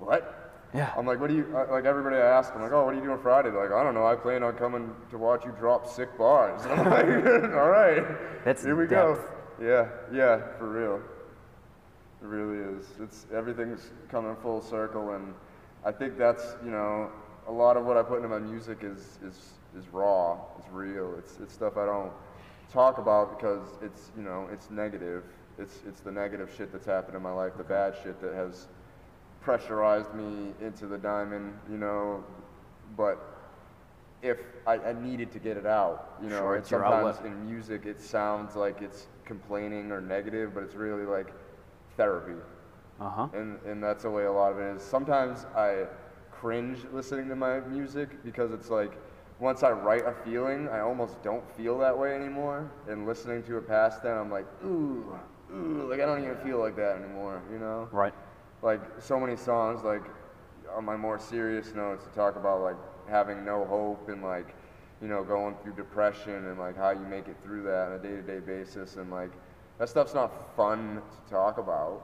what?" 0.01 0.51
Yeah. 0.75 0.93
I'm 0.97 1.07
like, 1.07 1.21
"What 1.21 1.29
do 1.29 1.37
you?" 1.37 1.47
uh, 1.57 1.67
Like 1.71 1.85
everybody 1.85 2.17
I 2.17 2.27
ask, 2.27 2.53
I'm 2.57 2.63
like, 2.63 2.73
"Oh, 2.73 2.85
what 2.85 2.95
are 2.95 2.97
you 2.97 3.05
doing 3.05 3.19
Friday?" 3.21 3.51
They're 3.51 3.63
like, 3.63 3.73
"I 3.73 3.85
don't 3.85 3.95
know. 3.95 4.05
I 4.07 4.17
plan 4.17 4.43
on 4.43 4.55
coming 4.57 4.93
to 5.11 5.19
watch 5.19 5.45
you 5.45 5.53
drop 5.53 5.87
sick 5.87 6.17
bars." 6.19 6.61
I'm 6.67 6.91
like, 6.91 7.07
"All 7.55 7.69
right, 7.71 8.05
That's 8.45 8.65
here 8.65 8.75
we 8.75 8.87
depth. 8.89 9.21
Go." 9.63 9.89
Yeah, 10.13 10.17
yeah, 10.17 10.59
for 10.59 10.69
real. 10.69 11.03
It 12.23 12.27
really 12.27 12.79
is. 12.79 12.87
It's 13.01 13.27
everything's 13.35 13.91
coming 14.09 14.37
full 14.37 14.61
circle, 14.61 15.13
and 15.13 15.35
I 15.85 15.93
think 15.93 16.17
that's 16.17 16.55
you 16.65 16.71
know 16.71 17.11
a 17.49 17.53
lot 17.53 17.77
of 17.77 17.85
what 17.85 17.97
I 17.97 18.03
put 18.03 18.17
into 18.17 18.29
my 18.29 18.39
music 18.39 18.79
is 18.83 19.19
is 19.25 19.55
is 19.77 19.89
raw. 19.93 20.39
It's 20.59 20.69
real. 20.71 21.15
It's 21.19 21.39
it's 21.43 21.53
stuff 21.53 21.77
I 21.77 21.87
don't 21.87 22.13
talk 22.73 22.99
about 22.99 23.39
because 23.39 23.63
it's 23.83 24.11
you 24.17 24.23
know 24.23 24.49
it's 24.53 24.71
negative. 24.71 25.25
It's 25.59 25.81
it's 25.87 26.01
the 26.01 26.13
negative 26.13 26.51
shit 26.57 26.73
that's 26.73 26.87
happened 26.87 27.17
in 27.17 27.23
my 27.23 27.33
life, 27.33 27.53
the 27.57 27.65
bad 27.65 27.95
shit 28.03 28.21
that 28.21 28.35
has 28.35 28.69
pressurized 29.41 30.15
me 30.15 30.53
into 30.61 30.87
the 30.87 30.99
diamond. 30.99 31.55
You 31.71 31.79
know, 31.79 32.25
but 32.97 33.42
if 34.23 34.39
I, 34.67 34.75
I 34.79 34.93
needed 34.93 35.33
to 35.33 35.39
get 35.39 35.57
it 35.57 35.67
out, 35.67 36.15
you 36.23 36.29
know, 36.29 36.39
Sure, 36.39 36.57
it's 36.57 36.69
sometimes 36.69 37.19
in 37.25 37.45
music 37.51 37.87
it 37.87 38.01
sounds 38.01 38.55
like 38.57 38.81
it's 38.81 39.09
complaining 39.25 39.91
or 39.91 40.01
negative, 40.01 40.55
but 40.55 40.63
it's 40.63 40.75
really 40.75 41.05
like 41.05 41.33
therapy. 41.97 42.41
Uh 43.01 43.09
huh. 43.11 43.29
And, 43.35 43.59
and 43.67 43.83
that's 43.83 44.05
the 44.05 44.11
way 44.11 44.25
a 44.25 44.33
lot 44.33 44.53
of 44.53 44.59
it 44.59 44.77
is. 44.77 44.83
Sometimes 44.83 45.45
I 45.57 45.87
cringe 46.31 46.79
listening 46.93 47.29
to 47.29 47.37
my 47.37 47.61
music 47.61 48.23
because 48.25 48.53
it's 48.53 48.71
like 48.71 48.93
once 49.41 49.63
I 49.65 49.73
write 49.73 50.07
a 50.07 50.13
feeling, 50.25 50.69
I 50.69 50.81
almost 50.81 51.21
don't 51.23 51.45
feel 51.57 51.79
that 51.79 51.97
way 51.99 52.15
anymore. 52.15 52.71
And 52.89 53.07
listening 53.07 53.43
to 53.45 53.57
it 53.59 53.67
past 53.67 54.03
then, 54.03 54.17
I'm 54.17 54.31
like, 54.31 54.47
ooh, 54.65 55.19
ooh, 55.53 55.87
like 55.91 56.01
I 56.01 56.07
don't 56.07 56.23
even 56.23 56.37
feel 56.39 56.59
like 56.61 56.77
that 56.77 56.97
anymore, 56.97 57.43
you 57.51 57.59
know? 57.59 57.89
Right. 57.91 58.15
like 58.63 58.81
so 59.01 59.19
many 59.19 59.37
songs 59.37 59.83
like 59.83 60.03
on 60.73 60.85
my 60.85 60.97
more 60.97 61.19
serious 61.19 61.75
notes 61.75 62.05
to 62.05 62.11
talk 62.11 62.37
about 62.37 62.63
like 62.63 62.77
having 63.13 63.45
no 63.45 63.65
hope 63.67 64.09
and 64.09 64.23
like 64.23 64.55
you 65.03 65.07
know 65.09 65.23
going 65.23 65.55
through 65.63 65.75
depression 65.75 66.47
and 66.49 66.59
like 66.59 66.77
how 66.77 66.91
you 66.91 67.07
make 67.17 67.29
it 67.29 67.37
through 67.45 67.63
that 67.63 67.89
on 67.89 67.93
a 67.93 67.99
day-to-day 67.99 68.41
basis 68.41 68.97
and 68.97 69.11
like 69.11 69.31
that 69.79 69.89
stuff's 69.89 70.15
not 70.15 70.57
fun 70.57 71.01
to 71.27 71.31
talk 71.31 71.59
about 71.59 72.03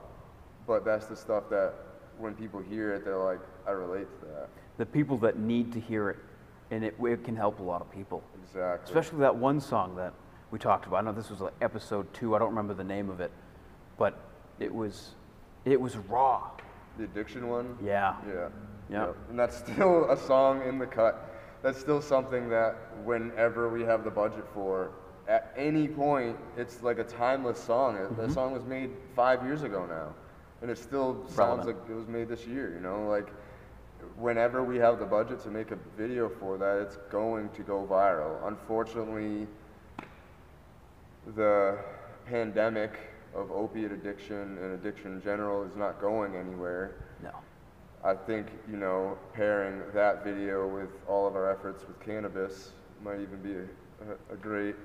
but 0.67 0.85
that's 0.85 1.07
the 1.07 1.17
stuff 1.17 1.45
that 1.49 1.73
when 2.19 2.35
people 2.35 2.61
hear 2.61 2.93
it 2.93 3.05
they're 3.05 3.17
like 3.33 3.41
i 3.67 3.71
relate 3.71 4.07
to 4.21 4.27
that 4.27 4.49
The 4.77 4.87
people 4.87 5.17
that 5.19 5.39
need 5.39 5.73
to 5.73 5.81
hear 5.81 6.11
it, 6.11 6.19
and 6.71 6.85
it, 6.85 6.95
it 7.03 7.25
can 7.25 7.35
help 7.37 7.59
a 7.61 7.63
lot 7.63 7.81
of 7.81 7.91
people. 7.91 8.23
exactly 8.45 8.85
Especially 8.93 9.21
that 9.21 9.35
one 9.35 9.61
song 9.61 9.97
that 9.97 10.13
we 10.53 10.59
talked 10.59 10.87
about. 10.87 10.97
I 10.99 11.01
know 11.07 11.13
this 11.13 11.31
was 11.31 11.41
like 11.41 11.55
episode 11.61 12.07
two. 12.15 12.35
I 12.35 12.39
don't 12.39 12.51
remember 12.55 12.75
the 12.75 12.85
name 12.97 13.09
of 13.11 13.21
it, 13.21 13.31
but 13.97 14.13
it 14.61 14.73
was 14.73 15.15
it 15.65 15.81
was 15.81 15.97
raw. 15.97 16.51
the 16.99 17.05
addiction 17.05 17.49
one 17.49 17.77
Yeah. 17.83 18.15
Yeah. 18.27 18.49
Yeah. 18.91 19.07
Yep. 19.07 19.17
And 19.31 19.39
that's 19.39 19.57
still 19.73 20.11
a 20.11 20.17
song 20.17 20.63
in 20.67 20.79
the 20.79 20.87
cut. 20.87 21.35
That's 21.63 21.79
still 21.79 22.01
something 22.01 22.49
that 22.51 22.77
whenever 23.05 23.69
we 23.69 23.83
have 23.83 24.05
the 24.05 24.11
budget 24.11 24.45
for, 24.55 24.93
at 25.27 25.53
any 25.57 25.89
point, 25.89 26.37
it's 26.57 26.83
like 26.83 26.99
a 26.99 27.05
timeless 27.05 27.63
song. 27.63 27.97
Mm-hmm. 27.97 28.27
The 28.27 28.33
song 28.33 28.53
was 28.53 28.65
made 28.65 28.91
five 29.15 29.45
years 29.45 29.63
ago 29.63 29.85
now, 29.87 30.15
and 30.63 30.71
it 30.71 30.79
still 30.79 31.25
sounds 31.27 31.67
Relevant. 31.67 31.81
like 31.81 31.91
it 31.91 31.95
was 31.95 32.09
made 32.09 32.29
this 32.29 32.47
year. 32.47 32.73
You 32.73 32.81
know, 32.81 33.09
like 33.09 33.29
whenever 34.17 34.65
we 34.65 34.77
have 34.79 34.99
the 34.99 35.05
budget 35.05 35.41
to 35.43 35.51
make 35.51 35.71
a 35.71 35.79
video 35.97 36.29
for 36.29 36.57
that, 36.59 36.79
it's 36.79 36.97
going 37.11 37.51
to 37.51 37.63
go 37.63 37.87
viral. 37.89 38.47
Unfortunately, 38.47 39.47
the 41.37 41.79
pandemic 42.27 42.99
of 43.35 43.51
opiate 43.51 43.93
addiction 43.93 44.59
and 44.59 44.75
addiction 44.75 45.15
in 45.15 45.23
general 45.23 45.63
is 45.63 45.77
not 45.77 46.01
going 46.01 46.37
anywhere. 46.37 46.95
No. 47.23 47.31
I 48.09 48.15
think, 48.15 48.47
you 48.71 48.79
know, 48.79 49.19
pairing 49.35 49.83
that 49.93 50.25
video 50.25 50.67
with 50.67 50.89
all 51.07 51.27
of 51.27 51.37
our 51.37 51.51
efforts 51.51 51.87
with 51.87 52.01
cannabis 52.01 52.71
might 53.05 53.21
even 53.21 53.37
be 53.43 53.53
a, 53.53 54.33
a, 54.33 54.35
a 54.35 54.37
great, 54.37 54.77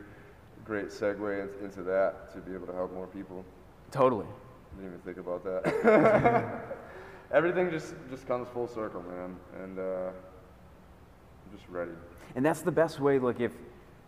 great 0.65 0.89
segue 0.89 1.63
into 1.63 1.83
that 1.83 2.33
to 2.33 2.41
be 2.41 2.53
able 2.53 2.67
to 2.67 2.73
help 2.73 2.93
more 2.93 3.07
people. 3.07 3.45
Totally. 3.91 4.25
I 4.25 4.81
Didn't 4.81 4.89
even 4.89 4.99
think 5.05 5.25
about 5.25 5.45
that. 5.45 6.77
Everything 7.33 7.71
just, 7.71 7.93
just 8.09 8.27
comes 8.27 8.49
full 8.49 8.67
circle, 8.67 9.01
man, 9.03 9.38
and 9.63 9.79
uh, 9.79 10.09
I'm 10.09 11.57
just 11.57 11.69
ready. 11.69 11.93
And 12.36 12.45
that's 12.45 12.62
the 12.62 12.74
best 12.74 12.99
way, 12.99 13.19
like 13.19 13.39
if 13.39 13.53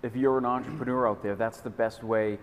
if 0.03 0.13
you're 0.16 0.38
an 0.38 0.45
entrepreneur 0.45 1.07
out 1.07 1.24
there, 1.24 1.36
that's 1.36 1.61
the 1.61 1.70
best 1.70 2.03
way 2.03 2.38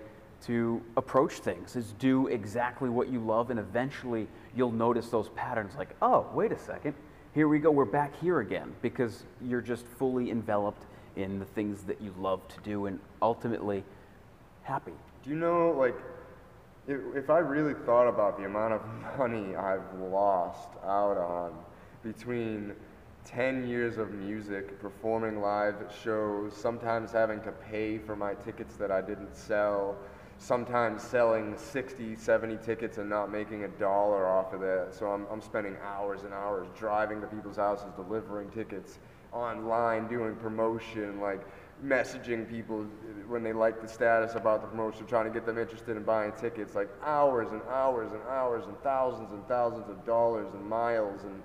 to 0.46 0.82
approach 0.96 1.34
things 1.34 1.76
is 1.76 1.92
do 1.98 2.26
exactly 2.26 2.88
what 2.88 3.08
you 3.08 3.20
love 3.20 3.50
and 3.50 3.60
eventually 3.60 4.26
you'll 4.54 4.72
notice 4.72 5.08
those 5.08 5.28
patterns 5.30 5.72
like, 5.76 5.94
oh, 6.02 6.26
wait 6.34 6.52
a 6.52 6.58
second, 6.58 6.94
here 7.34 7.48
we 7.48 7.58
go, 7.58 7.70
we're 7.70 7.84
back 7.84 8.18
here 8.20 8.40
again 8.40 8.74
because 8.82 9.24
you're 9.40 9.60
just 9.60 9.86
fully 9.86 10.30
enveloped 10.30 10.84
in 11.16 11.38
the 11.38 11.44
things 11.44 11.82
that 11.84 12.00
you 12.00 12.14
love 12.18 12.46
to 12.48 12.60
do 12.60 12.86
and 12.86 12.98
ultimately 13.20 13.84
happy. 14.62 14.92
Do 15.24 15.30
you 15.30 15.36
know, 15.36 15.70
like, 15.78 15.96
if, 16.86 17.00
if 17.14 17.30
I 17.30 17.38
really 17.38 17.74
thought 17.86 18.08
about 18.08 18.38
the 18.38 18.44
amount 18.44 18.74
of 18.74 18.82
money 19.18 19.56
I've 19.56 19.94
lost 19.98 20.68
out 20.84 21.16
on 21.16 21.54
between 22.02 22.74
10 23.24 23.68
years 23.68 23.98
of 23.98 24.12
music, 24.12 24.80
performing 24.80 25.40
live 25.40 25.76
shows, 26.02 26.56
sometimes 26.56 27.12
having 27.12 27.40
to 27.42 27.52
pay 27.52 27.98
for 27.98 28.16
my 28.16 28.34
tickets 28.34 28.74
that 28.76 28.90
I 28.90 29.00
didn't 29.00 29.36
sell, 29.36 29.96
sometimes 30.42 31.02
selling 31.02 31.56
60, 31.56 32.16
70 32.16 32.56
tickets 32.64 32.98
and 32.98 33.08
not 33.08 33.30
making 33.30 33.62
a 33.62 33.68
dollar 33.68 34.26
off 34.26 34.52
of 34.52 34.60
that. 34.60 34.88
So 34.90 35.06
I'm, 35.06 35.24
I'm 35.30 35.40
spending 35.40 35.76
hours 35.84 36.24
and 36.24 36.34
hours 36.34 36.66
driving 36.76 37.20
to 37.20 37.28
people's 37.28 37.56
houses, 37.56 37.86
delivering 37.94 38.50
tickets, 38.50 38.98
online, 39.32 40.08
doing 40.08 40.34
promotion, 40.34 41.20
like 41.20 41.46
messaging 41.84 42.48
people 42.48 42.84
when 43.28 43.44
they 43.44 43.52
like 43.52 43.80
the 43.80 43.86
status 43.86 44.34
about 44.34 44.62
the 44.62 44.66
promotion, 44.66 45.06
trying 45.06 45.26
to 45.26 45.30
get 45.30 45.46
them 45.46 45.58
interested 45.58 45.96
in 45.96 46.02
buying 46.02 46.32
tickets, 46.32 46.74
like 46.74 46.88
hours 47.04 47.52
and 47.52 47.62
hours 47.70 48.10
and 48.12 48.22
hours 48.28 48.66
and 48.66 48.76
thousands 48.82 49.30
and 49.30 49.46
thousands 49.46 49.88
of 49.88 50.04
dollars 50.04 50.48
and 50.54 50.64
miles 50.68 51.22
and 51.22 51.40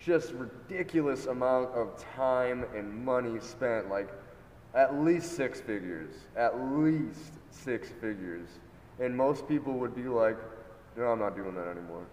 just 0.00 0.32
ridiculous 0.32 1.26
amount 1.26 1.72
of 1.74 1.96
time 2.16 2.64
and 2.74 2.92
money 3.04 3.38
spent, 3.38 3.88
like 3.88 4.08
at 4.74 5.00
least 5.00 5.36
six 5.36 5.60
figures, 5.60 6.12
at 6.36 6.60
least 6.72 7.34
six 7.52 7.88
figures. 8.00 8.48
And 9.00 9.16
most 9.16 9.48
people 9.48 9.74
would 9.74 9.94
be 9.94 10.04
like, 10.04 10.36
no, 10.96 11.04
I'm 11.04 11.18
not 11.18 11.36
doing 11.36 11.54
that 11.54 11.68
anymore. 11.68 12.04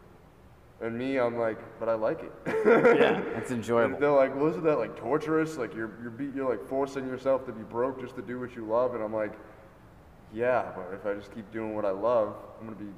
And 0.82 0.98
me, 0.98 1.18
I'm 1.20 1.38
like, 1.38 1.58
but 1.80 1.90
I 1.90 1.94
like 1.96 2.22
it. 2.24 2.32
Yeah, 2.66 3.20
it's 3.38 3.52
And 3.52 3.58
enjoyable. 3.60 4.00
they're 4.00 4.12
like, 4.12 4.34
wasn't 4.36 4.64
that 4.64 4.78
like 4.78 4.96
torturous? 4.96 5.58
Like 5.58 5.76
you're 5.76 5.92
you're 6.02 6.12
be, 6.12 6.30
you're 6.34 6.50
like 6.50 6.66
forcing 6.70 7.06
yourself 7.06 7.46
to 7.48 7.52
be 7.52 7.64
broke 7.64 8.00
just 8.00 8.16
to 8.16 8.22
do 8.22 8.40
what 8.40 8.56
you 8.56 8.66
love. 8.66 8.96
And 8.96 9.04
I'm 9.04 9.14
like, 9.14 9.34
yeah, 10.34 10.72
but 10.76 10.94
if 10.94 11.06
I 11.06 11.14
just 11.20 11.34
keep 11.36 11.52
doing 11.52 11.76
what 11.76 11.84
I 11.84 11.92
love, 11.92 12.34
I'm 12.60 12.68
gonna 12.68 12.78
be 12.80 12.92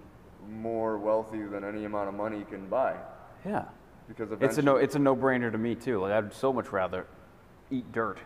more 0.47 0.99
wealthy 0.99 1.41
than 1.43 1.63
any 1.63 1.85
amount 1.85 2.09
of 2.09 2.13
money 2.13 2.45
can 2.49 2.67
buy. 2.67 2.95
Yeah. 3.45 3.65
Because 4.07 4.29
It's 4.41 4.57
a 4.59 4.61
no 4.61 4.75
it's 4.75 4.95
a 4.95 4.99
no-brainer 4.99 5.51
to 5.51 5.57
me 5.57 5.73
too. 5.73 6.01
Like 6.01 6.11
I'd 6.11 6.33
so 6.33 6.53
much 6.53 6.71
rather 6.71 7.07
eat 7.71 7.91
dirt 7.91 8.19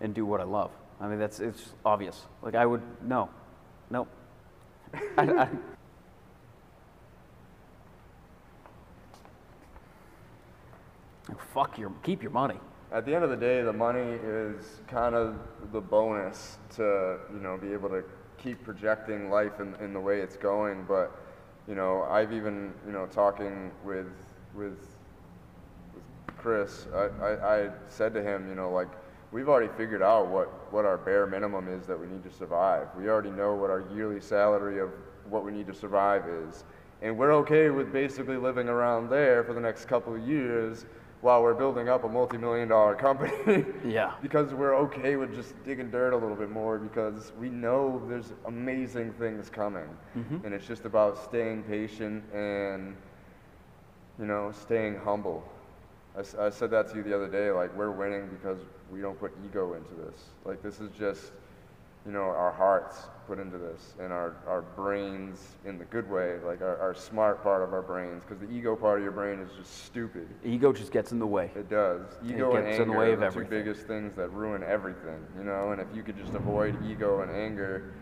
and 0.00 0.12
do 0.12 0.26
what 0.26 0.40
I 0.40 0.44
love. 0.44 0.70
I 1.00 1.08
mean 1.08 1.18
that's 1.18 1.40
it's 1.40 1.70
obvious. 1.84 2.26
Like 2.42 2.54
I 2.54 2.66
would 2.66 2.82
no. 3.02 3.30
Nope. 3.90 4.08
I, 5.16 5.22
I, 5.22 5.48
fuck 11.52 11.78
your 11.78 11.92
keep 12.02 12.22
your 12.22 12.32
money. 12.32 12.58
At 12.92 13.04
the 13.04 13.14
end 13.14 13.24
of 13.24 13.30
the 13.30 13.36
day, 13.36 13.62
the 13.62 13.72
money 13.72 14.18
is 14.24 14.80
kind 14.86 15.14
of 15.14 15.36
the 15.72 15.80
bonus 15.80 16.58
to 16.76 17.18
you 17.32 17.40
know 17.40 17.56
be 17.56 17.72
able 17.72 17.88
to 17.90 18.02
keep 18.38 18.62
projecting 18.64 19.30
life 19.30 19.60
in, 19.60 19.74
in 19.76 19.92
the 19.92 20.00
way 20.00 20.20
it's 20.20 20.36
going. 20.36 20.84
But 20.86 21.10
you 21.66 21.74
know, 21.74 22.04
I've 22.10 22.32
even 22.32 22.72
you 22.86 22.92
know 22.92 23.06
talking 23.06 23.70
with 23.84 24.12
with 24.54 24.78
with 25.94 26.34
Chris, 26.38 26.86
I, 26.94 27.24
I, 27.24 27.56
I 27.56 27.70
said 27.88 28.14
to 28.14 28.22
him, 28.22 28.48
you 28.48 28.54
know, 28.54 28.70
like 28.70 28.88
we've 29.32 29.48
already 29.48 29.72
figured 29.76 30.02
out 30.02 30.28
what 30.28 30.72
what 30.72 30.84
our 30.84 30.98
bare 30.98 31.26
minimum 31.26 31.68
is 31.68 31.86
that 31.86 31.98
we 31.98 32.06
need 32.06 32.22
to 32.24 32.30
survive. 32.30 32.88
We 32.96 33.08
already 33.08 33.30
know 33.30 33.54
what 33.54 33.70
our 33.70 33.84
yearly 33.94 34.20
salary 34.20 34.80
of 34.80 34.90
what 35.28 35.44
we 35.44 35.52
need 35.52 35.66
to 35.66 35.74
survive 35.74 36.26
is, 36.28 36.64
and 37.02 37.16
we're 37.16 37.32
okay 37.34 37.70
with 37.70 37.92
basically 37.92 38.36
living 38.36 38.68
around 38.68 39.10
there 39.10 39.44
for 39.44 39.52
the 39.54 39.60
next 39.60 39.86
couple 39.86 40.14
of 40.14 40.26
years 40.26 40.86
while 41.20 41.42
we're 41.42 41.54
building 41.54 41.88
up 41.88 42.04
a 42.04 42.08
multi-million 42.08 42.68
dollar 42.68 42.94
company. 43.06 43.64
Yeah. 43.84 44.14
because 44.22 44.54
we're 44.54 44.76
okay 44.76 45.16
with 45.16 45.34
just 45.34 45.54
digging 45.64 45.90
dirt 45.90 46.12
a 46.12 46.16
little 46.16 46.36
bit 46.36 46.50
more 46.50 46.78
because 46.78 47.32
we 47.38 47.48
know 47.48 48.00
there's 48.08 48.32
amazing 48.46 49.12
things 49.14 49.50
coming. 49.50 49.88
Mm-hmm. 50.16 50.44
And 50.44 50.54
it's 50.54 50.66
just 50.66 50.84
about 50.84 51.22
staying 51.24 51.64
patient 51.64 52.22
and, 52.32 52.96
you 54.18 54.26
know, 54.26 54.52
staying 54.52 54.96
humble. 54.98 55.42
I, 56.18 56.20
s- 56.20 56.34
I 56.34 56.50
said 56.50 56.72
that 56.72 56.88
to 56.90 56.96
you 56.96 57.04
the 57.04 57.14
other 57.14 57.28
day, 57.28 57.52
like, 57.52 57.74
we're 57.76 57.92
winning 57.92 58.26
because 58.28 58.58
we 58.90 59.00
don't 59.00 59.18
put 59.20 59.32
ego 59.46 59.74
into 59.74 59.94
this. 59.94 60.16
Like, 60.44 60.60
this 60.64 60.80
is 60.80 60.90
just, 60.98 61.30
you 62.04 62.10
know, 62.10 62.22
our 62.22 62.50
hearts 62.50 63.06
put 63.28 63.38
into 63.38 63.56
this 63.56 63.94
and 64.00 64.12
our, 64.12 64.34
our 64.48 64.62
brains 64.62 65.54
in 65.64 65.78
the 65.78 65.84
good 65.84 66.10
way, 66.10 66.38
like 66.44 66.60
our, 66.60 66.76
our 66.78 66.92
smart 66.92 67.40
part 67.44 67.62
of 67.62 67.72
our 67.72 67.82
brains, 67.82 68.24
because 68.26 68.40
the 68.44 68.52
ego 68.52 68.74
part 68.74 68.98
of 68.98 69.04
your 69.04 69.12
brain 69.12 69.38
is 69.38 69.48
just 69.56 69.84
stupid. 69.84 70.26
Ego 70.44 70.72
just 70.72 70.90
gets 70.90 71.12
in 71.12 71.20
the 71.20 71.26
way. 71.26 71.52
It 71.54 71.70
does. 71.70 72.02
Ego 72.26 72.56
and 72.56 72.64
gets 72.66 72.78
in 72.80 72.88
the 72.88 72.94
anger 72.94 72.98
way 72.98 73.12
are 73.12 73.16
the 73.16 73.26
everything. 73.26 73.50
two 73.50 73.64
biggest 73.64 73.86
things 73.86 74.16
that 74.16 74.28
ruin 74.32 74.64
everything, 74.64 75.24
you 75.36 75.44
know. 75.44 75.70
And 75.70 75.80
if 75.80 75.86
you 75.94 76.02
could 76.02 76.16
just 76.18 76.34
avoid 76.34 76.76
ego 76.90 77.20
and 77.20 77.30
anger, 77.30 77.94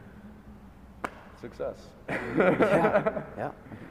success. 1.39 1.77
yeah. 2.09 3.23
Yeah. 3.37 3.51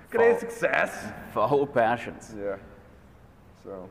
Great 0.10 0.40
Follow, 0.40 0.40
success. 0.40 1.12
follow 1.32 1.66
passions. 1.68 2.34
Yeah. 2.36 2.56
So, 3.64 3.88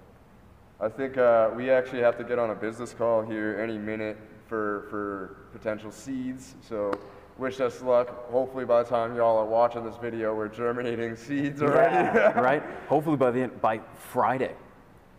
I 0.84 0.88
think 0.90 1.16
uh, 1.16 1.48
we 1.56 1.70
actually 1.70 2.02
have 2.02 2.18
to 2.18 2.24
get 2.24 2.38
on 2.38 2.50
a 2.50 2.54
business 2.54 2.92
call 2.92 3.22
here 3.22 3.58
any 3.58 3.78
minute 3.78 4.18
for 4.46 4.86
for 4.90 5.48
potential 5.52 5.90
seeds. 5.90 6.54
So. 6.60 6.92
Wish 7.36 7.58
us 7.58 7.82
luck. 7.82 8.30
Hopefully, 8.30 8.64
by 8.64 8.84
the 8.84 8.88
time 8.88 9.16
y'all 9.16 9.36
are 9.38 9.44
watching 9.44 9.84
this 9.84 9.96
video, 9.96 10.32
we're 10.36 10.46
germinating 10.46 11.16
seeds 11.16 11.62
already. 11.62 12.16
Yeah, 12.16 12.38
right? 12.40 12.62
Hopefully 12.88 13.16
by 13.16 13.32
the 13.32 13.42
end, 13.42 13.60
by 13.60 13.80
Friday. 14.12 14.54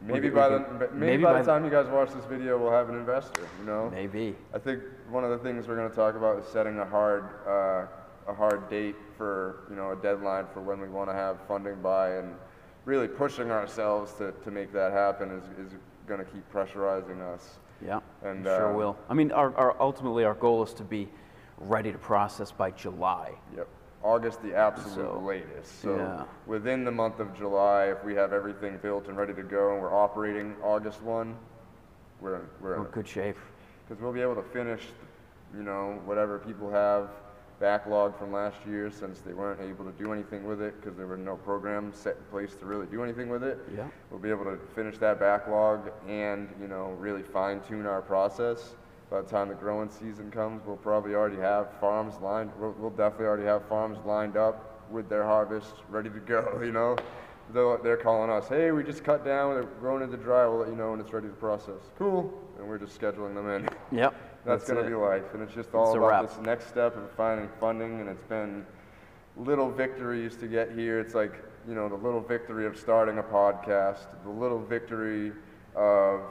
maybe 0.01 0.29
by 0.29 0.47
the 0.47 0.59
maybe, 0.59 0.93
maybe 0.93 1.23
by 1.23 1.33
by 1.33 1.39
the 1.39 1.43
the- 1.45 1.51
time 1.51 1.65
you 1.65 1.69
guys 1.69 1.87
watch 1.87 2.13
this 2.13 2.23
video, 2.23 2.57
we'll 2.57 2.71
have 2.71 2.87
an 2.87 2.95
investor. 2.95 3.45
You 3.59 3.65
know. 3.65 3.89
Maybe. 3.89 4.33
I 4.53 4.59
think 4.59 4.81
one 5.09 5.25
of 5.25 5.29
the 5.29 5.39
things 5.39 5.67
we're 5.67 5.75
going 5.75 5.89
to 5.89 5.95
talk 5.95 6.15
about 6.15 6.39
is 6.39 6.47
setting 6.47 6.79
a 6.79 6.85
hard, 6.85 7.25
uh, 7.45 8.31
a 8.31 8.33
hard 8.33 8.69
date 8.69 8.95
for, 9.17 9.65
you 9.69 9.75
know, 9.75 9.91
a 9.91 9.97
deadline 9.97 10.45
for 10.53 10.61
when 10.61 10.79
we 10.79 10.87
want 10.87 11.09
to 11.09 11.13
have 11.13 11.37
funding 11.49 11.81
by, 11.81 12.11
and 12.11 12.33
really 12.85 13.07
pushing 13.07 13.51
ourselves 13.51 14.13
to, 14.13 14.31
to 14.43 14.51
make 14.51 14.71
that 14.73 14.91
happen 14.91 15.31
is, 15.31 15.43
is 15.67 15.73
going 16.07 16.19
to 16.19 16.25
keep 16.25 16.49
pressurizing 16.53 17.21
us. 17.21 17.57
Yeah. 17.85 17.99
And, 18.23 18.45
sure 18.45 18.73
uh, 18.73 18.77
will. 18.77 18.97
I 19.09 19.13
mean, 19.13 19.31
our, 19.31 19.55
our 19.57 19.75
ultimately 19.81 20.23
our 20.23 20.35
goal 20.35 20.63
is 20.63 20.73
to 20.75 20.83
be 20.83 21.09
ready 21.57 21.91
to 21.91 21.97
process 21.97 22.51
by 22.51 22.71
July. 22.71 23.33
Yep. 23.55 23.67
August, 24.03 24.41
the 24.43 24.55
absolute 24.55 24.93
So, 24.95 25.19
latest. 25.25 25.81
So 25.81 25.95
yeah. 25.95 26.23
within 26.45 26.85
the 26.85 26.91
month 26.91 27.19
of 27.19 27.35
July, 27.35 27.85
if 27.85 28.03
we 28.03 28.13
have 28.13 28.33
everything 28.33 28.77
built 28.81 29.07
and 29.07 29.17
ready 29.17 29.33
to 29.33 29.41
go, 29.43 29.73
and 29.73 29.81
we're 29.81 29.93
operating 29.93 30.55
August 30.63 31.01
one, 31.01 31.35
we're 32.21 32.41
we're 32.61 32.77
We're 32.77 32.85
in 32.85 32.91
good 32.91 33.07
shape. 33.07 33.37
because 33.87 34.01
we'll 34.01 34.13
be 34.13 34.21
able 34.21 34.35
to 34.35 34.43
finish, 34.43 34.83
you 35.55 35.63
know, 35.63 35.99
whatever 36.05 36.37
people 36.37 36.71
have 36.71 37.09
backlog 37.59 38.17
from 38.17 38.31
last 38.31 38.57
year 38.67 38.91
since 38.91 39.21
they 39.21 39.33
weren't 39.33 39.61
able 39.61 39.85
to 39.85 39.91
do 39.91 40.11
anything 40.11 40.43
with 40.45 40.61
it 40.61 40.79
because 40.79 40.97
there 40.97 41.07
were 41.07 41.17
no 41.17 41.35
programs 41.35 41.97
set 41.97 42.17
in 42.17 42.23
place 42.31 42.55
to 42.55 42.65
really 42.65 42.85
do 42.87 43.03
anything 43.03 43.29
with 43.29 43.43
it. 43.43 43.59
Yeah. 43.75 43.87
We'll 44.09 44.19
be 44.19 44.29
able 44.29 44.45
to 44.45 44.57
finish 44.73 44.97
that 44.99 45.19
backlog 45.19 45.91
and, 46.07 46.49
you 46.59 46.67
know, 46.67 46.95
really 46.99 47.23
fine 47.23 47.61
tune 47.61 47.85
our 47.85 48.01
process. 48.01 48.75
By 49.09 49.21
the 49.21 49.27
time 49.27 49.49
the 49.49 49.55
growing 49.55 49.89
season 49.89 50.31
comes, 50.31 50.65
we'll 50.65 50.77
probably 50.77 51.13
already 51.13 51.37
have 51.37 51.67
farms 51.79 52.15
lined, 52.21 52.51
we'll, 52.59 52.75
we'll 52.79 52.89
definitely 52.89 53.27
already 53.27 53.45
have 53.45 53.67
farms 53.67 53.99
lined 54.05 54.35
up 54.35 54.89
with 54.91 55.09
their 55.09 55.23
harvest 55.23 55.73
ready 55.89 56.09
to 56.09 56.19
go, 56.19 56.59
you 56.63 56.71
know? 56.71 56.95
They're, 57.53 57.77
they're 57.83 57.97
calling 57.97 58.31
us, 58.31 58.47
hey, 58.49 58.71
we 58.71 58.83
just 58.83 59.03
cut 59.03 59.23
down, 59.23 59.53
they're 59.53 59.63
growing 59.79 60.01
into 60.01 60.17
the 60.17 60.23
dry, 60.23 60.47
we'll 60.47 60.59
let 60.59 60.69
you 60.69 60.75
know 60.75 60.91
when 60.91 60.99
it's 60.99 61.13
ready 61.13 61.27
to 61.27 61.33
process. 61.33 61.91
Cool. 61.95 62.33
And 62.57 62.67
we're 62.67 62.79
just 62.79 62.99
scheduling 62.99 63.35
them 63.35 63.49
in. 63.49 63.69
Yep. 63.91 64.15
That's, 64.45 64.67
gonna 64.67 64.83
be 64.83 64.93
life, 64.93 65.33
and 65.33 65.41
it's 65.41 65.53
just 65.53 65.73
all 65.73 65.95
a 65.95 65.97
about 65.97 66.29
this 66.29 66.45
next 66.45 66.67
step 66.67 66.95
of 66.95 67.09
finding 67.11 67.49
funding, 67.59 67.99
and 67.99 68.09
it's 68.09 68.23
been 68.23 68.65
little 69.37 69.71
victories 69.71 70.35
to 70.37 70.47
get 70.47 70.71
here. 70.71 70.99
It's 70.99 71.15
like 71.15 71.33
you 71.67 71.73
know 71.73 71.89
the 71.89 71.95
little 71.95 72.21
victory 72.21 72.67
of 72.67 72.77
starting 72.77 73.17
a 73.17 73.23
podcast, 73.23 74.05
the 74.23 74.29
little 74.29 74.59
victory 74.59 75.31
of 75.75 76.21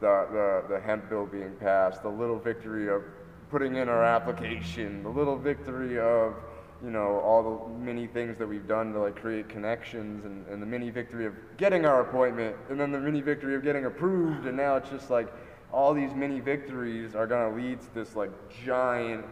the 0.00 0.26
the, 0.30 0.74
the 0.74 0.80
hemp 0.80 1.08
bill 1.08 1.26
being 1.26 1.54
passed, 1.56 2.02
the 2.02 2.08
little 2.08 2.38
victory 2.38 2.88
of 2.88 3.02
putting 3.50 3.76
in 3.76 3.88
our 3.88 4.04
application, 4.04 5.02
the 5.02 5.08
little 5.08 5.36
victory 5.36 5.98
of 5.98 6.34
you 6.82 6.90
know 6.90 7.20
all 7.20 7.42
the 7.42 7.84
many 7.84 8.06
things 8.06 8.38
that 8.38 8.46
we've 8.46 8.68
done 8.68 8.92
to 8.92 9.00
like 9.00 9.16
create 9.16 9.48
connections, 9.48 10.24
and, 10.24 10.46
and 10.46 10.62
the 10.62 10.66
mini 10.66 10.90
victory 10.90 11.26
of 11.26 11.34
getting 11.56 11.84
our 11.86 12.02
appointment, 12.02 12.54
and 12.70 12.78
then 12.78 12.92
the 12.92 13.00
mini 13.00 13.20
victory 13.20 13.56
of 13.56 13.64
getting 13.64 13.86
approved, 13.86 14.46
and 14.46 14.56
now 14.56 14.76
it's 14.76 14.90
just 14.90 15.10
like 15.10 15.32
all 15.74 15.92
these 15.92 16.14
mini 16.14 16.38
victories 16.38 17.14
are 17.16 17.26
gonna 17.26 17.54
lead 17.54 17.80
to 17.80 17.94
this 17.94 18.14
like 18.14 18.30
giant 18.64 19.24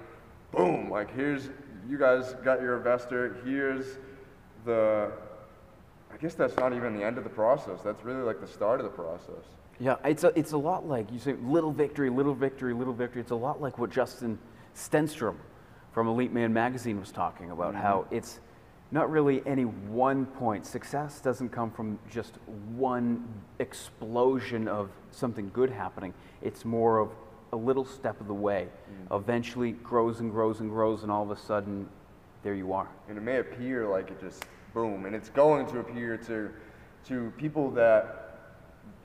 boom. 0.51 0.91
Like 0.91 1.15
here's 1.15 1.49
you 1.89 1.97
guys 1.97 2.35
got 2.45 2.61
your 2.61 2.77
investor. 2.77 3.37
Here's 3.45 3.99
the. 4.65 5.13
I 6.13 6.17
guess 6.19 6.35
that's 6.35 6.57
not 6.57 6.75
even 6.75 6.95
the 6.95 7.03
end 7.03 7.17
of 7.17 7.25
the 7.25 7.31
process. 7.31 7.81
That's 7.83 8.05
really 8.05 8.23
like 8.23 8.41
the 8.41 8.47
start 8.47 8.81
of 8.81 8.85
the 8.85 8.91
process. 8.91 9.45
Yeah, 9.81 9.97
it's 10.05 10.25
a, 10.25 10.39
it's 10.39 10.53
a 10.53 10.59
lot 10.59 10.87
like 10.87 11.11
you 11.11 11.19
say 11.19 11.35
little 11.43 11.73
victory, 11.73 12.11
little 12.11 12.35
victory, 12.35 12.75
little 12.75 12.93
victory. 12.93 13.23
It's 13.23 13.31
a 13.31 13.37
lot 13.37 13.63
like 13.63 13.79
what 13.79 13.91
Justin 13.91 14.39
Stenstrom 14.77 15.37
from 15.93 16.09
Elite 16.09 16.33
Man 16.33 16.53
magazine 16.53 17.01
was 17.01 17.13
talking 17.13 17.51
about. 17.51 17.73
Mm-hmm. 17.73 17.83
How 17.83 18.07
it's 18.11 18.41
not 18.93 19.11
really 19.11 19.43
any 19.47 19.65
one 19.65 20.27
point. 20.27 20.67
Success 20.67 21.21
doesn't 21.21 21.49
come 21.49 21.71
from 21.71 21.99
just 22.11 22.35
one 22.77 23.27
explosion 23.59 24.69
of 24.69 24.91
something 25.11 25.51
good 25.55 25.71
happening. 25.71 26.13
It's 26.43 26.67
more 26.67 26.99
of 26.99 27.11
a 27.53 27.57
little 27.57 27.87
step 27.87 28.21
of 28.21 28.29
the 28.29 28.35
way. 28.35 28.69
Mm. 29.11 29.17
Eventually 29.17 29.73
grows 29.73 30.21
and 30.21 30.31
grows 30.31 30.61
and 30.61 30.71
grows, 30.71 31.03
and 31.03 31.11
all 31.11 31.23
of 31.23 31.31
a 31.31 31.37
sudden, 31.41 31.89
there 32.43 32.55
you 32.55 32.73
are. 32.73 32.89
and 33.09 33.17
it 33.17 33.23
may 33.23 33.39
appear 33.39 33.87
like 33.87 34.11
it 34.11 34.21
just 34.21 34.45
boom, 34.75 35.07
and 35.07 35.15
it's 35.15 35.31
going 35.31 35.67
to 35.67 35.79
appear 35.79 36.17
to 36.17 36.51
to 37.05 37.33
people 37.37 37.71
that 37.71 38.41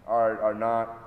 are 0.05 0.41
are 0.41 0.53
not. 0.53 1.03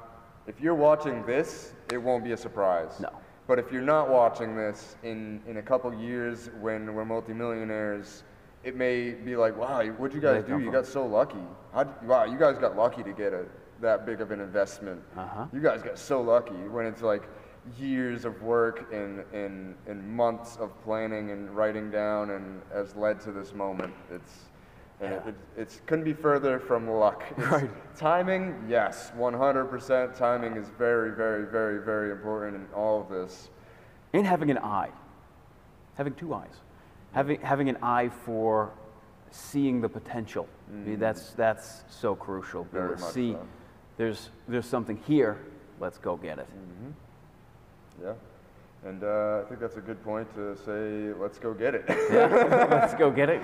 If 0.47 0.61
you're 0.61 0.74
watching 0.74 1.24
this, 1.26 1.74
it 1.93 1.99
won't 1.99 2.24
be 2.24 2.33
a 2.33 2.37
surprise. 2.37 2.99
No. 2.99 3.11
But 3.47 3.59
if 3.59 3.70
you're 3.72 3.83
not 3.83 4.09
watching 4.09 4.57
this 4.57 4.97
in 5.03 5.41
in 5.47 5.59
a 5.59 5.62
couple 5.62 5.93
years 5.93 6.51
when 6.61 6.95
we're 6.95 7.05
multimillionaires, 7.05 8.22
it 8.65 8.77
may 8.77 9.11
be 9.13 9.37
like, 9.37 9.57
wow, 9.57 9.85
what'd 9.85 10.15
you 10.15 10.21
guys 10.21 10.45
do? 10.45 10.59
You 10.59 10.71
got 10.71 10.87
so 10.87 11.07
lucky. 11.07 11.39
How 11.73 11.85
wow, 12.03 12.25
you 12.25 12.39
guys 12.39 12.59
got 12.59 12.77
lucky 12.77 13.03
to 13.03 13.13
get 13.13 13.33
a 13.33 13.45
that 13.81 14.05
big 14.05 14.21
of 14.21 14.31
an 14.31 14.41
investment. 14.41 15.01
Uh-huh. 15.17 15.47
You 15.53 15.61
guys 15.61 15.83
got 15.83 15.99
so 15.99 16.21
lucky 16.21 16.53
when 16.69 16.85
it's 16.85 17.01
like 17.01 17.23
years 17.79 18.25
of 18.27 18.43
work 18.43 18.93
and, 18.93 19.25
and, 19.33 19.75
and 19.87 20.07
months 20.07 20.57
of 20.57 20.71
planning 20.83 21.31
and 21.31 21.51
writing 21.57 21.91
down 21.91 22.31
and 22.31 22.61
has 22.73 22.95
led 22.95 23.21
to 23.23 23.33
this 23.33 23.55
moment. 23.55 23.95
It's 24.13 24.41
And 25.01 25.15
it, 25.15 25.23
Yeah. 25.25 25.31
it 25.31 25.35
it's 25.57 25.81
couldn't 25.87 26.05
be 26.05 26.13
further 26.13 26.59
from 26.59 26.89
luck. 26.91 27.23
It's- 27.39 27.51
Right. 27.51 27.71
Timing, 27.97 28.63
yes, 28.69 29.13
100%. 29.17 30.15
Timing 30.15 30.57
is 30.57 30.69
very, 30.77 31.13
very, 31.13 31.47
very, 31.47 31.83
very 31.83 32.11
important 32.11 32.57
in 32.57 32.67
all 32.75 33.01
of 33.01 33.09
this. 33.09 33.49
and 34.13 34.27
having 34.27 34.51
an 34.51 34.59
eye, 34.59 34.91
having 35.95 36.15
two 36.15 36.35
eyes, 36.35 36.61
having 37.13 37.41
having 37.41 37.69
an 37.69 37.79
eye 37.83 38.09
for 38.09 38.73
seeing 39.31 39.81
the 39.81 39.89
potential. 39.89 40.49
I 40.69 40.89
mean, 40.89 40.99
that's 40.99 41.31
that's 41.31 41.83
so 41.89 42.15
crucial. 42.15 42.65
Very 42.73 42.97
much 42.97 43.13
see 43.13 43.33
so. 43.33 43.47
there's 43.97 44.31
there's 44.49 44.67
something 44.67 44.97
here. 45.07 45.39
Let's 45.81 45.99
go 45.99 46.17
get 46.17 46.39
it. 46.39 46.49
Yeah. 48.03 48.13
And 48.85 49.05
uh, 49.05 49.43
I 49.45 49.49
think 49.49 49.61
that's 49.61 49.77
a 49.77 49.81
good 49.81 50.03
point 50.03 50.33
to 50.35 50.57
say, 50.57 51.13
let's 51.21 51.39
go 51.39 51.53
get 51.53 51.75
it. 51.75 51.85
Let's 52.71 52.95
go 52.95 53.11
get 53.11 53.29
it. 53.29 53.43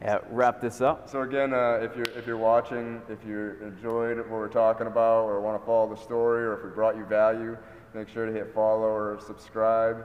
Yeah, 0.00 0.18
wrap 0.30 0.60
this 0.60 0.80
up. 0.80 1.08
So 1.08 1.22
again, 1.22 1.52
uh, 1.52 1.80
if 1.82 1.96
you're 1.96 2.16
if 2.16 2.24
you're 2.24 2.36
watching, 2.36 3.02
if 3.08 3.18
you 3.26 3.56
enjoyed 3.60 4.18
what 4.18 4.30
we're 4.30 4.46
talking 4.46 4.86
about, 4.86 5.24
or 5.24 5.40
want 5.40 5.60
to 5.60 5.66
follow 5.66 5.92
the 5.92 6.00
story, 6.00 6.44
or 6.44 6.56
if 6.56 6.64
we 6.64 6.70
brought 6.70 6.96
you 6.96 7.04
value, 7.04 7.56
make 7.94 8.08
sure 8.08 8.24
to 8.24 8.32
hit 8.32 8.54
follow 8.54 8.86
or 8.86 9.18
subscribe. 9.26 10.04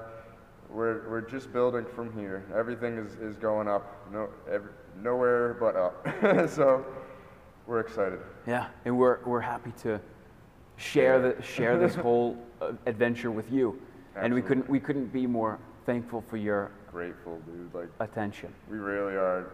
We're 0.74 1.07
we're 1.07 1.21
just 1.21 1.53
building 1.53 1.86
from 1.95 2.11
here. 2.17 2.45
Everything 2.55 2.97
is, 2.97 3.13
is 3.15 3.36
going 3.36 3.67
up. 3.67 4.07
No, 4.11 4.30
every, 4.51 4.71
nowhere 5.01 5.53
but 5.53 5.76
up. 5.76 6.49
so 6.49 6.84
we're 7.67 7.80
excited. 7.80 8.19
Yeah, 8.47 8.67
and 8.86 8.97
we're 8.97 9.19
we're 9.24 9.39
happy 9.39 9.71
to 9.84 10.01
share 10.78 11.21
the 11.21 11.41
share 11.43 11.78
this 11.78 11.93
whole 12.05 12.38
uh, 12.61 12.71
adventure 12.88 13.30
with 13.30 13.51
you. 13.51 13.80
Absolutely. 14.15 14.26
And 14.26 14.34
we 14.34 14.41
couldn't 14.41 14.69
we 14.69 14.80
couldn't 14.80 15.13
be 15.13 15.28
more 15.28 15.59
thankful 15.86 16.24
for 16.28 16.38
your 16.38 16.71
Grateful, 16.93 17.39
dude. 17.47 17.74
Like 17.74 17.89
attention. 17.99 18.53
we 18.69 18.78
really 18.78 19.13
are. 19.13 19.49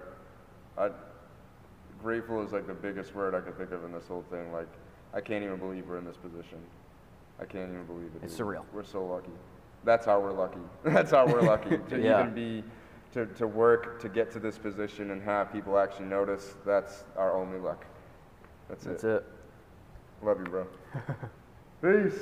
I, 0.78 0.90
grateful 2.02 2.44
is 2.44 2.52
like 2.52 2.68
the 2.68 2.74
biggest 2.74 3.16
word 3.16 3.34
I 3.34 3.40
could 3.40 3.58
think 3.58 3.72
of 3.72 3.86
in 3.86 3.94
this 3.94 4.08
whole 4.08 4.26
thing. 4.30 4.52
Like 4.52 4.68
I 5.14 5.22
can't 5.22 5.44
even 5.44 5.58
believe 5.58 5.88
we're 5.88 5.98
in 5.98 6.06
this 6.06 6.18
position. 6.18 6.60
I 7.40 7.46
can't 7.46 7.72
even 7.72 7.86
believe 7.86 8.12
it. 8.16 8.24
It's 8.24 8.36
dude. 8.36 8.48
surreal. 8.48 8.66
We're 8.74 8.84
so 8.84 9.06
lucky. 9.06 9.32
That's 9.84 10.06
how 10.06 10.20
we're 10.20 10.32
lucky. 10.34 10.60
That's 10.84 11.12
how 11.12 11.26
we're 11.26 11.42
lucky 11.42 11.78
to 11.90 12.00
Yeah. 12.02 12.22
even 12.22 12.34
be 12.34 12.64
to, 13.14 13.26
to 13.26 13.48
work 13.48 14.00
to 14.02 14.10
get 14.10 14.32
to 14.32 14.40
this 14.40 14.58
position 14.58 15.12
and 15.12 15.22
have 15.24 15.52
people 15.52 15.78
actually 15.78 16.06
notice. 16.06 16.56
That's 16.66 17.04
our 17.18 17.36
only 17.36 17.60
luck. 17.60 17.86
That's, 18.68 18.84
That's 18.86 19.04
it. 19.04 19.08
it. 19.08 19.26
Love 20.22 20.40
you, 20.40 20.46
bro. 20.46 20.68
Peace. 21.82 22.20